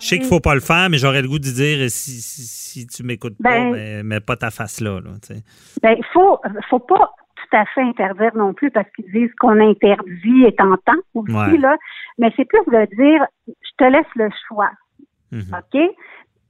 je 0.01 0.07
sais 0.07 0.17
qu'il 0.19 0.27
faut 0.27 0.39
pas 0.39 0.55
le 0.55 0.61
faire, 0.61 0.89
mais 0.89 0.97
j'aurais 0.97 1.21
le 1.21 1.27
goût 1.27 1.39
de 1.39 1.43
dire 1.51 1.79
euh, 1.85 1.87
si, 1.89 2.11
si, 2.21 2.41
si 2.43 2.87
tu 2.87 3.03
m'écoutes 3.03 3.37
pas, 3.41 3.49
Ben- 3.51 3.71
mais 3.71 4.03
mets 4.03 4.19
pas 4.19 4.35
ta 4.35 4.51
face 4.51 4.79
là. 4.81 4.99
là 4.99 5.11
tu 5.21 5.33
sais. 5.35 5.43
Ben, 5.81 5.95
il 5.97 6.05
faut, 6.13 6.39
faut 6.69 6.79
pas 6.79 7.11
tout 7.35 7.55
à 7.57 7.65
fait 7.73 7.81
interdire 7.81 8.35
non 8.35 8.53
plus 8.53 8.69
parce 8.71 8.87
qu'ils 8.95 9.11
disent 9.11 9.33
qu'on 9.39 9.59
interdit 9.59 10.43
est 10.45 10.57
tentant 10.57 10.99
aussi, 11.13 11.31
Ouais. 11.33 11.57
là. 11.57 11.75
Mais 12.17 12.31
c'est 12.35 12.45
plus 12.45 12.59
de 12.67 12.85
dire, 12.95 13.25
je 13.47 13.69
te 13.77 13.83
laisse 13.85 14.05
le 14.15 14.29
choix. 14.47 14.71
Mhm. 15.31 15.43
OK? 15.53 15.81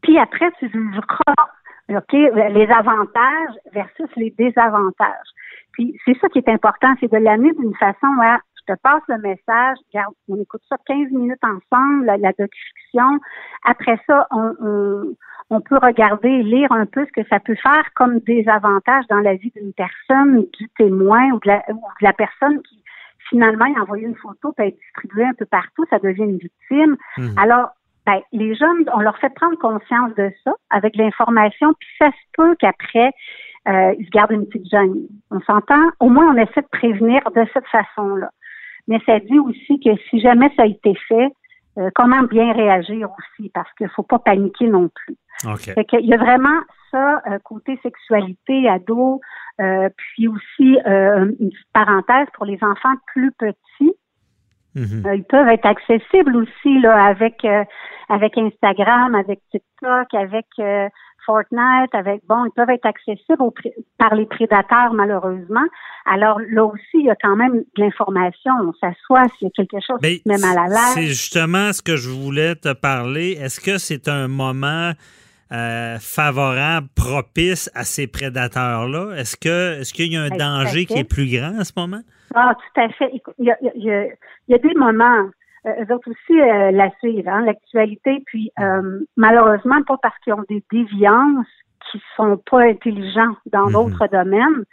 Puis 0.02 0.18
après, 0.18 0.50
tu 0.60 0.70
jugeras, 0.72 1.46
OK, 1.90 2.14
les 2.14 2.68
avantages 2.70 3.56
versus 3.74 4.08
les 4.16 4.34
désavantages. 4.38 5.28
Puis 5.74 5.96
c'est 6.06 6.18
ça 6.20 6.28
qui 6.30 6.40
est 6.40 6.50
important, 6.50 6.94
c'est 7.00 7.12
de 7.12 7.18
l'amener 7.18 7.52
d'une 7.60 7.76
façon 7.76 8.08
à 8.22 8.40
je 8.60 8.74
te 8.74 8.80
passe 8.82 9.02
le 9.08 9.18
message, 9.20 9.78
regarde, 9.92 10.14
on 10.28 10.42
écoute 10.42 10.62
ça 10.70 10.76
15 10.86 11.12
minutes 11.12 11.44
ensemble, 11.44 12.06
la, 12.06 12.18
la 12.18 12.32
docufiction. 12.32 13.20
Après 13.66 14.00
ça, 14.08 14.28
on, 14.32 14.54
on, 14.62 15.16
on 15.50 15.62
peut 15.62 15.78
regarder 15.82 16.30
et 16.30 16.44
lire 16.44 16.72
un 16.72 16.86
peu 16.86 17.06
ce 17.06 17.12
que 17.22 17.28
ça 17.30 17.40
peut 17.40 17.56
faire 17.56 17.86
comme 17.96 18.20
des 18.20 18.48
avantages 18.48 19.06
dans 19.10 19.20
la 19.20 19.36
vie 19.36 19.52
d'une 19.56 19.74
personne, 19.74 20.46
du 20.58 20.70
témoin 20.78 21.32
ou 21.32 21.40
de 21.40 21.48
la, 21.48 21.64
ou 21.70 21.82
de 22.02 22.06
la 22.06 22.14
personne 22.14 22.62
qui 22.64 22.84
finalement 23.30 23.66
a 23.78 23.82
envoyé 23.82 24.08
une 24.08 24.16
photo 24.16 24.54
elle 24.58 24.70
est 24.70 24.78
distribuée 24.80 25.26
un 25.26 25.34
peu 25.34 25.46
partout, 25.46 25.86
ça 25.90 26.00
devient 26.00 26.24
une 26.24 26.38
victime. 26.38 26.98
Mhm. 27.18 27.36
Alors, 27.38 27.70
ben, 28.06 28.22
les 28.32 28.56
jeunes, 28.56 28.90
on 28.94 29.00
leur 29.00 29.18
fait 29.20 29.34
prendre 29.34 29.58
conscience 29.58 30.14
de 30.16 30.32
ça 30.44 30.52
avec 30.70 30.96
l'information, 30.96 31.74
puis 31.80 31.90
ça 32.00 32.08
se 32.08 32.26
peut 32.34 32.56
qu'après, 32.60 33.12
euh, 33.68 33.94
ils 34.00 34.06
se 34.06 34.10
gardent 34.10 34.32
une 34.32 34.48
petite 34.48 34.70
gêne. 34.70 35.08
On 35.32 35.40
s'entend? 35.42 35.84
Au 36.00 36.10
moins, 36.10 36.34
on 36.34 36.38
essaie 36.38 36.62
de 36.62 36.68
prévenir 36.72 37.22
de 37.36 37.46
cette 37.54 37.68
façon-là. 37.68 38.32
Mais 38.90 39.00
ça 39.06 39.20
dit 39.20 39.40
aussi 39.40 39.80
que 39.80 39.92
si 40.10 40.20
jamais 40.20 40.52
ça 40.58 40.64
a 40.64 40.66
été 40.66 40.96
fait, 41.08 41.30
euh, 41.78 41.90
comment 41.94 42.24
bien 42.24 42.52
réagir 42.52 43.08
aussi, 43.12 43.50
parce 43.54 43.72
qu'il 43.74 43.88
faut 43.90 44.04
pas 44.04 44.20
paniquer 44.20 44.68
non 44.68 44.90
plus. 44.90 45.16
Fait 45.58 45.86
qu'il 45.86 46.06
y 46.06 46.14
a 46.14 46.18
vraiment 46.18 46.60
ça, 46.92 47.22
euh, 47.28 47.38
côté 47.44 47.80
sexualité, 47.84 48.68
ado, 48.68 49.22
euh, 49.62 49.88
puis 49.96 50.28
aussi 50.28 50.78
une 50.86 51.36
petite 51.38 51.72
parenthèse 51.72 52.28
pour 52.34 52.46
les 52.46 52.58
enfants 52.64 52.96
plus 53.14 53.32
petits. 53.34 53.94
Mhm. 54.76 55.14
Ils 55.14 55.24
peuvent 55.24 55.48
être 55.48 55.66
accessibles 55.66 56.36
aussi 56.36 56.80
là 56.80 57.06
avec 57.06 57.46
avec 58.10 58.38
Instagram, 58.38 59.16
avec 59.16 59.40
TikTok, 59.52 60.14
avec 60.14 60.48
Fortnite, 61.30 61.94
avec 61.94 62.22
bon, 62.28 62.46
ils 62.46 62.52
peuvent 62.56 62.72
être 62.72 62.88
accessibles 62.88 63.52
par 64.00 64.16
les 64.16 64.26
prédateurs 64.26 64.94
malheureusement. 64.94 65.66
Alors 66.08 66.40
là 66.50 66.66
aussi, 66.66 66.96
il 66.96 67.06
y 67.06 67.12
a 67.12 67.16
quand 67.22 67.36
même 67.36 67.54
de 67.54 67.84
l'information. 67.84 68.52
On 68.64 68.74
s'assoit 68.74 69.28
s'il 69.38 69.48
y 69.48 69.52
a 69.52 69.52
quelque 69.52 69.78
chose 69.86 70.00
qui 70.02 70.24
met 70.26 70.40
mal 70.40 70.58
à 70.58 70.68
l'aise. 70.68 70.94
C'est 70.96 71.06
justement 71.06 71.72
ce 71.72 71.84
que 71.84 71.98
je 71.98 72.10
voulais 72.10 72.56
te 72.56 72.74
parler. 72.74 73.34
Est-ce 73.40 73.60
que 73.60 73.78
c'est 73.78 74.08
un 74.08 74.28
moment 74.28 74.94
euh, 75.52 75.98
favorable, 76.00 76.88
propice 76.96 77.70
à 77.76 77.84
ces 77.84 78.08
prédateurs-là? 78.08 79.16
Est-ce 79.16 79.38
que 79.38 79.82
est-ce 79.82 79.94
qu'il 79.94 80.12
y 80.12 80.18
a 80.18 80.22
un 80.22 80.30
ben, 80.30 80.38
danger 80.38 80.88
qui 80.88 80.98
est 80.98 81.04
plus 81.04 81.30
grand 81.30 81.60
en 81.60 81.64
ce 81.64 81.74
moment? 81.78 82.02
Ah, 82.34 82.56
tout 82.56 82.82
à 82.82 82.90
fait. 82.90 83.12
Il 83.38 83.46
y 83.46 83.52
a, 83.52 83.58
il 83.76 83.84
y 84.48 84.54
a, 84.56 84.58
des 84.58 84.74
moments. 84.74 85.30
Euh, 85.66 85.84
eux 85.84 85.94
autres 85.94 86.12
aussi 86.12 86.40
euh, 86.40 86.72
la 86.72 86.90
suivent, 87.00 87.28
hein, 87.28 87.42
l'actualité. 87.42 88.22
Puis 88.26 88.52
euh, 88.60 89.00
malheureusement, 89.18 89.82
pas 89.84 89.98
parce 90.02 90.18
qu'ils 90.20 90.34
ont 90.34 90.46
des 90.50 90.64
déviances 90.72 91.48
qui 91.92 92.02
sont 92.16 92.38
pas 92.50 92.62
intelligents 92.62 93.36
dans 93.52 93.68
mhm. 93.68 93.74
d'autres 93.74 94.08
domaines, 94.08 94.66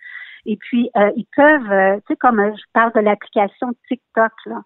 et 0.47 0.57
puis, 0.57 0.89
euh, 0.97 1.11
ils 1.16 1.26
peuvent, 1.37 1.72
euh, 1.72 1.97
tu 1.97 2.03
sais, 2.09 2.16
comme 2.16 2.39
euh, 2.39 2.53
je 2.55 2.62
parle 2.72 2.93
de 2.95 3.01
l'application 3.01 3.72
TikTok, 3.89 4.32
là. 4.47 4.62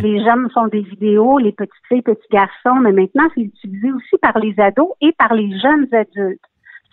Les 0.00 0.24
jeunes 0.24 0.48
font 0.54 0.68
des 0.68 0.82
vidéos, 0.82 1.38
les 1.38 1.50
petites 1.52 1.74
filles, 1.88 2.02
petits 2.02 2.28
garçons, 2.30 2.76
mais 2.80 2.92
maintenant, 2.92 3.24
c'est 3.34 3.42
utilisé 3.42 3.92
aussi 3.92 4.16
par 4.22 4.38
les 4.38 4.54
ados 4.58 4.90
et 5.00 5.12
par 5.18 5.34
les 5.34 5.58
jeunes 5.58 5.88
adultes. 5.92 6.40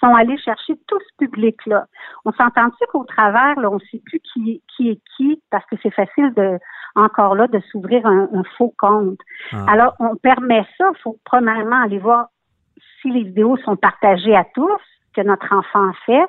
Sont 0.01 0.15
allés 0.15 0.37
chercher 0.39 0.73
tout 0.87 0.99
ce 0.99 1.25
public-là. 1.25 1.85
On 2.25 2.31
s'entend-tu 2.31 2.85
qu'au 2.91 3.03
travers, 3.03 3.59
là, 3.59 3.69
on 3.69 3.75
ne 3.75 3.79
sait 3.91 4.01
plus 4.03 4.19
qui, 4.19 4.61
qui 4.75 4.89
est 4.89 4.99
qui, 5.15 5.41
parce 5.51 5.65
que 5.67 5.75
c'est 5.83 5.93
facile 5.93 6.33
de, 6.33 6.57
encore 6.95 7.35
là, 7.35 7.47
de 7.47 7.59
s'ouvrir 7.71 8.05
un, 8.05 8.27
faux 8.57 8.73
compte. 8.77 9.19
Ah. 9.51 9.65
Alors, 9.67 9.93
on 9.99 10.15
permet 10.15 10.65
ça. 10.77 10.89
Il 10.95 11.01
faut 11.01 11.17
premièrement 11.23 11.83
aller 11.83 11.99
voir 11.99 12.27
si 13.01 13.09
les 13.09 13.23
vidéos 13.23 13.57
sont 13.57 13.75
partagées 13.75 14.35
à 14.35 14.45
tous 14.55 14.81
que 15.15 15.21
notre 15.21 15.53
enfant 15.53 15.91
fait. 16.05 16.25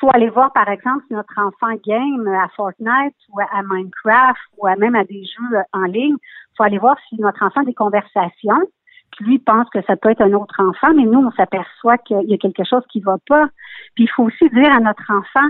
faut 0.00 0.10
aller 0.12 0.28
voir, 0.28 0.52
par 0.52 0.68
exemple, 0.68 1.04
si 1.06 1.14
notre 1.14 1.38
enfant 1.38 1.74
game 1.86 2.26
à 2.28 2.48
Fortnite 2.56 3.14
ou 3.30 3.40
à 3.40 3.62
Minecraft 3.62 4.40
ou 4.58 4.66
même 4.66 4.96
à 4.96 5.04
des 5.04 5.24
jeux 5.24 5.58
en 5.72 5.84
ligne. 5.84 6.16
faut 6.56 6.64
aller 6.64 6.78
voir 6.78 6.96
si 7.08 7.20
notre 7.20 7.42
enfant 7.44 7.60
a 7.60 7.64
des 7.64 7.74
conversations. 7.74 8.60
Lui 9.20 9.38
pense 9.38 9.68
que 9.70 9.82
ça 9.82 9.96
peut 9.96 10.10
être 10.10 10.22
un 10.22 10.32
autre 10.32 10.60
enfant, 10.60 10.92
mais 10.94 11.04
nous, 11.04 11.20
on 11.20 11.30
s'aperçoit 11.32 11.98
qu'il 11.98 12.28
y 12.28 12.34
a 12.34 12.38
quelque 12.38 12.64
chose 12.64 12.82
qui 12.90 13.00
va 13.00 13.16
pas. 13.28 13.48
Puis 13.94 14.04
il 14.04 14.10
faut 14.10 14.24
aussi 14.24 14.48
dire 14.50 14.72
à 14.72 14.80
notre 14.80 15.10
enfant, 15.10 15.48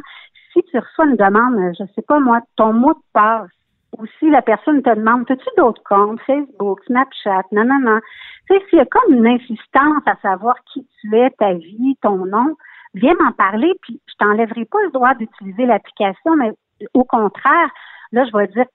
si 0.52 0.62
tu 0.64 0.78
reçois 0.78 1.06
une 1.06 1.16
demande, 1.16 1.74
je 1.78 1.84
sais 1.94 2.02
pas 2.02 2.20
moi, 2.20 2.40
ton 2.56 2.72
mot 2.72 2.92
de 2.92 3.02
passe, 3.12 3.50
ou 3.98 4.06
si 4.18 4.30
la 4.30 4.42
personne 4.42 4.82
te 4.82 4.94
demande, 4.94 5.30
as-tu 5.30 5.48
d'autres 5.56 5.82
comptes, 5.84 6.20
Facebook, 6.22 6.80
Snapchat, 6.86 7.44
non, 7.52 7.64
non, 7.64 7.80
non. 7.80 8.00
Tu 8.48 8.54
sais, 8.54 8.64
s'il 8.68 8.78
y 8.78 8.82
a 8.82 8.86
comme 8.86 9.14
une 9.14 9.26
insistance 9.26 10.02
à 10.06 10.16
savoir 10.22 10.56
qui 10.72 10.86
tu 11.00 11.16
es, 11.16 11.30
ta 11.30 11.54
vie, 11.54 11.96
ton 12.02 12.26
nom, 12.26 12.56
viens 12.94 13.14
m'en 13.20 13.32
parler, 13.32 13.72
puis 13.82 14.00
je 14.06 14.14
t'enlèverai 14.18 14.64
pas 14.64 14.82
le 14.84 14.90
droit 14.90 15.14
d'utiliser 15.14 15.66
l'application, 15.66 16.36
mais 16.36 16.52
au 16.92 17.04
contraire, 17.04 17.70
là, 18.12 18.24
je 18.24 18.36
vais 18.36 18.48
dire, 18.48 18.66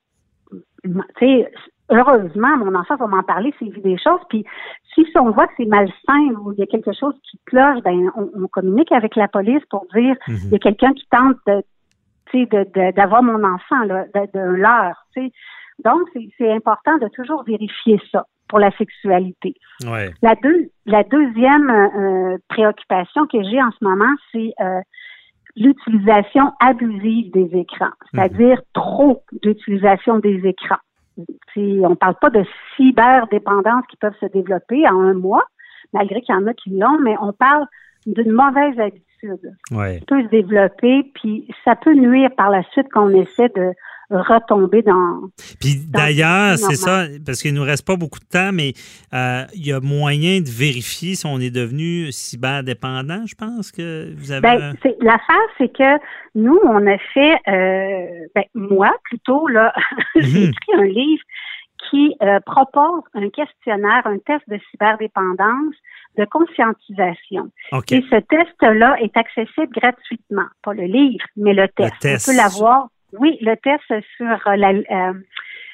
tu 0.84 0.92
sais, 1.20 1.52
heureusement, 1.90 2.58
mon 2.58 2.76
enfant 2.76 2.96
va 2.96 3.08
m'en 3.08 3.24
parler 3.24 3.54
s'il 3.58 3.72
vit 3.72 3.82
des 3.82 3.98
choses, 3.98 4.22
puis 4.30 4.46
si 4.94 5.06
on 5.18 5.32
voit 5.32 5.48
que 5.48 5.54
c'est 5.58 5.66
malsain 5.66 6.36
ou 6.42 6.54
il 6.54 6.60
y 6.60 6.64
a 6.64 6.68
quelque 6.68 6.92
chose 6.94 7.14
qui 7.30 7.40
cloche, 7.46 7.82
ben 7.84 8.12
on, 8.16 8.48
communique 8.48 8.92
avec 8.92 9.16
la 9.16 9.28
police 9.28 9.64
pour 9.70 9.86
dire 9.94 10.16
mhm. 10.28 10.38
il 10.46 10.52
y 10.52 10.56
a 10.56 10.60
quelqu'un 10.60 10.94
qui 10.94 11.08
tente 11.10 11.38
de 11.48 11.64
d'avoir 12.92 13.24
mon 13.24 13.44
enfant 13.44 13.84
là, 13.86 14.06
de, 14.14 14.40
l'heure. 14.40 15.04
Donc, 15.84 16.02
c'est 16.38 16.52
important 16.52 16.98
de 16.98 17.08
toujours 17.08 17.44
vérifier 17.44 18.00
ça 18.12 18.26
pour 18.48 18.60
la 18.60 18.72
sexualité. 18.78 19.56
La, 20.22 20.36
la 20.86 21.04
deuxième 21.04 21.70
euh, 21.70 22.38
préoccupation 22.48 23.26
que 23.28 23.42
j'ai 23.44 23.62
en 23.62 23.72
ce 23.72 23.84
moment, 23.84 24.14
c'est 24.32 24.54
euh, 24.60 24.82
l'utilisation 25.56 26.52
abusive 26.60 27.32
des 27.32 27.50
écrans, 27.58 27.94
c'est-à-dire 28.12 28.58
mhm. 28.58 28.64
trop 28.74 29.24
d'utilisation 29.42 30.20
des 30.20 30.46
écrans. 30.46 30.78
On 31.56 31.90
ne 31.90 31.96
parle 31.96 32.16
pas 32.16 32.30
de 32.30 32.44
cyberdépendance 32.76 33.86
qui 33.90 33.98
peuvent 33.98 34.18
se 34.20 34.28
développer 34.28 34.88
en 34.88 35.00
un 35.02 35.14
mois, 35.14 35.44
malgré 35.94 36.22
qu'il 36.22 36.36
y 36.36 36.38
en 36.38 36.48
a 36.48 36.54
qui 36.54 36.70
l'ont, 36.72 37.00
mais 37.00 37.16
on 37.22 37.34
parle 37.34 37.66
d'une 38.06 38.32
mauvaise 38.32 38.80
habitude. 38.80 39.04
Qui 40.00 40.06
peut 40.06 40.24
se 40.24 40.30
développer, 40.30 41.04
puis 41.14 41.48
ça 41.66 41.76
peut 41.76 41.94
nuire 41.94 42.30
par 42.38 42.50
la 42.50 42.64
suite 42.72 42.90
qu'on 42.90 43.10
essaie 43.10 43.50
de 43.50 43.74
retomber 44.10 44.82
dans. 44.82 45.30
Puis 45.60 45.76
d'ailleurs, 45.88 46.58
c'est 46.58 46.76
ça, 46.76 47.06
parce 47.26 47.42
qu'il 47.42 47.54
nous 47.54 47.64
reste 47.64 47.86
pas 47.86 47.96
beaucoup 47.96 48.20
de 48.20 48.26
temps, 48.26 48.52
mais 48.52 48.74
euh, 49.14 49.44
il 49.54 49.68
y 49.68 49.74
a 49.74 49.80
moyen 49.80 50.42
de 50.42 50.50
vérifier 50.50 51.16
si 51.16 51.26
on 51.26 51.40
est 51.40 51.52
devenu 51.52 52.12
cyberdépendant, 52.12 53.26
je 53.26 53.36
pense 53.36 53.72
que 53.72 54.14
vous 54.18 54.32
avez. 54.32 54.42
Ben, 54.42 54.76
l'affaire, 55.02 55.38
c'est 55.58 55.72
que 55.72 56.00
nous, 56.36 56.60
on 56.64 56.88
a 56.88 56.98
fait, 57.14 57.36
euh, 57.48 58.28
ben, 58.36 58.44
moi 58.56 58.92
plutôt 59.04 59.48
là, 59.48 59.74
j'ai 60.16 60.48
mhm. 60.48 60.50
écrit 60.50 60.74
un 60.76 60.86
livre 60.86 61.24
qui 61.90 62.16
euh, 62.22 62.40
propose 62.46 63.04
un 63.14 63.30
questionnaire, 63.30 64.02
un 64.06 64.18
test 64.20 64.44
de 64.48 64.60
cyberdépendance 64.72 65.76
de 66.18 66.26
conscientisation. 66.26 67.50
Et 67.92 68.02
ce 68.10 68.20
test-là 68.20 68.98
est 69.00 69.16
accessible 69.16 69.70
gratuitement, 69.72 70.48
pas 70.64 70.74
le 70.74 70.84
livre, 70.84 71.24
mais 71.38 71.54
le 71.54 71.68
test. 71.70 71.94
Le 71.94 72.00
test. 72.00 72.28
On 72.28 72.32
peut 72.32 72.38
l'avoir 72.38 72.90
oui, 73.18 73.38
le 73.42 73.56
test 73.56 73.84
sur 74.18 74.28
euh, 74.28 74.84
euh, 74.92 75.14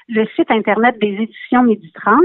le 0.07 0.25
site 0.35 0.49
Internet 0.51 0.95
des 1.01 1.17
éditions 1.21 1.63
Midi 1.63 1.91
30. 1.93 2.19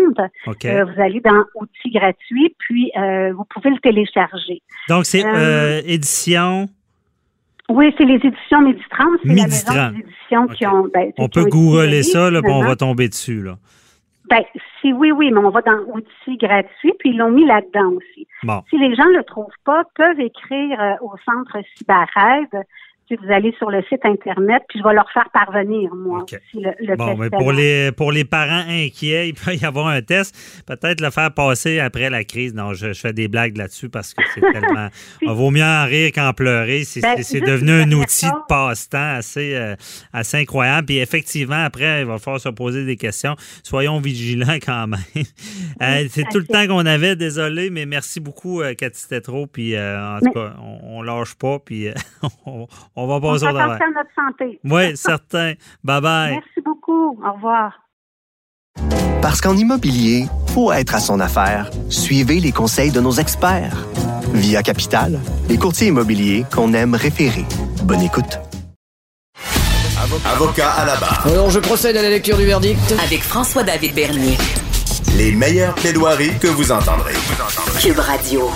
Euh, 0.65 0.85
vous 0.85 1.01
allez 1.01 1.21
dans 1.21 1.45
Outils 1.55 1.91
gratuits, 1.91 2.55
puis 2.59 2.93
vous 3.35 3.45
pouvez 3.45 3.71
le 3.71 3.79
télécharger. 3.79 4.63
Donc, 4.89 5.07
c'est 5.07 5.25
édition... 5.87 6.67
Oui, 7.69 7.95
c'est 7.97 8.05
les 8.05 8.17
éditions 8.17 8.63
Midi 8.63 8.83
30. 8.91 9.09
C'est 9.23 9.29
la 9.29 9.45
maison 9.45 9.91
d'édition 9.97 10.47
qui 10.49 10.67
ont... 10.67 10.89
Ben, 10.93 11.13
on 11.19 11.29
peut 11.29 11.45
googler 11.45 12.03
ça, 12.03 12.29
là, 12.29 12.43
puis 12.43 12.53
on 12.53 12.63
va 12.63 12.75
tomber 12.75 13.09
dessus, 13.09 13.43
là. 13.43 13.57
Ben, 14.29 14.43
si 14.81 14.93
oui, 14.93 15.11
oui, 15.11 15.31
mais 15.33 15.41
on 15.41 15.51
va 15.51 15.61
dans 15.61 15.79
outils 15.93 16.37
gratuits, 16.37 16.93
puis 17.01 17.11
ils 17.11 17.17
l'ont 17.17 17.33
mis 17.33 17.45
là-dedans 17.47 17.93
aussi. 17.93 18.29
Si 18.71 18.79
les 18.79 18.95
gens 18.95 19.07
ne 19.07 19.19
le 19.19 19.25
trouvent 19.25 19.47
pas, 19.65 19.83
peuvent 19.97 20.21
écrire 20.21 20.99
au 21.01 21.15
centre 21.25 21.59
CyberAide 21.77 22.65
vous 23.17 23.33
allez 23.33 23.53
sur 23.59 23.71
le 23.71 23.83
site 23.89 24.05
Internet, 24.05 24.63
puis 24.69 24.79
je 24.79 24.85
vais 24.85 24.95
leur 24.95 25.11
faire 25.13 25.29
parvenir, 25.33 25.95
moi, 25.95 26.25
le, 26.55 26.97
bon, 26.97 27.17
mais 27.17 27.31
pour 27.31 27.53
les, 27.53 27.93
pour 27.93 28.13
les 28.13 28.25
parents 28.25 28.65
inquiets, 28.69 29.29
il 29.29 29.35
peut 29.35 29.55
y 29.55 29.65
avoir 29.65 29.89
un 29.89 30.03
test. 30.03 30.35
Peut-être 30.67 31.01
le 31.01 31.11
faire 31.11 31.33
passer 31.33 31.81
après 31.81 32.11
la 32.11 32.25
crise. 32.25 32.55
Non, 32.55 32.73
je, 32.73 32.93
fais 32.93 33.13
des 33.13 33.29
blagues 33.29 33.57
là-dessus 33.57 33.89
parce 33.89 34.15
que 34.15 34.23
c'est 34.35 34.41
tellement... 34.53 34.89
Il 35.23 35.31
vaut 35.31 35.51
mieux 35.51 35.65
en 35.65 35.85
rire 35.85 36.11
qu'en 36.15 36.33
pleurer. 36.33 36.85
C'est 36.85 37.01
ben, 37.01 37.17
devenu 37.17 37.73
un 37.73 37.93
outil 37.93 38.27
de 38.27 38.47
passe-temps 38.49 39.17
assez, 39.17 39.55
euh, 39.55 39.75
assez 40.13 40.39
incroyable. 40.39 40.87
Puis 40.87 40.99
effectivement, 40.99 41.65
après, 41.65 42.01
il 42.01 42.07
va 42.07 42.19
falloir 42.19 42.41
se 42.41 42.49
poser 42.49 42.85
des 42.85 42.97
questions. 42.97 43.37
Soyons 43.63 44.01
vigilants 44.01 44.59
quand 44.65 44.87
même. 44.87 45.01
Euh, 45.83 46.07
c'est 46.11 46.25
tout 46.31 46.39
le 46.39 46.47
temps 46.47 46.67
qu'on 46.67 46.87
avait, 46.87 47.17
désolé, 47.17 47.71
mais 47.71 47.87
merci 47.87 48.21
beaucoup, 48.21 48.61
euh, 48.61 48.75
Cathy 48.75 49.09
Tetro. 49.09 49.47
Puis 49.47 49.79
en 49.79 50.19
tout 50.21 50.33
cas, 50.33 50.55
on, 50.63 50.99
on 50.99 51.03
lâche 51.03 51.35
pas, 51.35 51.59
puis 51.59 51.89
on, 52.47 52.67
on 52.97 53.00
va 53.07 53.21
passer 53.21 53.45
au 53.47 53.53
travail. 53.53 53.79
à 53.81 53.87
notre 53.95 54.11
santé. 54.15 54.61
Oui, 54.65 54.97
certain. 54.97 55.55
Bye 55.85 56.01
bye. 56.01 56.31
Merci 56.33 56.61
beaucoup. 56.65 57.19
Au 57.25 57.33
revoir. 57.35 57.73
Parce 59.23 59.41
qu'en 59.41 59.57
immobilier, 59.57 60.27
pour 60.55 60.73
être 60.75 60.95
à 60.95 61.01
son 61.01 61.21
affaire, 61.21 61.71
suivez 61.91 62.41
les 62.41 62.53
conseils 62.53 62.91
de 62.91 63.01
nos 63.01 63.13
experts. 63.13 63.87
Via 64.33 64.63
Capital, 64.63 65.19
les 65.49 65.59
courtiers 65.59 65.89
immobiliers 65.89 66.45
qu'on 66.55 66.73
aime 66.73 66.95
référer. 66.95 67.45
Bonne 67.85 68.01
écoute. 68.03 68.39
Avocat 70.25 70.71
à 70.71 70.87
la 70.87 70.97
barre. 70.97 71.27
Alors, 71.27 71.51
je 71.51 71.59
procède 71.61 71.97
à 71.97 72.03
la 72.03 72.09
lecture 72.09 72.37
du 72.37 72.45
verdict. 72.47 72.81
Avec 73.05 73.23
François-David 73.23 73.95
Bernier. 73.95 74.37
Les 75.17 75.33
meilleures 75.33 75.75
plaidoiries 75.75 76.39
que 76.39 76.47
vous 76.47 76.73
entendrez. 76.73 77.15
Cube 77.81 77.99
Radio. 77.99 78.49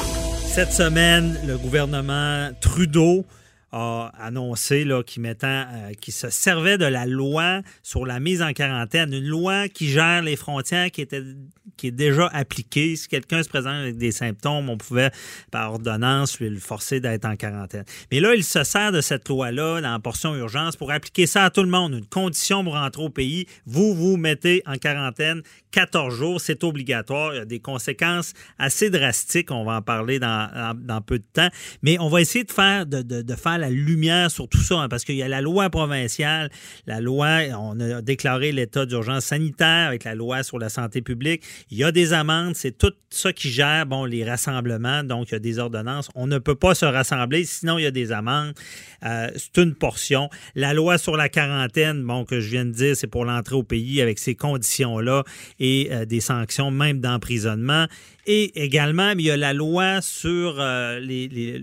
Cette 0.46 0.72
semaine, 0.72 1.36
le 1.46 1.58
gouvernement 1.58 2.48
Trudeau 2.60 3.24
a 3.74 4.12
annoncé 4.18 4.84
là, 4.84 5.02
qui, 5.02 5.18
mettant, 5.18 5.66
euh, 5.74 5.92
se 6.08 6.30
servait 6.30 6.78
de 6.78 6.84
la 6.84 7.06
loi 7.06 7.60
sur 7.82 8.06
la 8.06 8.20
mise 8.20 8.40
en 8.40 8.52
quarantaine, 8.52 9.12
une 9.12 9.26
loi 9.26 9.68
qui 9.68 9.88
gère 9.88 10.22
les 10.22 10.36
frontières 10.36 10.92
qui, 10.92 11.00
était, 11.00 11.22
qui 11.76 11.88
est 11.88 11.92
déjà 11.92 12.28
appliquée. 12.32 12.96
Si 12.96 13.08
quelqu'un 13.08 13.42
se 13.42 13.48
présente 13.48 13.74
avec 13.74 13.96
des 13.96 14.12
symptômes, 14.12 14.68
on 14.68 14.76
pouvait, 14.76 15.10
par 15.50 15.72
ordonnance, 15.72 16.38
lui 16.38 16.50
le 16.50 16.58
forcer 16.58 17.00
d'être 17.00 17.24
en 17.24 17.36
quarantaine. 17.36 17.84
Mais 18.12 18.20
là, 18.20 18.34
il 18.34 18.44
se 18.44 18.64
sert 18.64 18.92
de 18.92 19.00
cette 19.00 19.28
loi-là, 19.28 19.80
dans 19.80 19.92
la 19.92 19.98
portion 19.98 20.34
urgence, 20.34 20.76
pour 20.76 20.90
appliquer 20.90 21.26
ça 21.26 21.44
à 21.44 21.50
tout 21.50 21.62
le 21.62 21.68
monde. 21.68 21.94
Une 21.94 22.06
condition 22.06 22.64
pour 22.64 22.74
rentrer 22.74 23.02
au 23.02 23.10
pays, 23.10 23.46
vous 23.66 23.94
vous 23.94 24.16
mettez 24.16 24.62
en 24.66 24.76
quarantaine 24.76 25.42
14 25.74 26.14
jours, 26.14 26.40
c'est 26.40 26.62
obligatoire. 26.62 27.34
Il 27.34 27.38
y 27.38 27.40
a 27.40 27.44
des 27.44 27.58
conséquences 27.58 28.32
assez 28.58 28.90
drastiques. 28.90 29.50
On 29.50 29.64
va 29.64 29.78
en 29.78 29.82
parler 29.82 30.20
dans, 30.20 30.72
dans, 30.76 31.00
peu 31.00 31.18
de 31.18 31.24
temps. 31.32 31.48
Mais 31.82 31.98
on 31.98 32.08
va 32.08 32.20
essayer 32.20 32.44
de 32.44 32.52
faire, 32.52 32.86
de, 32.86 33.02
de 33.02 33.34
faire 33.34 33.58
la 33.58 33.70
lumière 33.70 34.30
sur 34.30 34.48
tout 34.48 34.62
ça, 34.62 34.76
hein, 34.76 34.88
parce 34.88 35.04
qu'il 35.04 35.16
y 35.16 35.22
a 35.22 35.28
la 35.28 35.40
loi 35.40 35.70
provinciale, 35.70 36.48
la 36.86 37.00
loi, 37.00 37.40
on 37.58 37.80
a 37.80 38.02
déclaré 38.02 38.52
l'état 38.52 38.86
d'urgence 38.86 39.24
sanitaire 39.24 39.88
avec 39.88 40.04
la 40.04 40.14
loi 40.14 40.44
sur 40.44 40.60
la 40.60 40.68
santé 40.68 41.02
publique. 41.02 41.42
Il 41.70 41.78
y 41.78 41.84
a 41.84 41.92
des 41.92 42.12
amendes, 42.12 42.54
c'est 42.54 42.76
tout 42.76 42.92
ça 43.10 43.32
qui 43.32 43.50
gère, 43.50 43.86
bon, 43.86 44.04
les 44.04 44.24
rassemblements, 44.24 45.04
donc 45.04 45.30
il 45.30 45.32
y 45.32 45.36
a 45.36 45.40
des 45.40 45.58
ordonnances. 45.58 46.10
On 46.14 46.26
ne 46.26 46.38
peut 46.38 46.54
pas 46.54 46.74
se 46.74 46.84
rassembler, 46.84 47.44
sinon 47.44 47.78
il 47.78 47.82
y 47.82 47.86
a 47.86 47.90
des 47.90 48.12
amendes. 48.12 48.54
Euh, 49.04 49.30
c'est 49.36 49.62
une 49.62 49.74
portion. 49.74 50.28
La 50.54 50.74
loi 50.74 50.98
sur 50.98 51.16
la 51.16 51.28
quarantaine, 51.28 52.04
bon, 52.04 52.24
que 52.24 52.40
je 52.40 52.48
viens 52.50 52.64
de 52.64 52.72
dire, 52.72 52.96
c'est 52.96 53.06
pour 53.06 53.24
l'entrée 53.24 53.56
au 53.56 53.62
pays 53.62 54.00
avec 54.00 54.18
ces 54.18 54.34
conditions-là 54.34 55.24
et 55.58 55.88
euh, 55.92 56.04
des 56.04 56.20
sanctions, 56.20 56.70
même 56.70 57.00
d'emprisonnement. 57.00 57.86
Et 58.26 58.62
également, 58.64 59.10
il 59.10 59.20
y 59.22 59.30
a 59.30 59.36
la 59.36 59.52
loi 59.52 60.00
sur 60.00 60.56
euh, 60.58 60.98
les, 61.00 61.28
les, 61.28 61.58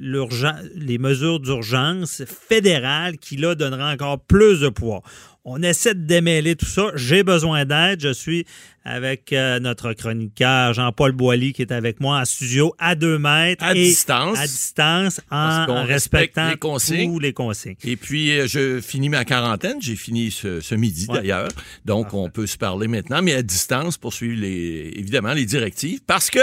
les 0.76 0.98
mesures 0.98 1.40
d'urgence 1.40 2.24
fédérales 2.50 3.18
qui, 3.18 3.38
là, 3.38 3.56
donnera 3.56 3.92
encore 3.92 4.20
plus 4.20 4.60
de 4.62 4.70
poids. 4.70 5.02
On 5.44 5.64
essaie 5.64 5.96
de 5.96 6.06
démêler 6.06 6.56
tout 6.56 6.68
ça. 6.68 6.92
J'ai 6.94 7.24
besoin 7.24 7.66
d'aide. 7.66 8.00
Je 8.00 8.14
suis 8.14 8.46
avec 8.86 9.34
euh, 9.34 9.60
notre 9.60 9.94
chroniqueur 9.94 10.74
Jean-Paul 10.74 11.14
Boilly 11.14 11.54
qui 11.54 11.64
est 11.64 11.72
avec 11.72 12.00
moi 12.00 12.20
en 12.20 12.26
studio 12.26 12.76
à 12.78 12.94
deux 12.94 13.18
mètres. 13.18 13.64
À 13.64 13.72
et 13.72 13.76
distance. 13.76 14.38
À 14.38 14.46
distance, 14.46 15.22
en 15.32 15.84
respectant 15.84 16.50
les 16.50 16.58
tous 16.58 17.20
les 17.20 17.34
consignes. 17.34 17.76
Et 17.84 17.96
puis, 17.96 18.32
euh, 18.40 18.46
je 18.48 18.80
finis 18.82 19.10
ma 19.10 19.26
quarantaine. 19.26 19.78
J'ai 19.82 19.96
fini 19.96 20.30
ce, 20.30 20.62
ce 20.62 20.76
midi, 20.76 21.08
Ouais. 21.10 21.16
d'ailleurs. 21.22 21.50
Donc, 21.86 22.14
on 22.14 22.30
peut 22.30 22.46
se 22.46 22.58
parler 22.58 22.88
maintenant, 22.88 23.24
mais 23.24 23.34
à 23.34 23.42
distance 23.42 23.98
pour 23.98 24.14
suivre, 24.14 24.40
les, 24.42 24.94
évidemment, 24.96 25.34
les 25.34 25.46
directives. 25.46 26.02
Parce 26.06 26.30
que 26.30 26.40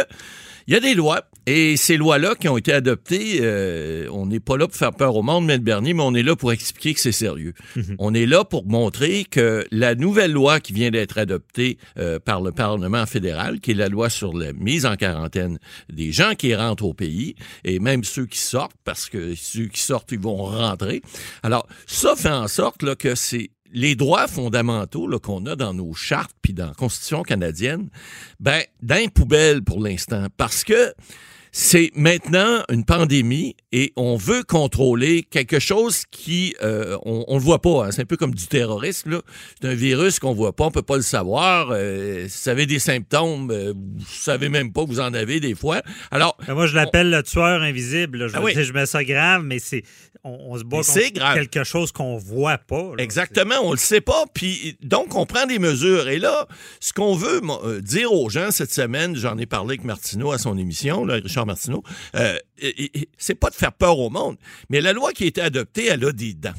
il 0.69 0.75
y 0.75 0.77
a 0.77 0.81
des 0.81 0.95
lois, 0.95 1.23
et 1.47 1.79
ces 1.79 1.97
lois-là 1.97 2.35
qui 2.35 2.47
ont 2.47 2.59
été 2.59 2.75
adoptées, 2.75 3.39
euh, 3.41 4.07
on 4.13 4.27
n'est 4.27 4.39
pas 4.39 4.59
là 4.59 4.67
pour 4.67 4.77
faire 4.77 4.93
peur 4.93 5.17
au 5.17 5.23
monde, 5.23 5.47
Maître 5.47 5.65
Bernier, 5.65 5.95
mais 5.95 6.03
on 6.03 6.15
est 6.15 6.23
là 6.23 6.37
pour 6.37 6.53
expliquer 6.53 6.93
que 6.93 7.01
c'est 7.01 7.11
sérieux. 7.11 7.55
On 7.99 8.13
est 8.13 8.27
là 8.27 8.45
pour 8.45 8.67
montrer 8.67 9.25
que 9.25 9.67
la 9.71 9.95
nouvelle 9.95 10.33
loi 10.33 10.61
qui 10.61 10.75
vient 10.75 10.91
d'être 10.91 11.17
adoptée 11.17 11.79
euh, 11.99 12.19
par 12.19 12.43
le 12.43 12.53
Parlement 12.53 13.07
fédéral, 13.07 13.61
qui 13.61 13.71
est 13.71 13.75
la 13.75 13.89
loi 13.89 14.11
sur 14.11 14.37
la 14.37 14.53
mise 14.53 14.85
en 14.85 14.97
quarantaine 14.97 15.59
des 15.91 16.13
gens 16.13 16.35
qui 16.35 16.55
rentrent 16.55 16.85
au 16.85 16.93
pays, 16.93 17.35
et 17.65 17.79
même 17.79 18.05
ceux 18.05 18.27
qui 18.27 18.39
sortent, 18.39 18.77
parce 18.85 19.09
que 19.09 19.35
ceux 19.35 19.69
qui 19.69 19.81
sortent, 19.81 20.13
ils 20.13 20.21
vont 20.21 20.37
rentrer. 20.37 21.01
Alors, 21.43 21.67
ça 21.87 22.15
fait 22.15 22.29
en 22.29 22.47
sorte 22.47 22.83
là, 22.83 22.95
que 22.95 23.15
c'est 23.15 23.49
les 23.73 23.95
droits 23.95 24.27
fondamentaux 24.27 25.09
qu'on 25.21 25.45
a 25.47 25.57
dans 25.57 25.75
nos 25.75 25.93
chartes 25.95 26.37
puis 26.43 26.53
dans 26.53 26.69
la 26.69 26.75
Constitution 26.75 27.23
canadienne, 27.23 27.91
ben, 28.41 28.63
d'un 28.83 29.09
poubelle 29.09 29.63
pour 29.63 29.81
l'instant. 29.81 30.27
Parce 30.37 30.65
que 30.65 30.95
c'est 31.53 31.91
maintenant 31.95 32.63
une 32.71 32.85
pandémie 32.85 33.57
et 33.73 33.93
on 33.97 34.17
veut 34.17 34.43
contrôler 34.43 35.23
quelque 35.23 35.59
chose 35.59 36.03
qui 36.11 36.55
euh, 36.63 36.97
on, 37.05 37.25
on 37.29 37.35
le 37.39 37.43
voit 37.43 37.61
pas. 37.61 37.87
hein. 37.87 37.91
C'est 37.91 38.03
un 38.03 38.07
peu 38.07 38.17
comme 38.17 38.35
du 38.35 38.47
terrorisme. 38.47 39.21
C'est 39.61 39.69
un 39.69 39.75
virus 39.75 40.19
qu'on 40.19 40.33
voit 40.35 40.55
pas, 40.55 40.65
on 40.67 40.71
peut 40.71 40.83
pas 40.83 40.97
le 40.97 41.03
savoir. 41.03 41.69
Euh, 41.73 42.27
si 42.29 42.45
vous 42.45 42.49
avez 42.51 42.67
des 42.67 42.79
symptômes, 42.79 43.51
euh, 43.51 43.73
vous 43.77 44.05
savez 44.09 44.49
même 44.49 44.73
pas 44.73 44.85
que 44.85 44.89
vous 44.89 45.01
en 45.01 45.13
avez 45.15 45.41
des 45.41 45.55
fois. 45.55 45.83
Alors, 46.11 46.37
Ben, 46.47 46.55
moi, 46.55 46.67
je 46.67 46.75
l'appelle 46.75 47.11
le 47.11 47.23
tueur 47.23 47.63
invisible. 47.63 48.19
là. 48.19 48.29
Je, 48.29 48.37
Ah 48.37 48.43
oui. 48.43 48.53
je 48.57 48.73
mets 48.73 48.87
ça 48.87 49.05
grave, 49.05 49.43
mais 49.45 49.59
c'est 49.59 49.83
on, 50.25 50.37
on 50.53 50.59
se 50.59 50.65
bat 50.65 50.79
contre 50.79 51.13
grave. 51.15 51.35
quelque 51.35 51.65
chose 51.65 51.93
qu'on 51.93 52.17
voit 52.17 52.59
pas. 52.59 52.95
là. 52.97 53.03
Exactement, 53.03 53.55
on 53.63 53.71
le 53.73 53.79
sait 53.79 54.01
pas. 54.01 54.25
Puis 54.35 54.77
donc 54.83 55.15
on 55.15 55.27
prend 55.27 55.47
des 55.47 55.59
mesures. 55.59 56.09
Et 56.09 56.19
là, 56.19 56.47
ce 56.81 56.93
qu'on 56.93 57.15
veut 57.15 57.41
euh, 57.65 57.81
dire 57.81 58.13
aux 58.13 58.29
gens 58.29 58.51
cette 58.51 58.73
semaine, 58.73 59.15
j'en 59.17 59.39
ai 59.39 59.47
parlé 59.47 59.75
avec 59.75 59.85
Martineau 59.85 60.33
à 60.33 60.39
son 60.39 60.59
émission, 60.59 61.05
là, 61.05 61.15
Richard 61.15 61.38
Martineau, 61.47 61.83
euh, 62.15 62.39
c'est 63.17 63.35
pas 63.35 63.51
de 63.51 63.55
faire 63.55 63.73
peur 63.73 63.99
au 63.99 64.11
monde, 64.11 64.37
mais 64.69 64.81
la 64.81 64.93
loi 64.93 65.13
qui 65.13 65.25
a 65.25 65.27
été 65.27 65.41
adoptée, 65.41 65.87
elle 65.87 66.05
a 66.05 66.13
des 66.13 66.35
dents. 66.35 66.53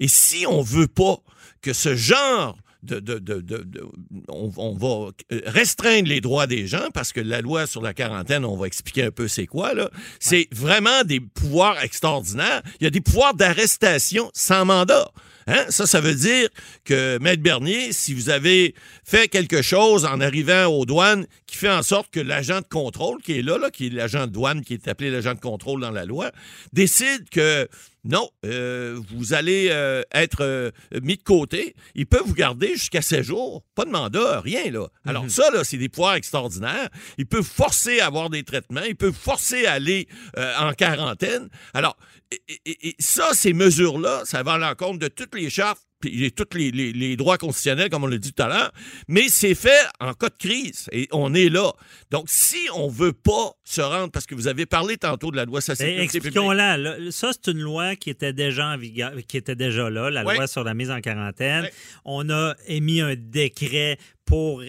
Et 0.00 0.08
si 0.08 0.46
on 0.46 0.62
veut 0.62 0.88
pas 0.88 1.16
que 1.60 1.72
ce 1.72 1.94
genre 1.94 2.56
de, 2.82 2.98
de, 3.00 3.18
de, 3.18 3.40
de- 3.40 3.62
de- 3.62 3.86
on, 4.28 4.50
on 4.56 4.74
va 4.74 5.10
euh, 5.32 5.40
restreindre 5.46 6.08
les 6.08 6.20
droits 6.20 6.46
des 6.46 6.66
gens 6.66 6.88
parce 6.92 7.12
que 7.12 7.20
la 7.20 7.40
loi 7.40 7.66
sur 7.66 7.80
la 7.82 7.94
quarantaine, 7.94 8.44
on 8.44 8.56
va 8.56 8.66
expliquer 8.66 9.04
un 9.04 9.10
peu 9.10 9.28
c'est 9.28 9.46
quoi 9.46 9.74
là. 9.74 9.90
C'est 10.20 10.48
vraiment 10.52 11.04
des 11.04 11.20
pouvoirs 11.20 11.82
extraordinaires. 11.82 12.62
Il 12.80 12.84
y 12.84 12.86
a 12.86 12.90
des 12.90 13.00
pouvoirs 13.00 13.34
d'arrestation 13.34 14.30
sans 14.34 14.64
mandat. 14.64 15.10
Hein? 15.48 15.64
Ça, 15.70 15.86
ça 15.86 16.00
veut 16.00 16.14
dire 16.14 16.48
que, 16.84 17.18
Maître 17.20 17.42
Bernier, 17.42 17.92
si 17.92 18.14
vous 18.14 18.30
avez 18.30 18.74
fait 19.04 19.26
quelque 19.26 19.60
chose 19.60 20.04
en 20.04 20.20
arrivant 20.20 20.66
aux 20.66 20.84
douanes 20.86 21.26
qui 21.46 21.56
fait 21.56 21.70
en 21.70 21.82
sorte 21.82 22.10
que 22.12 22.20
l'agent 22.20 22.60
de 22.60 22.66
contrôle 22.68 23.20
qui 23.22 23.38
est 23.38 23.42
là, 23.42 23.58
là 23.58 23.70
qui 23.70 23.86
est 23.86 23.90
l'agent 23.90 24.26
de 24.28 24.32
douane, 24.32 24.62
qui 24.62 24.74
est 24.74 24.86
appelé 24.86 25.10
l'agent 25.10 25.34
de 25.34 25.40
contrôle 25.40 25.80
dans 25.80 25.90
la 25.90 26.04
loi, 26.04 26.30
décide 26.72 27.28
que 27.30 27.68
non, 28.04 28.28
euh, 28.44 28.98
vous 29.14 29.32
allez 29.32 29.68
euh, 29.70 30.02
être 30.12 30.40
euh, 30.42 30.70
mis 31.02 31.16
de 31.16 31.22
côté. 31.22 31.74
Il 31.94 32.06
peut 32.06 32.20
vous 32.24 32.34
garder 32.34 32.68
jusqu'à 32.74 33.00
7 33.02 33.22
jours. 33.22 33.62
Pas 33.74 33.84
de 33.84 33.90
mandat, 33.90 34.40
rien, 34.40 34.70
là. 34.70 34.88
Alors, 35.04 35.24
ça, 35.30 35.50
là, 35.52 35.62
c'est 35.64 35.76
des 35.78 35.88
pouvoirs 35.88 36.14
extraordinaires. 36.14 36.88
Il 37.18 37.26
peut 37.26 37.42
forcer 37.42 38.00
à 38.00 38.06
avoir 38.06 38.28
des 38.28 38.42
traitements. 38.42 38.82
Il 38.82 38.96
peut 38.96 39.12
forcer 39.12 39.66
à 39.66 39.74
aller 39.74 40.08
en 40.36 40.72
quarantaine. 40.72 41.48
Alors, 41.74 41.96
et, 42.32 42.40
et- 42.66 42.88
et 42.88 42.96
ça, 42.98 43.30
ces 43.34 43.52
mesures-là, 43.52 44.22
ça 44.24 44.42
va 44.42 44.54
à 44.54 44.58
l'encontre 44.58 44.98
de 44.98 45.08
toutes 45.08 45.34
les 45.34 45.50
chartes 45.50 45.82
puis 46.02 46.32
tous 46.32 46.56
les, 46.58 46.70
les- 46.70 46.92
les 46.92 47.16
droits 47.16 47.38
constitutionnels, 47.38 47.88
comme 47.88 48.04
on 48.04 48.08
l'a 48.08 48.18
dit 48.18 48.32
tout 48.34 48.42
à 48.42 48.48
l'heure, 48.48 48.72
mais 49.08 49.28
c'est 49.28 49.54
fait 49.54 49.70
en 50.00 50.12
cas 50.12 50.28
de 50.28 50.34
crise 50.38 50.88
et 50.92 51.08
on 51.12 51.32
est 51.32 51.48
là. 51.48 51.72
Donc, 52.10 52.24
si 52.28 52.58
on 52.74 52.88
veut 52.88 53.14
pas 53.14 53.52
se 53.64 53.80
rendre, 53.80 54.10
parce 54.12 54.26
que 54.26 54.34
vous 54.34 54.48
avez 54.48 54.66
parlé 54.66 54.98
tantôt 54.98 55.30
de 55.30 55.36
la 55.36 55.46
loi 55.46 55.60
sur 55.62 55.70
la 55.72 55.76
sécurité. 55.76 56.02
Expliquons-la. 56.02 56.76
là. 56.76 56.96
Ça, 57.10 57.30
c'est 57.32 57.50
une 57.52 57.60
loi 57.60 57.96
qui 57.96 58.10
était 58.10 58.32
déjà 58.34 58.66
en 58.66 58.76
vigueur, 58.76 59.12
qui 59.26 59.36
était 59.38 59.54
déjà 59.56 59.88
là, 59.88 60.10
la 60.10 60.24
Ouais. 60.24 60.34
loi 60.34 60.46
sur 60.46 60.64
la 60.64 60.74
mise 60.74 60.90
en 60.90 61.00
quarantaine. 61.00 61.62
Ouais. 61.64 61.72
On 62.04 62.28
a 62.28 62.54
émis 62.66 63.00
un 63.00 63.14
décret 63.16 63.96
pour, 64.24 64.62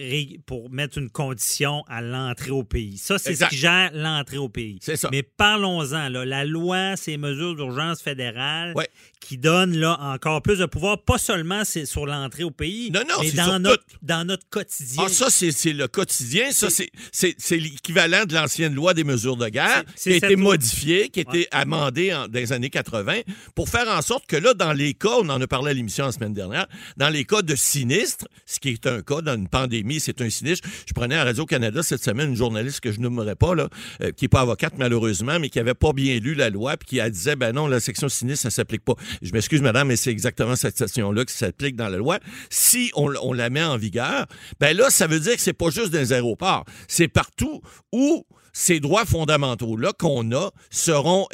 pour 0.46 0.70
mettre 0.70 0.98
une 0.98 1.10
condition 1.10 1.84
à 1.88 2.00
l'entrée 2.02 2.50
au 2.50 2.64
pays. 2.64 2.96
Ça, 2.98 3.18
c'est 3.18 3.34
ce 3.34 3.44
qui 3.46 3.56
gère 3.56 3.90
l'entrée 3.94 4.36
au 4.36 4.48
pays. 4.48 4.78
C'est 4.82 4.96
ça. 4.96 5.08
Mais 5.12 5.22
parlons-en. 5.22 6.08
La 6.08 6.44
loi, 6.44 6.96
ces 6.96 7.16
mesures 7.16 7.54
d'urgence 7.56 8.02
fédérale 8.02 8.72
Ouais. 8.74 8.88
Qui 9.26 9.38
donnent 9.38 9.76
là, 9.76 9.98
encore 10.00 10.42
plus 10.42 10.58
de 10.58 10.66
pouvoir, 10.66 11.02
pas 11.02 11.16
seulement 11.16 11.62
c'est 11.64 11.86
sur 11.86 12.04
l'entrée 12.04 12.44
au 12.44 12.50
pays, 12.50 12.90
Non, 12.90 13.00
non, 13.08 13.14
mais 13.22 13.30
dans 13.32 13.58
notre, 13.58 13.84
tout. 13.86 13.96
dans 14.02 14.26
notre 14.26 14.46
quotidien. 14.50 15.04
Ah, 15.06 15.08
ça, 15.08 15.30
c'est 15.30 15.72
le 15.72 15.88
quotidien. 15.88 16.50
Ça, 16.52 16.68
c'est- 16.70 17.56
l'équivalent 17.56 18.24
de 18.26 18.34
l'ancienne 18.34 18.74
loi 18.74 18.92
des 18.94 19.04
mesures 19.04 19.36
de 19.36 19.48
guerre 19.48 19.84
qui 19.96 20.12
a 20.12 20.16
été 20.16 20.36
modifiée, 20.36 21.08
qui 21.08 21.20
a 21.20 21.22
été 21.22 21.48
amendée 21.50 22.12
en- 22.12 22.28
dans 22.28 22.38
les 22.38 22.52
années 22.52 22.68
80 22.70 23.20
pour 23.54 23.68
faire 23.68 23.88
en 23.88 24.02
sorte 24.02 24.26
que 24.26 24.36
là, 24.36 24.52
dans 24.54 24.72
les 24.72 24.94
cas, 24.94 25.16
on 25.22 25.28
en 25.28 25.40
a 25.40 25.46
parlé 25.46 25.70
à 25.70 25.74
l'émission 25.74 26.04
la 26.04 26.12
semaine 26.12 26.34
dernière, 26.34 26.66
dans 26.96 27.08
les 27.08 27.24
cas 27.24 27.42
de 27.42 27.54
sinistre, 27.54 28.26
ce 28.46 28.60
qui 28.60 28.70
est 28.70 28.86
un 28.86 29.00
cas 29.02 29.20
dans 29.22 29.34
une 29.36 29.48
pandémie, 29.48 30.00
c'est 30.00 30.20
un 30.20 30.28
sinistre. 30.30 30.68
Je 30.86 30.92
prenais 30.92 31.16
à 31.16 31.24
Radio-Canada 31.24 31.82
cette 31.82 32.04
semaine 32.04 32.30
une 32.30 32.36
journaliste 32.36 32.80
que 32.80 32.92
je 32.92 33.00
nommerai 33.00 33.36
pas, 33.36 33.54
là, 33.54 33.68
euh, 34.02 34.10
qui 34.12 34.24
n'est 34.24 34.28
pas 34.28 34.40
avocate 34.42 34.74
malheureusement, 34.76 35.38
mais 35.40 35.48
qui 35.48 35.58
avait 35.58 35.74
pas 35.74 35.92
bien 35.92 36.18
lu 36.18 36.34
la 36.34 36.50
loi 36.50 36.76
puis 36.76 36.86
qui 36.88 36.98
elle 36.98 37.10
disait, 37.10 37.36
ben 37.36 37.52
non, 37.52 37.66
la 37.68 37.80
section 37.80 38.08
sinistre, 38.08 38.42
ça 38.42 38.50
s'applique 38.50 38.84
pas. 38.84 38.94
Je 39.22 39.32
m'excuse, 39.32 39.62
madame, 39.62 39.88
mais 39.88 39.96
c'est 39.96 40.10
exactement 40.10 40.56
cette 40.56 40.78
section-là 40.78 41.24
qui 41.24 41.34
s'applique 41.34 41.76
dans 41.76 41.88
la 41.88 41.98
loi. 41.98 42.18
Si 42.50 42.90
on, 42.94 43.32
la 43.32 43.50
met 43.50 43.62
en 43.62 43.76
vigueur, 43.76 44.26
ben 44.60 44.76
là, 44.76 44.90
ça 44.90 45.06
veut 45.06 45.20
dire 45.20 45.34
que 45.34 45.40
c'est 45.40 45.52
pas 45.52 45.70
juste 45.70 45.90
dans 45.90 45.98
les 45.98 46.12
aéroports, 46.12 46.64
c'est 46.88 47.08
partout 47.08 47.60
où 47.92 48.24
ces 48.52 48.78
droits 48.78 49.04
fondamentaux-là 49.04 49.92
qu'on 49.98 50.30
a 50.32 50.50
seront 50.70 51.26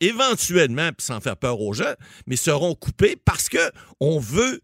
éventuellement, 0.00 0.90
sans 0.98 1.20
faire 1.20 1.36
peur 1.36 1.60
aux 1.60 1.72
gens, 1.72 1.94
mais 2.26 2.36
seront 2.36 2.74
coupés 2.74 3.16
parce 3.24 3.48
que 3.48 3.70
on 4.00 4.20
veut 4.20 4.60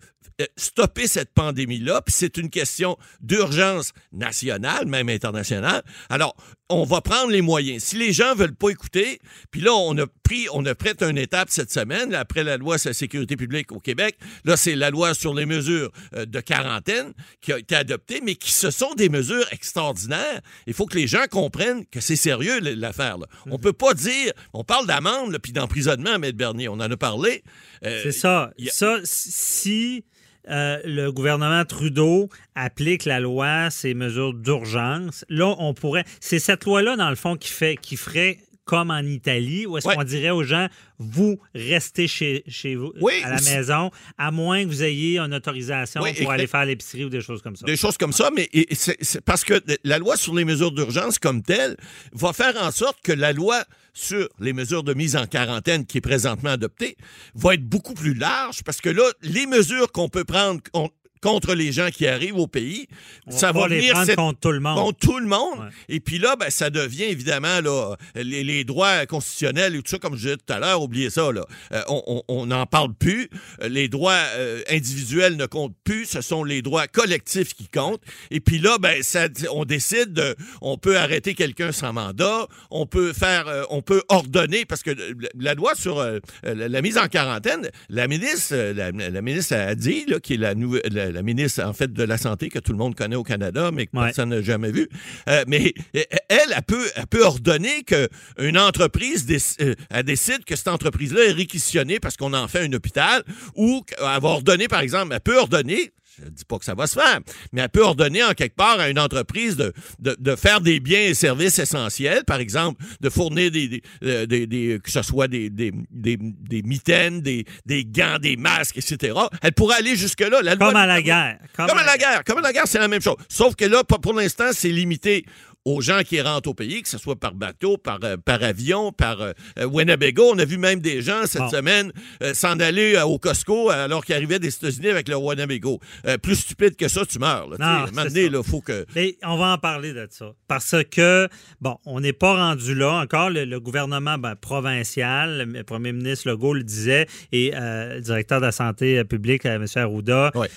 stopper 0.57 1.07
cette 1.07 1.33
pandémie-là, 1.33 2.03
puis 2.03 2.15
c'est 2.17 2.37
une 2.37 2.51
question 2.51 2.97
d'urgence 3.21 3.93
nationale, 4.13 4.87
même 4.87 5.09
internationale. 5.09 5.83
Alors, 6.09 6.35
on 6.73 6.85
va 6.85 7.01
prendre 7.01 7.31
les 7.33 7.43
moyens. 7.43 7.83
Si 7.83 7.97
les 7.97 8.13
gens 8.13 8.35
veulent 8.37 8.55
pas 8.55 8.69
écouter, 8.71 9.19
puis 9.51 9.61
là, 9.61 9.73
on 9.75 9.97
a 9.99 10.07
pris, 10.23 10.47
on 10.53 10.65
a 10.67 10.75
pris 10.75 10.91
une 11.01 11.19
étape 11.19 11.49
cette 11.51 11.73
semaine, 11.73 12.11
là, 12.13 12.21
après 12.21 12.45
la 12.45 12.57
loi 12.57 12.79
sur 12.79 12.91
la 12.91 12.95
sécurité 12.95 13.37
publique 13.37 13.73
au 13.73 13.81
Québec. 13.81 14.17
Là, 14.45 14.57
c'est 14.57 14.77
la 14.77 14.91
loi 14.91 15.15
sur 15.15 15.35
les 15.35 15.47
mesures 15.47 15.91
euh, 16.15 16.27
de 16.27 16.41
quarantaine 16.41 17.13
qui 17.41 17.53
a 17.53 17.59
été 17.59 17.75
adoptée, 17.75 18.21
mais 18.25 18.37
qui 18.37 18.53
ce 18.53 18.71
sont 18.71 18.95
des 18.95 19.09
mesures 19.09 19.47
extraordinaires. 19.53 20.41
Il 20.69 20.75
faut 20.75 20.87
que 20.87 20.97
les 20.97 21.09
gens 21.09 21.25
comprennent 21.29 21.85
que 21.87 22.01
c'est 22.01 22.15
sérieux 22.17 22.61
l'affaire. 22.61 23.19
là. 23.19 23.27
On 23.51 23.59
peut 23.59 23.73
pas 23.73 23.95
dire, 23.95 24.33
on 24.53 24.63
parle 24.63 24.87
d'amende 24.87 25.37
puis 25.39 25.51
d'emprisonnement, 25.53 26.19
Maître 26.21 26.37
Bernier, 26.39 26.69
on 26.69 26.75
en 26.75 26.81
a 26.91 26.97
parlé. 26.97 27.43
Euh, 27.85 28.01
C'est 28.05 28.13
ça. 28.13 28.53
a- 28.57 28.71
Ça, 28.71 28.99
si 29.03 30.05
euh, 30.51 30.79
le 30.85 31.11
gouvernement 31.13 31.65
Trudeau 31.65 32.29
applique 32.55 33.05
la 33.05 33.21
loi, 33.21 33.71
ces 33.71 33.95
mesures 33.95 34.35
d'urgence, 34.35 35.25
là, 35.29 35.55
on 35.59 35.75
pourrait. 35.75 36.05
C'est 36.21 36.39
cette 36.39 36.65
loi-là, 36.65 36.97
dans 36.97 37.11
le 37.11 37.17
fond, 37.17 37.37
qui 37.37 37.51
fait, 37.51 37.77
qui 37.77 37.97
ferait 37.97 38.39
comme 38.65 38.91
en 38.93 39.01
Italie, 39.01 39.67
où 39.67 39.79
est-ce 39.79 39.89
Ouais. 39.89 39.97
qu'on 39.97 40.05
dirait 40.05 40.31
aux 40.31 40.45
gens, 40.45 40.69
vous 40.99 41.41
restez 41.57 42.07
chez, 42.07 42.45
chez 42.47 42.77
vous, 42.77 42.93
Oui, 43.01 43.15
à 43.25 43.31
la 43.31 43.41
maison, 43.41 43.91
à 44.17 44.31
moins 44.31 44.63
que 44.63 44.69
vous 44.69 44.85
ayez 44.85 45.19
une 45.19 45.35
autorisation 45.35 46.01
Oui, 46.03 46.13
pour 46.13 46.31
aller 46.31 46.47
faire 46.47 46.65
l'épicerie 46.65 47.05
ou 47.05 47.09
des 47.09 47.21
choses 47.21 47.43
comme 47.43 47.57
ça. 47.57 47.67
Des 47.67 47.77
choses 47.77 47.97
comme 47.97 48.13
ça, 48.13 48.31
mais 48.37 48.49
c'est 48.73 49.21
parce 49.25 49.43
que 49.45 49.61
la 49.83 49.99
loi 49.99 50.17
sur 50.17 50.35
les 50.37 50.45
mesures 50.45 50.71
d'urgence 50.71 51.19
comme 51.19 51.43
telle 51.43 51.77
va 52.13 52.33
faire 52.33 52.55
en 52.63 52.71
sorte 52.71 52.99
que 53.03 53.13
la 53.13 53.33
loi 53.33 53.65
sur 53.93 54.29
les 54.39 54.53
mesures 54.53 54.83
de 54.83 54.95
mise 54.95 55.17
en 55.17 55.27
quarantaine 55.27 55.87
qui 55.87 55.99
est 55.99 56.03
présentement 56.03 56.51
adoptée 56.51 56.97
va 57.35 57.55
être 57.55 57.65
beaucoup 57.69 57.95
plus 57.95 58.15
large 58.15 58.63
parce 58.65 58.81
que 58.81 58.89
là, 58.91 59.03
les 59.23 59.47
mesures 59.47 59.91
qu'on 59.93 60.09
peut 60.09 60.25
prendre 60.25 60.61
con- 60.73 60.91
contre 61.21 61.55
les 61.55 61.73
gens 61.73 61.89
qui 61.91 62.07
arrivent 62.07 62.37
au 62.39 62.47
pays, 62.47 62.87
On 63.27 63.31
ça 63.33 63.53
va 63.53 63.61
va 63.63 63.69
les 63.69 63.79
venir 63.81 63.97
cette- 64.05 64.17
contre 64.17 64.41
tout 64.41 64.53
le 64.53 64.61
monde. 64.61 64.77
contre 64.79 64.99
tout 64.99 65.19
le 65.19 65.27
monde. 65.27 65.59
Ouais. 65.61 65.67
Et 65.89 66.01
puis 66.01 66.19
là, 66.19 66.37
ben, 66.37 66.51
ça 66.51 66.71
devient 66.71 67.05
évidemment 67.05 67.61
là, 67.61 67.97
les, 68.15 68.43
les 68.45 68.65
droits 68.65 69.05
constitutionnels 69.07 69.75
et 69.77 69.83
tout 69.83 69.91
ça, 69.91 69.99
comme 69.99 70.15
je 70.17 70.21
disais 70.23 70.37
tout 70.37 70.53
à 70.53 70.59
l'heure, 70.59 70.83
oubliez 70.83 71.11
ça. 71.11 71.31
Là. 71.33 71.45
Euh, 71.73 71.83
on- 72.29 72.47
n'en 72.47 72.67
parle 72.67 72.95
plus. 72.95 73.29
Euh, 73.63 73.69
Les 73.69 73.89
droits 73.89 74.13
euh, 74.37 74.63
individuels 74.71 75.37
ne 75.37 75.47
comptent 75.47 75.77
plus. 75.85 76.07
Ce 76.07 76.21
sont 76.23 76.43
les 76.43 76.63
droits 76.63 76.87
collectifs 76.87 77.55
qui 77.55 77.69
comptent. 77.69 78.03
Et 78.31 78.41
puis 78.41 78.59
là, 78.59 78.79
ben, 78.79 79.03
ça, 79.03 79.27
on 79.53 79.65
décide, 79.65 80.13
de, 80.13 80.35
on 80.63 80.79
peut 80.79 80.97
arrêter 80.97 81.35
quelqu'un 81.35 81.71
sans 81.73 81.93
mandat, 81.93 82.47
on 82.71 82.87
peut 82.87 83.13
faire, 83.13 83.47
euh, 83.49 83.63
on 83.71 83.83
peut 83.83 84.03
ordonner, 84.09 84.65
parce 84.65 84.83
que 84.83 84.91
la- 85.39 85.55
loi 85.55 85.75
sur 85.75 86.03
la, 86.43 86.83
mise 86.83 86.97
en 86.99 87.07
quarantaine, 87.09 87.69
la 87.91 88.09
ministre, 88.09 88.55
la, 88.57 88.91
la 88.91 89.23
ministre 89.23 89.55
a 89.55 89.75
dit, 89.75 90.05
là, 90.07 90.19
qui 90.21 90.35
est 90.35 90.39
la, 90.39 90.55
nouvelle- 90.55 91.10
la, 91.13 91.21
la 91.21 91.23
ministre 91.23 91.63
en 91.65 91.73
fait 91.73 91.93
de 91.93 92.03
la 92.03 92.19
santé 92.19 92.49
que 92.49 92.59
tout 92.59 92.73
le 92.73 92.79
monde 92.79 92.95
connaît 92.95 93.17
au 93.17 93.23
Canada, 93.23 93.71
mais 93.73 93.87
que 93.87 93.97
Ouais. 93.97 94.07
personne 94.07 94.31
n'a 94.31 94.43
jamais 94.43 94.71
vu. 94.71 94.89
Euh, 95.29 95.45
mais 95.47 95.75
elle, 95.95 96.39
elle 96.55 96.63
peut, 96.67 96.87
elle 96.97 97.07
peut 97.07 97.25
ordonner 97.25 97.83
qu'une 97.85 98.59
entreprise 98.59 99.27
déc- 99.27 99.57
euh, 99.61 99.75
elle 99.91 100.05
décide 100.05 100.45
que 100.45 100.57
cette 100.57 100.69
entreprise-là 100.69 101.25
est 101.27 101.33
réquisitionnée 101.33 102.01
parce 102.01 102.17
qu'on 102.17 102.33
en 102.33 102.49
fait 102.49 102.61
un 102.67 102.73
hôpital, 102.73 103.23
ou 103.55 103.83
qu'elle 103.83 103.99
va 104.05 104.21
ordonner, 104.29 104.69
par 104.69 104.81
exemple, 104.81 105.13
elle 105.13 105.21
peut 105.21 105.39
ordonner. 105.39 105.93
Je 106.19 106.25
ne 106.25 106.31
dis 106.31 106.45
pas 106.45 106.59
que 106.59 106.65
ça 106.65 106.75
va 106.75 106.87
se 106.89 106.99
faire, 106.99 107.21
mais 107.53 107.61
elle 107.63 107.69
peut 107.69 107.83
ordonner 107.85 108.23
en 108.25 108.33
quelque 108.35 108.57
part 108.57 108.81
à 108.81 108.89
une 108.91 108.99
entreprise 108.99 109.57
de, 109.57 109.73
de, 110.01 110.17
de 110.19 110.35
faire 110.37 110.61
des 110.61 110.81
biens 110.81 111.03
et 111.03 111.15
services 111.15 111.59
essentiels, 111.61 112.25
par 112.25 112.41
exemple, 112.41 112.83
de 113.01 113.09
fournir 113.09 113.51
des, 113.53 113.69
des, 113.69 113.83
euh, 114.03 114.27
des- 114.27 114.47
des- 114.49 114.81
que 114.83 114.91
ce 114.91 115.03
soit 115.03 115.29
des, 115.29 115.51
des, 115.51 115.73
des, 115.91 116.17
des 116.21 116.63
mitaines, 116.63 117.21
des, 117.21 117.45
des 117.65 117.85
gants, 117.85 118.19
des 118.21 118.37
masques, 118.37 118.77
etc. 118.79 119.17
Elle 119.41 119.53
pourrait 119.53 119.77
aller 119.77 119.95
jusque-là. 119.95 120.41
Comme 120.57 120.77
à 120.77 120.87
la 120.87 121.01
guerre. 121.01 121.39
comme 121.57 121.79
à 121.79 121.85
la 121.85 121.97
guerre. 121.97 122.25
Comme 122.25 122.39
à 122.39 122.43
la 122.43 122.53
guerre, 122.53 122.67
c'est 122.67 122.81
la 122.81 122.89
même 122.89 123.03
chose. 123.03 123.17
Sauf 123.29 123.55
que 123.55 123.65
là, 123.65 123.85
pour 123.85 124.13
l'instant, 124.13 124.51
c'est 124.53 124.71
limité 124.71 125.25
aux 125.67 125.83
gens 125.83 126.01
qui 126.03 126.21
rentrent 126.23 126.49
au 126.49 126.55
pays, 126.55 126.81
que 126.83 126.89
ce 126.89 126.97
soit 126.97 127.17
par 127.17 127.35
bateau, 127.35 127.77
par, 127.77 127.99
euh, 128.03 128.17
par 128.17 128.43
avion, 128.43 128.93
par 128.93 129.21
euh, 129.21 129.33
euh, 129.59 129.67
Winnebago. 129.67 130.31
On 130.33 130.39
a 130.39 130.45
vu 130.47 130.57
même 130.57 130.81
des 130.81 131.03
gens 131.03 131.27
cette 131.27 131.43
Bon. 131.43 131.51
semaine 131.51 131.93
euh, 132.23 132.33
s'en 132.33 132.59
aller 132.61 132.95
euh, 132.97 133.05
au 133.05 133.19
Costco 133.19 133.69
alors 133.69 134.05
qu'ils 134.05 134.15
arrivaient 134.15 134.39
des 134.39 134.55
États-Unis 134.55 134.89
avec 134.89 135.09
leur 135.09 135.23
Winnebago. 135.23 135.79
Plus 136.23 136.37
stupide 136.37 136.77
que 136.77 136.89
ça, 136.89 137.05
tu 137.05 137.19
meurs. 137.19 137.49
Là, 137.51 137.87
Non, 137.93 138.03
donné, 138.05 138.29
là, 138.31 138.43
faut 138.43 138.61
que... 138.63 138.87
Mais 138.95 139.17
on 139.23 139.37
va 139.37 139.53
en 139.53 139.59
parler 139.59 139.93
de 139.93 140.07
ça. 140.11 140.33
Parce 140.49 140.75
que, 140.91 141.29
bon, 141.61 141.77
on 141.85 142.01
n'est 142.01 142.13
pas 142.15 142.35
rendu 142.37 142.75
là 142.75 142.93
encore. 143.03 143.29
Le, 143.31 143.45
le 143.45 143.61
gouvernement 143.61 144.17
ben, 144.19 144.35
provincial, 144.37 145.47
le 145.53 145.63
premier 145.65 145.93
ministre 145.93 146.29
Legault 146.31 146.55
le 146.55 146.63
disait, 146.65 147.07
et 147.33 147.51
le 147.55 148.01
directeur 148.01 148.41
de 148.41 148.47
la 148.47 148.53
santé 148.53 149.05
publique, 149.05 149.45
M. 149.45 149.67
Arruda, 149.75 150.31
Ouais. 150.35 150.49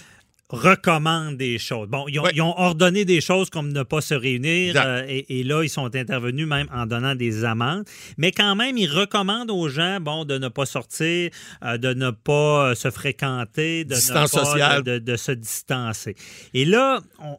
Recommande 0.53 1.37
des 1.37 1.57
choses. 1.57 1.87
Bon, 1.89 2.05
ils 2.07 2.19
ont, 2.19 2.23
Ouais. 2.23 2.31
ils 2.35 2.41
ont 2.41 2.57
ordonné 2.57 3.05
des 3.05 3.21
choses 3.21 3.49
comme 3.49 3.73
ne 3.73 3.83
pas 3.83 4.01
se 4.01 4.13
réunir, 4.13 4.75
euh, 4.77 5.03
et, 5.07 5.39
et 5.39 5.43
là, 5.43 5.63
ils 5.63 5.69
sont 5.69 5.93
intervenus 5.95 6.47
même 6.47 6.67
en 6.73 6.85
donnant 6.85 7.15
des 7.15 7.43
amendes. 7.43 7.85
Mais 8.17 8.31
quand 8.31 8.55
même, 8.55 8.77
ils 8.77 8.87
recommandent 8.89 9.51
aux 9.51 9.67
gens, 9.67 9.99
bon, 9.99 10.25
de 10.25 10.37
ne 10.37 10.47
pas 10.47 10.65
sortir, 10.65 11.31
euh, 11.63 11.77
de 11.77 11.93
ne 11.93 12.11
pas 12.11 12.69
euh, 12.71 12.75
se 12.75 12.89
fréquenter, 12.91 13.83
de 13.85 13.95
Distance 13.95 14.33
ne 14.33 14.39
pas 14.39 14.45
sociale. 14.45 14.83
de, 14.83 14.99
de 14.99 15.15
se 15.15 15.31
distancer. 15.31 16.15
Et 16.53 16.65
là, 16.65 16.99
on, 17.19 17.37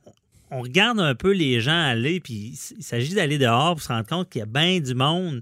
on 0.50 0.60
regarde 0.62 1.00
un 1.00 1.14
peu 1.14 1.32
les 1.32 1.60
gens 1.60 1.80
aller, 1.80 2.20
puis 2.20 2.52
il 2.78 2.82
s'agit 2.84 3.14
d'aller 3.14 3.38
dehors 3.38 3.74
pour 3.74 3.82
se 3.82 3.88
rendre 3.88 4.06
compte 4.06 4.28
qu'il 4.28 4.40
y 4.40 4.42
a 4.42 4.46
bien 4.46 4.78
du 4.80 4.94
monde 4.94 5.40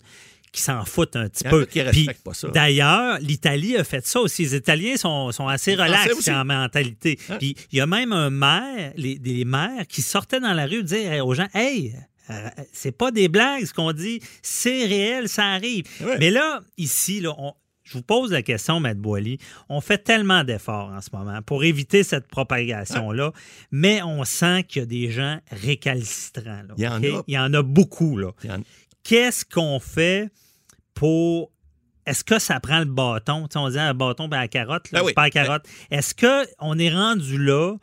qui 0.52 0.60
s'en 0.62 0.84
foutent 0.84 1.16
un 1.16 1.28
petit 1.28 1.44
peu. 1.50 1.66
D'ailleurs, 2.52 3.18
l'Italie 3.20 3.76
a 3.76 3.84
fait 3.84 4.06
ça 4.06 4.20
aussi. 4.20 4.42
Les 4.42 4.56
Italiens 4.56 4.96
sont, 4.96 5.32
sont 5.32 5.48
assez 5.48 5.74
Les 5.76 5.82
relax 5.82 6.28
en 6.28 6.44
mentalité. 6.44 7.18
Hein? 7.30 7.36
Puis 7.38 7.56
il 7.72 7.78
y 7.78 7.80
a 7.80 7.86
même 7.86 8.12
un 8.12 8.28
maire, 8.30 8.92
les, 8.96 9.18
des 9.18 9.44
maires 9.46 9.86
qui 9.88 10.02
sortaient 10.02 10.40
dans 10.40 10.52
la 10.52 10.66
rue 10.66 10.82
dire 10.84 11.26
aux 11.26 11.32
gens 11.34 11.48
Hey, 11.54 11.94
euh, 12.30 12.48
c'est 12.72 12.92
pas 12.96 13.10
des 13.10 13.28
blagues 13.28 13.64
ce 13.64 13.72
qu'on 13.74 13.92
dit, 13.92 14.20
c'est 14.42 14.84
réel, 14.86 15.28
ça 15.28 15.46
arrive. 15.46 15.84
Mais 16.18 16.30
là, 16.30 16.60
ici, 16.76 17.20
là, 17.20 17.34
on- 17.38 17.54
je 17.84 17.94
vous 17.98 18.02
pose 18.04 18.30
la 18.30 18.42
question, 18.42 18.78
Maître 18.80 19.00
Boily. 19.00 19.38
On 19.68 19.80
fait 19.82 19.98
tellement 19.98 20.44
d'efforts 20.44 20.92
en 20.96 21.00
ce 21.02 21.10
moment 21.12 21.42
pour 21.42 21.64
éviter 21.64 22.04
cette 22.04 22.26
propagation-là, 22.28 23.32
mais 23.70 24.02
on 24.02 24.24
sent 24.24 24.62
qu'il 24.68 24.80
y 24.80 24.82
a 24.84 24.86
des 24.86 25.10
gens 25.10 25.40
récalcitrants. 25.50 26.62
là, 26.68 26.74
Il 26.78 26.84
y 26.84 26.88
en 26.88 26.98
OK? 26.98 27.04
a. 27.04 27.22
Il 27.26 27.34
y 27.34 27.38
en 27.38 27.52
a 27.54 27.62
beaucoup. 27.62 28.16
Là. 28.16 28.30
Il 28.44 28.50
y 28.50 28.52
en- 28.52 28.62
Qu'est-ce 29.04 29.44
qu'on 29.44 29.80
fait 29.80 30.30
pour. 30.94 31.50
Est-ce 32.06 32.24
que 32.24 32.38
ça 32.40 32.58
prend 32.60 32.80
le 32.80 32.84
bâton? 32.86 33.46
On 33.54 33.68
dit 33.70 33.78
un 33.78 33.94
bâton 33.94 34.26
et 34.26 34.30
la 34.30 34.48
carotte, 34.48 34.90
là, 34.90 35.00
Ah 35.02 35.04
oui. 35.04 35.12
pas 35.12 35.22
la 35.24 35.30
carotte. 35.30 35.62
Est-ce 35.90 36.14
qu'on 36.14 36.78
est 36.78 36.90
rendu 36.92 37.38
là 37.38 37.76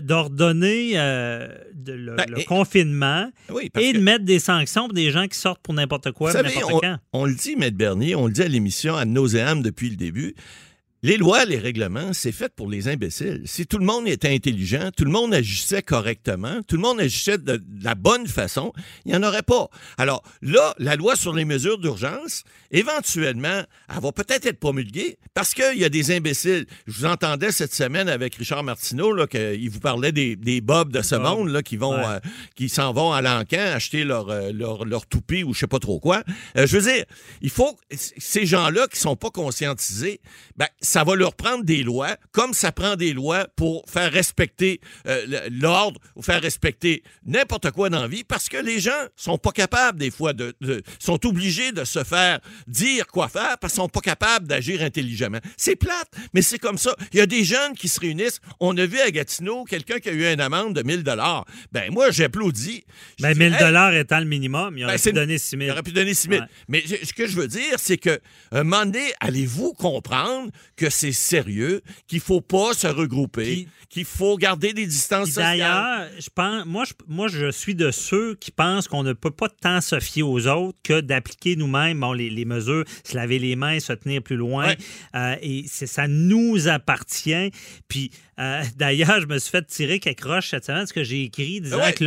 d'ordonner 0.00 0.92
euh, 0.96 1.48
le, 1.86 2.16
Ben, 2.16 2.26
le 2.28 2.40
et- 2.40 2.44
confinement 2.44 3.30
Oui, 3.50 3.70
et 3.78 3.92
de 3.92 3.98
mettre 4.00 4.24
des 4.24 4.38
sanctions 4.38 4.84
pour 4.86 4.94
des 4.94 5.10
gens 5.10 5.26
qui 5.26 5.38
sortent 5.38 5.62
pour 5.62 5.74
n'importe 5.74 6.12
quoi, 6.12 6.32
n'importe 6.32 6.72
on, 6.74 6.78
quand? 6.80 6.96
on 7.12 7.24
le 7.26 7.34
dit, 7.34 7.56
Maître 7.56 7.76
Bernier, 7.76 8.14
on 8.14 8.26
le 8.26 8.32
dit 8.32 8.42
à 8.42 8.48
l'émission 8.48 8.96
à 8.96 9.04
nauséam 9.04 9.62
depuis 9.62 9.90
le 9.90 9.96
début. 9.96 10.34
Les 11.06 11.18
lois, 11.18 11.44
les 11.44 11.58
règlements, 11.58 12.14
c'est 12.14 12.32
fait 12.32 12.50
pour 12.56 12.66
les 12.70 12.88
imbéciles. 12.88 13.42
Si 13.44 13.66
tout 13.66 13.76
le 13.76 13.84
monde 13.84 14.08
était 14.08 14.30
intelligent, 14.34 14.88
tout 14.96 15.04
le 15.04 15.10
monde 15.10 15.34
agissait 15.34 15.82
correctement, 15.82 16.62
tout 16.66 16.76
le 16.76 16.80
monde 16.80 16.98
agissait 16.98 17.36
de, 17.36 17.58
de 17.58 17.84
la 17.84 17.94
bonne 17.94 18.26
façon, 18.26 18.72
il 19.04 19.12
n'y 19.12 19.18
en 19.18 19.22
aurait 19.22 19.42
pas. 19.42 19.68
Alors 19.98 20.22
là, 20.40 20.74
la 20.78 20.96
loi 20.96 21.14
sur 21.14 21.34
les 21.34 21.44
mesures 21.44 21.76
d'urgence, 21.78 22.44
éventuellement, 22.70 23.64
elle 23.94 24.00
va 24.02 24.12
peut-être 24.12 24.46
être 24.46 24.58
promulguée 24.58 25.18
parce 25.34 25.52
qu'il 25.52 25.76
y 25.78 25.84
a 25.84 25.90
des 25.90 26.10
imbéciles. 26.10 26.64
Je 26.86 27.00
vous 27.00 27.04
entendais 27.04 27.52
cette 27.52 27.74
semaine 27.74 28.08
avec 28.08 28.36
Richard 28.36 28.62
Martineau, 28.64 29.12
là, 29.12 29.26
qu'il 29.26 29.68
vous 29.68 29.80
parlait 29.80 30.10
des, 30.12 30.36
des 30.36 30.62
bobs 30.62 30.90
de 30.90 31.02
ce 31.02 31.16
monde 31.16 31.50
là, 31.50 31.62
qui 31.62 31.76
vont 31.76 31.94
Ouais. 31.94 32.04
euh, 32.06 32.20
qui 32.56 32.70
s'en 32.70 32.94
vont 32.94 33.12
à 33.12 33.20
l'encan 33.20 33.58
acheter 33.74 34.04
leur, 34.04 34.30
euh, 34.30 34.52
leur, 34.52 34.86
leur 34.86 35.06
toupie 35.06 35.44
ou 35.44 35.52
je 35.52 35.58
sais 35.60 35.66
pas 35.66 35.80
trop 35.80 36.00
quoi. 36.00 36.22
Euh, 36.56 36.66
je 36.66 36.78
veux 36.78 36.90
dire, 36.90 37.04
il 37.42 37.50
faut 37.50 37.76
ces 37.94 38.46
gens-là 38.46 38.86
qui 38.88 38.98
sont 38.98 39.16
pas 39.16 39.28
conscientisés, 39.30 40.22
ben, 40.56 40.66
ça 40.94 41.02
va 41.02 41.16
leur 41.16 41.34
prendre 41.34 41.64
des 41.64 41.82
lois, 41.82 42.16
comme 42.30 42.54
ça 42.54 42.70
prend 42.70 42.94
des 42.94 43.12
lois 43.12 43.48
pour 43.56 43.84
faire 43.88 44.12
respecter 44.12 44.80
euh, 45.08 45.48
l'ordre 45.50 46.00
ou 46.14 46.22
faire 46.22 46.40
respecter 46.40 47.02
n'importe 47.26 47.70
quoi 47.72 47.90
dans 47.90 48.00
la 48.00 48.06
vie, 48.06 48.22
parce 48.22 48.48
que 48.48 48.58
les 48.58 48.78
gens 48.78 49.02
sont 49.16 49.36
pas 49.36 49.50
capables 49.50 49.98
des 49.98 50.12
fois 50.12 50.32
de, 50.34 50.54
de- 50.60 50.82
sont 51.00 51.26
obligés 51.26 51.72
de 51.72 51.82
se 51.84 52.04
faire 52.04 52.38
dire 52.68 53.08
quoi 53.08 53.28
faire 53.28 53.58
parce 53.60 53.72
qu'ils 53.72 53.82
sont 53.82 53.88
pas 53.88 54.00
capables 54.00 54.46
d'agir 54.46 54.82
intelligemment. 54.82 55.40
C'est 55.56 55.74
plate, 55.74 56.10
mais 56.32 56.42
c'est 56.42 56.58
comme 56.60 56.78
ça. 56.78 56.94
Il 57.12 57.18
y 57.18 57.22
a 57.22 57.26
des 57.26 57.42
jeunes 57.42 57.74
qui 57.74 57.88
se 57.88 57.98
réunissent. 57.98 58.38
On 58.60 58.76
a 58.78 58.86
vu 58.86 59.00
à 59.00 59.10
Gatineau 59.10 59.64
quelqu'un 59.64 59.98
qui 59.98 60.08
a 60.10 60.12
eu 60.12 60.24
une 60.32 60.40
amende 60.40 60.74
de 60.76 60.82
1000 60.84 61.02
dollars. 61.02 61.44
Ben 61.72 61.90
moi 61.92 62.12
j'applaudis. 62.12 62.84
Je 63.18 63.22
Ben, 63.24 63.32
dis, 63.32 63.38
1000 63.40 63.52
Hey, 63.54 63.58
dollars 63.58 63.94
étant 63.94 64.20
le 64.20 64.26
minimum, 64.26 64.74
il 64.78 64.82
ben, 64.82 64.88
aurait 64.90 64.98
c'est- 64.98 65.10
pu 65.10 65.16
donner 65.16 65.38
6 65.38 65.54
il 65.54 65.58
000. 65.62 65.72
aurait 65.72 65.82
pu 65.82 65.92
donner 65.92 66.14
6 66.14 66.28
000. 66.28 66.40
Ouais. 66.42 66.48
Mais 66.68 66.84
ce 66.86 67.12
que 67.12 67.26
je 67.26 67.34
veux 67.36 67.48
dire, 67.48 67.74
c'est 67.78 67.98
que 67.98 68.20
un 68.52 68.62
moment 68.62 68.86
donné, 68.86 69.12
allez-vous 69.20 69.72
comprendre 69.72 70.50
que 70.76 70.83
c'est 70.90 71.12
sérieux, 71.12 71.82
qu'il 72.06 72.20
faut 72.20 72.40
pas 72.40 72.72
se 72.74 72.86
regrouper, 72.86 73.66
qu'il 73.88 74.04
faut 74.04 74.36
garder 74.36 74.72
des 74.72 74.86
distances 74.86 75.28
sociales? 75.28 75.58
D'ailleurs, 75.58 76.08
je 76.18 76.28
pense, 76.34 76.64
moi, 76.66 76.84
je, 76.86 76.92
moi, 77.06 77.28
je 77.28 77.50
suis 77.50 77.74
de 77.74 77.90
ceux 77.90 78.34
qui 78.36 78.50
pensent 78.50 78.88
qu'on 78.88 79.02
ne 79.02 79.12
peut 79.12 79.30
pas 79.30 79.48
tant 79.48 79.80
se 79.80 80.00
fier 80.00 80.22
aux 80.22 80.46
autres 80.46 80.78
que 80.82 81.00
d'appliquer 81.00 81.56
nous-mêmes 81.56 82.00
bon, 82.00 82.12
les, 82.12 82.30
les 82.30 82.44
mesures, 82.44 82.84
se 83.04 83.14
laver 83.16 83.38
les 83.38 83.56
mains, 83.56 83.80
se 83.80 83.92
tenir 83.92 84.22
plus 84.22 84.36
loin. 84.36 84.66
Ouais. 84.68 84.76
Euh, 85.14 85.36
et 85.42 85.64
ça 85.68 86.08
nous 86.08 86.68
appartient. 86.68 87.50
Puis 87.88 88.10
euh, 88.40 88.62
d'ailleurs, 88.76 89.20
je 89.20 89.26
me 89.26 89.38
suis 89.38 89.50
fait 89.50 89.66
tirer 89.66 90.00
quelques 90.00 90.24
roches 90.24 90.50
cette 90.50 90.64
semaine, 90.64 90.86
ce 90.86 90.92
que 90.92 91.04
j'ai 91.04 91.22
écrit 91.24 91.60
disant 91.60 91.78
Ouais. 91.78 91.92
que 91.92 92.04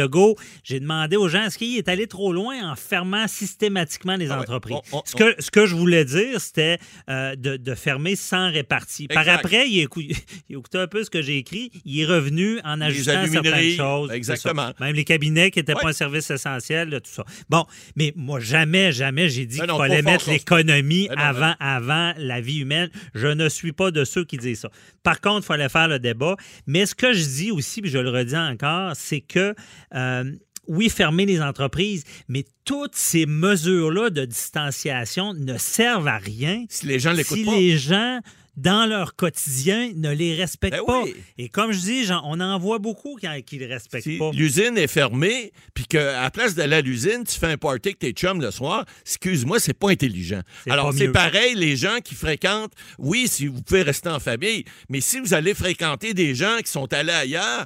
j'ai 0.64 0.80
demandé 0.80 1.16
aux 1.16 1.28
gens 1.28 1.44
est-ce 1.44 1.58
qu'il 1.58 1.78
est 1.78 1.88
allé 1.88 2.08
trop 2.08 2.34
loin 2.34 2.72
en 2.72 2.76
fermant 2.76 3.28
systématiquement 3.28 4.16
les 4.16 4.30
Ah 4.32 4.36
ouais. 4.36 4.42
entreprises? 4.42 4.78
On- 4.92 4.98
on- 5.00 5.04
ce, 5.06 5.16
que, 5.16 5.36
ce 5.40 5.52
que 5.52 5.66
je 5.66 5.76
voulais 5.76 6.06
dire, 6.06 6.40
c'était 6.42 6.78
euh, 7.10 7.36
de, 7.36 7.58
de 7.58 7.76
fermer 7.76 8.16
sans 8.16 8.50
répartie. 8.58 9.08
Par 9.08 9.28
après, 9.30 9.68
il, 9.70 9.80
écou- 9.86 10.02
il 10.50 10.56
écoutait 10.58 10.78
un 10.80 10.88
peu 10.88 11.04
ce 11.04 11.10
que 11.10 11.22
j'ai 11.22 11.38
écrit. 11.38 11.72
Il 11.86 12.00
est 12.00 12.06
revenu 12.06 12.60
en 12.64 12.82
ajustant 12.82 13.26
certaines 13.32 13.76
choses. 13.76 14.12
exactement. 14.12 14.72
Même 14.80 14.96
les 14.96 15.04
cabinets 15.04 15.52
qui 15.52 15.60
n'étaient 15.60 15.74
Ouais. 15.76 15.82
pas 15.82 15.90
un 15.90 15.94
service 15.94 16.30
essentiel, 16.32 16.90
là, 16.90 17.00
tout 17.00 17.12
ça. 17.12 17.24
Bon, 17.50 17.66
mais 17.96 18.14
moi, 18.16 18.40
jamais, 18.40 18.92
jamais 18.92 19.30
j'ai 19.30 19.46
dit 19.46 19.58
Ben 19.60 19.68
qu'il 19.68 19.78
fallait 19.78 20.02
mettre 20.02 20.30
l'économie 20.30 21.08
Ben 21.10 21.16
non, 21.16 21.22
avant, 21.24 21.54
avant 21.60 22.14
la 22.18 22.42
vie 22.42 22.60
humaine. 22.60 22.90
Je 23.14 23.28
ne 23.28 23.48
suis 23.50 23.72
pas 23.74 23.92
de 23.92 24.04
ceux 24.06 24.26
qui 24.26 24.38
disent 24.38 24.62
ça. 24.62 24.70
Par 25.04 25.22
contre, 25.22 25.44
il 25.46 25.48
fallait 25.48 25.70
faire 25.70 25.88
le 25.88 26.00
débat. 26.00 26.36
Mais 26.66 26.86
ce 26.86 26.96
que 26.96 27.14
je 27.14 27.24
dis 27.24 27.52
aussi, 27.52 27.82
puis 27.82 27.92
je 27.92 27.98
le 28.00 28.10
redis 28.10 28.36
encore, 28.36 28.94
c'est 28.96 29.22
que 29.22 29.54
euh, 29.96 30.32
oui, 30.68 30.90
fermer 30.90 31.26
les 31.26 31.42
entreprises, 31.42 32.04
mais 32.28 32.44
toutes 32.66 32.96
ces 32.96 33.26
mesures-là 33.26 34.10
de 34.10 34.26
distanciation 34.26 35.34
ne 35.34 35.58
servent 35.58 36.08
à 36.10 36.18
rien 36.18 36.66
si 36.70 36.86
les 36.88 37.00
gens 37.00 37.14
l'écoutent 37.14 37.38
si 37.38 37.46
pas. 37.46 37.56
les 37.56 37.78
gens 37.78 38.20
dans 38.58 38.86
leur 38.90 39.16
quotidien 39.16 39.92
ne 39.96 40.12
les 40.12 40.36
respectent 40.36 40.76
Ben 40.78 40.86
pas. 40.86 41.04
oui. 41.04 41.16
Et 41.38 41.48
comme 41.48 41.72
je 41.72 41.80
dis, 41.80 42.08
on 42.24 42.40
en 42.42 42.58
voit 42.60 42.80
beaucoup 42.80 43.16
qui 43.16 43.26
ne 43.28 43.60
les 43.60 43.66
respectent 43.68 44.04
Si 44.04 44.18
pas. 44.18 44.32
l'usine 44.34 44.78
est 44.78 44.88
fermée, 44.88 45.52
puis 45.74 45.86
qu'à 45.86 46.22
la 46.24 46.32
place 46.32 46.56
d'aller 46.56 46.78
à 46.78 46.82
l'usine, 46.82 47.24
tu 47.26 47.40
fais 47.40 47.48
un 47.48 47.58
party 47.58 47.90
avec 47.90 48.00
tes 48.00 48.12
chums 48.12 48.42
le 48.42 48.52
soir, 48.52 48.84
excuse-moi, 49.06 49.60
c'est 49.60 49.74
pas 49.74 49.92
intelligent. 49.92 50.42
Alors, 50.68 50.92
c'est 50.94 51.10
pareil, 51.10 51.54
les 51.56 51.76
gens 51.78 52.00
qui 52.04 52.16
fréquentent, 52.16 52.74
oui, 52.98 53.28
si 53.28 53.48
vous 53.48 53.62
pouvez 53.62 53.84
rester 53.84 54.10
en 54.10 54.20
famille, 54.20 54.66
mais 54.90 55.02
si 55.02 55.20
vous 55.20 55.34
allez 55.34 55.54
fréquenter 55.54 56.14
des 56.16 56.34
gens 56.36 56.58
qui 56.66 56.72
sont 56.72 56.92
allés 56.94 57.12
ailleurs, 57.14 57.66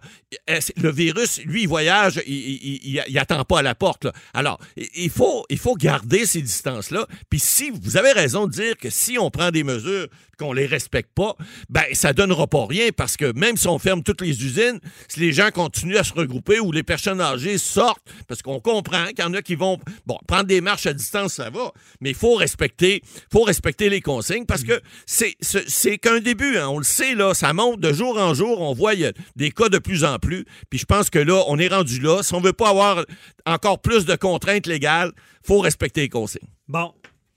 le 0.78 0.92
virus, 0.92 1.42
lui, 1.46 1.64
il 1.64 1.68
voyage, 1.68 2.22
il, 2.28 2.34
il, 2.36 2.80
il- 2.84 3.04
il 3.08 3.18
attend 3.18 3.44
pas 3.46 3.60
à 3.60 3.62
la 3.62 3.76
porte. 3.76 4.06
là. 4.06 4.14
Alors, 4.34 4.60
il- 4.76 4.88
il 4.96 5.10
faut, 5.10 5.46
il 5.50 5.58
faut 5.58 5.76
garder 5.76 6.26
ces 6.26 6.42
distances-là. 6.42 7.08
Puis 7.30 7.39
si, 7.39 7.70
vous 7.72 7.96
avez 7.98 8.12
raison 8.12 8.46
de 8.48 8.52
dire 8.52 8.78
que 8.78 8.89
si 8.89 9.18
on 9.18 9.30
prend 9.32 9.52
des 9.52 9.64
mesures 9.64 10.08
qu'on 10.38 10.54
les 10.54 10.66
respecte 10.66 10.81
pas, 10.90 11.36
ben 11.70 11.84
ça 11.94 12.14
donnera 12.14 12.48
pas 12.48 12.66
rien 12.66 12.90
parce 12.96 13.18
que 13.18 13.32
même 13.38 13.58
si 13.58 13.68
on 13.68 13.80
ferme 13.80 14.04
toutes 14.04 14.22
les 14.22 14.44
usines, 14.44 14.80
si 15.08 15.20
les 15.20 15.32
gens 15.32 15.50
continuent 15.52 15.98
à 15.98 16.04
se 16.04 16.14
regrouper 16.14 16.60
ou 16.60 16.72
les 16.72 16.84
personnes 16.84 17.22
âgées 17.22 17.58
sortent, 17.58 18.02
parce 18.28 18.42
qu'on 18.42 18.60
comprend 18.60 19.06
qu'il 19.08 19.20
y 19.20 19.24
en 19.24 19.34
a 19.34 19.42
qui 19.42 19.56
vont 19.56 19.80
bon 20.06 20.18
prendre 20.28 20.46
des 20.46 20.62
marches 20.62 20.86
à 20.86 20.94
distance, 20.94 21.34
ça 21.34 21.50
va, 21.50 21.72
mais 22.00 22.12
il 22.12 22.16
faut 22.16 22.36
respecter, 22.36 23.02
faut 23.32 23.44
respecter 23.44 23.90
les 23.90 24.02
consignes 24.02 24.46
parce 24.46 24.64
que 24.64 24.82
c'est 25.06 25.36
c'est 25.42 25.98
qu'un 25.98 26.20
début, 26.20 26.58
hein. 26.58 26.68
on 26.70 26.78
le 26.78 26.84
sait 26.84 27.16
là, 27.16 27.34
ça 27.34 27.54
monte 27.54 27.80
de 27.80 27.94
jour 27.94 28.18
en 28.18 28.34
jour, 28.34 28.62
on 28.62 28.74
voit 28.74 28.94
y 28.94 29.06
a 29.06 29.14
des 29.36 29.52
cas 29.52 29.70
de 29.70 29.78
plus 29.78 30.04
en 30.04 30.20
plus, 30.20 30.46
puis 30.70 30.80
je 30.80 30.86
pense 30.86 31.10
que 31.10 31.20
là 31.20 31.44
on 31.48 31.58
est 31.58 31.68
rendu 31.68 32.00
là, 32.00 32.24
si 32.24 32.34
on 32.34 32.42
veut 32.42 32.54
pas 32.54 32.70
avoir 32.70 33.06
encore 33.46 33.82
plus 33.82 34.06
de 34.06 34.16
contraintes 34.16 34.68
légales, 34.68 35.12
faut 35.44 35.60
respecter 35.60 36.02
les 36.02 36.10
consignes. 36.10 36.48
Bon, 36.68 36.94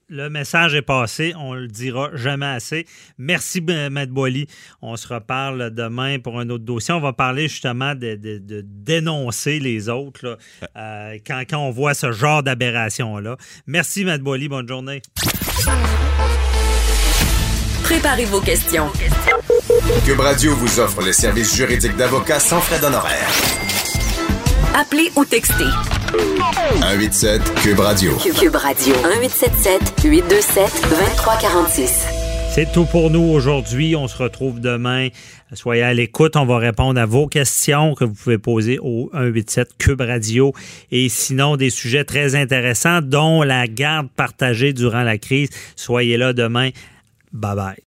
le 0.07 0.29
message 0.29 0.75
est 0.75 0.81
passé. 0.81 1.33
On 1.37 1.53
le 1.53 1.67
dira 1.67 2.09
jamais 2.13 2.45
assez. 2.45 2.85
Merci, 3.17 3.63
M. 3.67 3.91
Maître 3.93 4.11
Boily. 4.13 4.47
On 4.81 4.95
se 4.97 5.07
reparle 5.07 5.71
demain 5.71 6.19
pour 6.19 6.39
un 6.39 6.49
autre 6.49 6.63
dossier. 6.63 6.93
On 6.93 6.99
va 6.99 7.13
parler 7.13 7.47
justement 7.47 7.95
de, 7.95 8.15
de- 8.15 8.37
de 8.39 8.63
dénoncer 8.65 9.59
les 9.59 9.89
autres 9.89 10.25
là, 10.25 10.37
euh, 10.77 11.17
quand, 11.25 11.43
quand 11.49 11.57
on 11.57 11.71
voit 11.71 11.93
ce 11.93 12.11
genre 12.11 12.43
d'aberration-là. 12.43 13.37
Merci, 13.67 14.05
Maître 14.05 14.23
Boily. 14.23 14.47
Bonne 14.47 14.67
journée. 14.67 15.01
Préparez 17.83 18.25
vos 18.25 18.41
questions. 18.41 18.87
Cube 20.05 20.19
Radio 20.19 20.55
vous 20.55 20.79
offre 20.79 21.01
les 21.03 21.13
services 21.13 21.55
juridiques 21.55 21.95
d'avocats 21.95 22.39
sans 22.39 22.59
frais 22.59 22.79
d'honoraires. 22.79 23.29
Appelez 24.77 25.09
ou 25.15 25.23
textez. 25.23 25.63
187 26.81 27.41
Cube 27.63 27.79
Radio. 27.79 28.11
Cube 28.17 28.55
Radio 28.57 28.93
1877 28.93 30.03
827 30.03 30.81
2346. 30.89 32.05
C'est 32.51 32.69
tout 32.73 32.83
pour 32.83 33.09
nous 33.09 33.21
aujourd'hui. 33.21 33.95
On 33.95 34.09
se 34.09 34.17
retrouve 34.17 34.59
demain. 34.59 35.07
Soyez 35.53 35.81
à 35.81 35.93
l'écoute. 35.93 36.35
On 36.35 36.45
va 36.45 36.57
répondre 36.57 36.99
à 36.99 37.05
vos 37.05 37.27
questions 37.27 37.95
que 37.95 38.03
vous 38.03 38.15
pouvez 38.15 38.37
poser 38.37 38.77
au 38.79 39.09
187 39.13 39.77
Cube 39.77 40.01
Radio. 40.01 40.51
Et 40.91 41.07
sinon, 41.07 41.55
des 41.55 41.69
sujets 41.69 42.03
très 42.03 42.35
intéressants, 42.35 42.99
dont 43.01 43.43
la 43.43 43.67
garde 43.67 44.09
partagée 44.13 44.73
durant 44.73 45.03
la 45.03 45.17
crise. 45.17 45.51
Soyez 45.77 46.17
là 46.17 46.33
demain. 46.33 46.71
Bye 47.31 47.55
bye. 47.55 47.75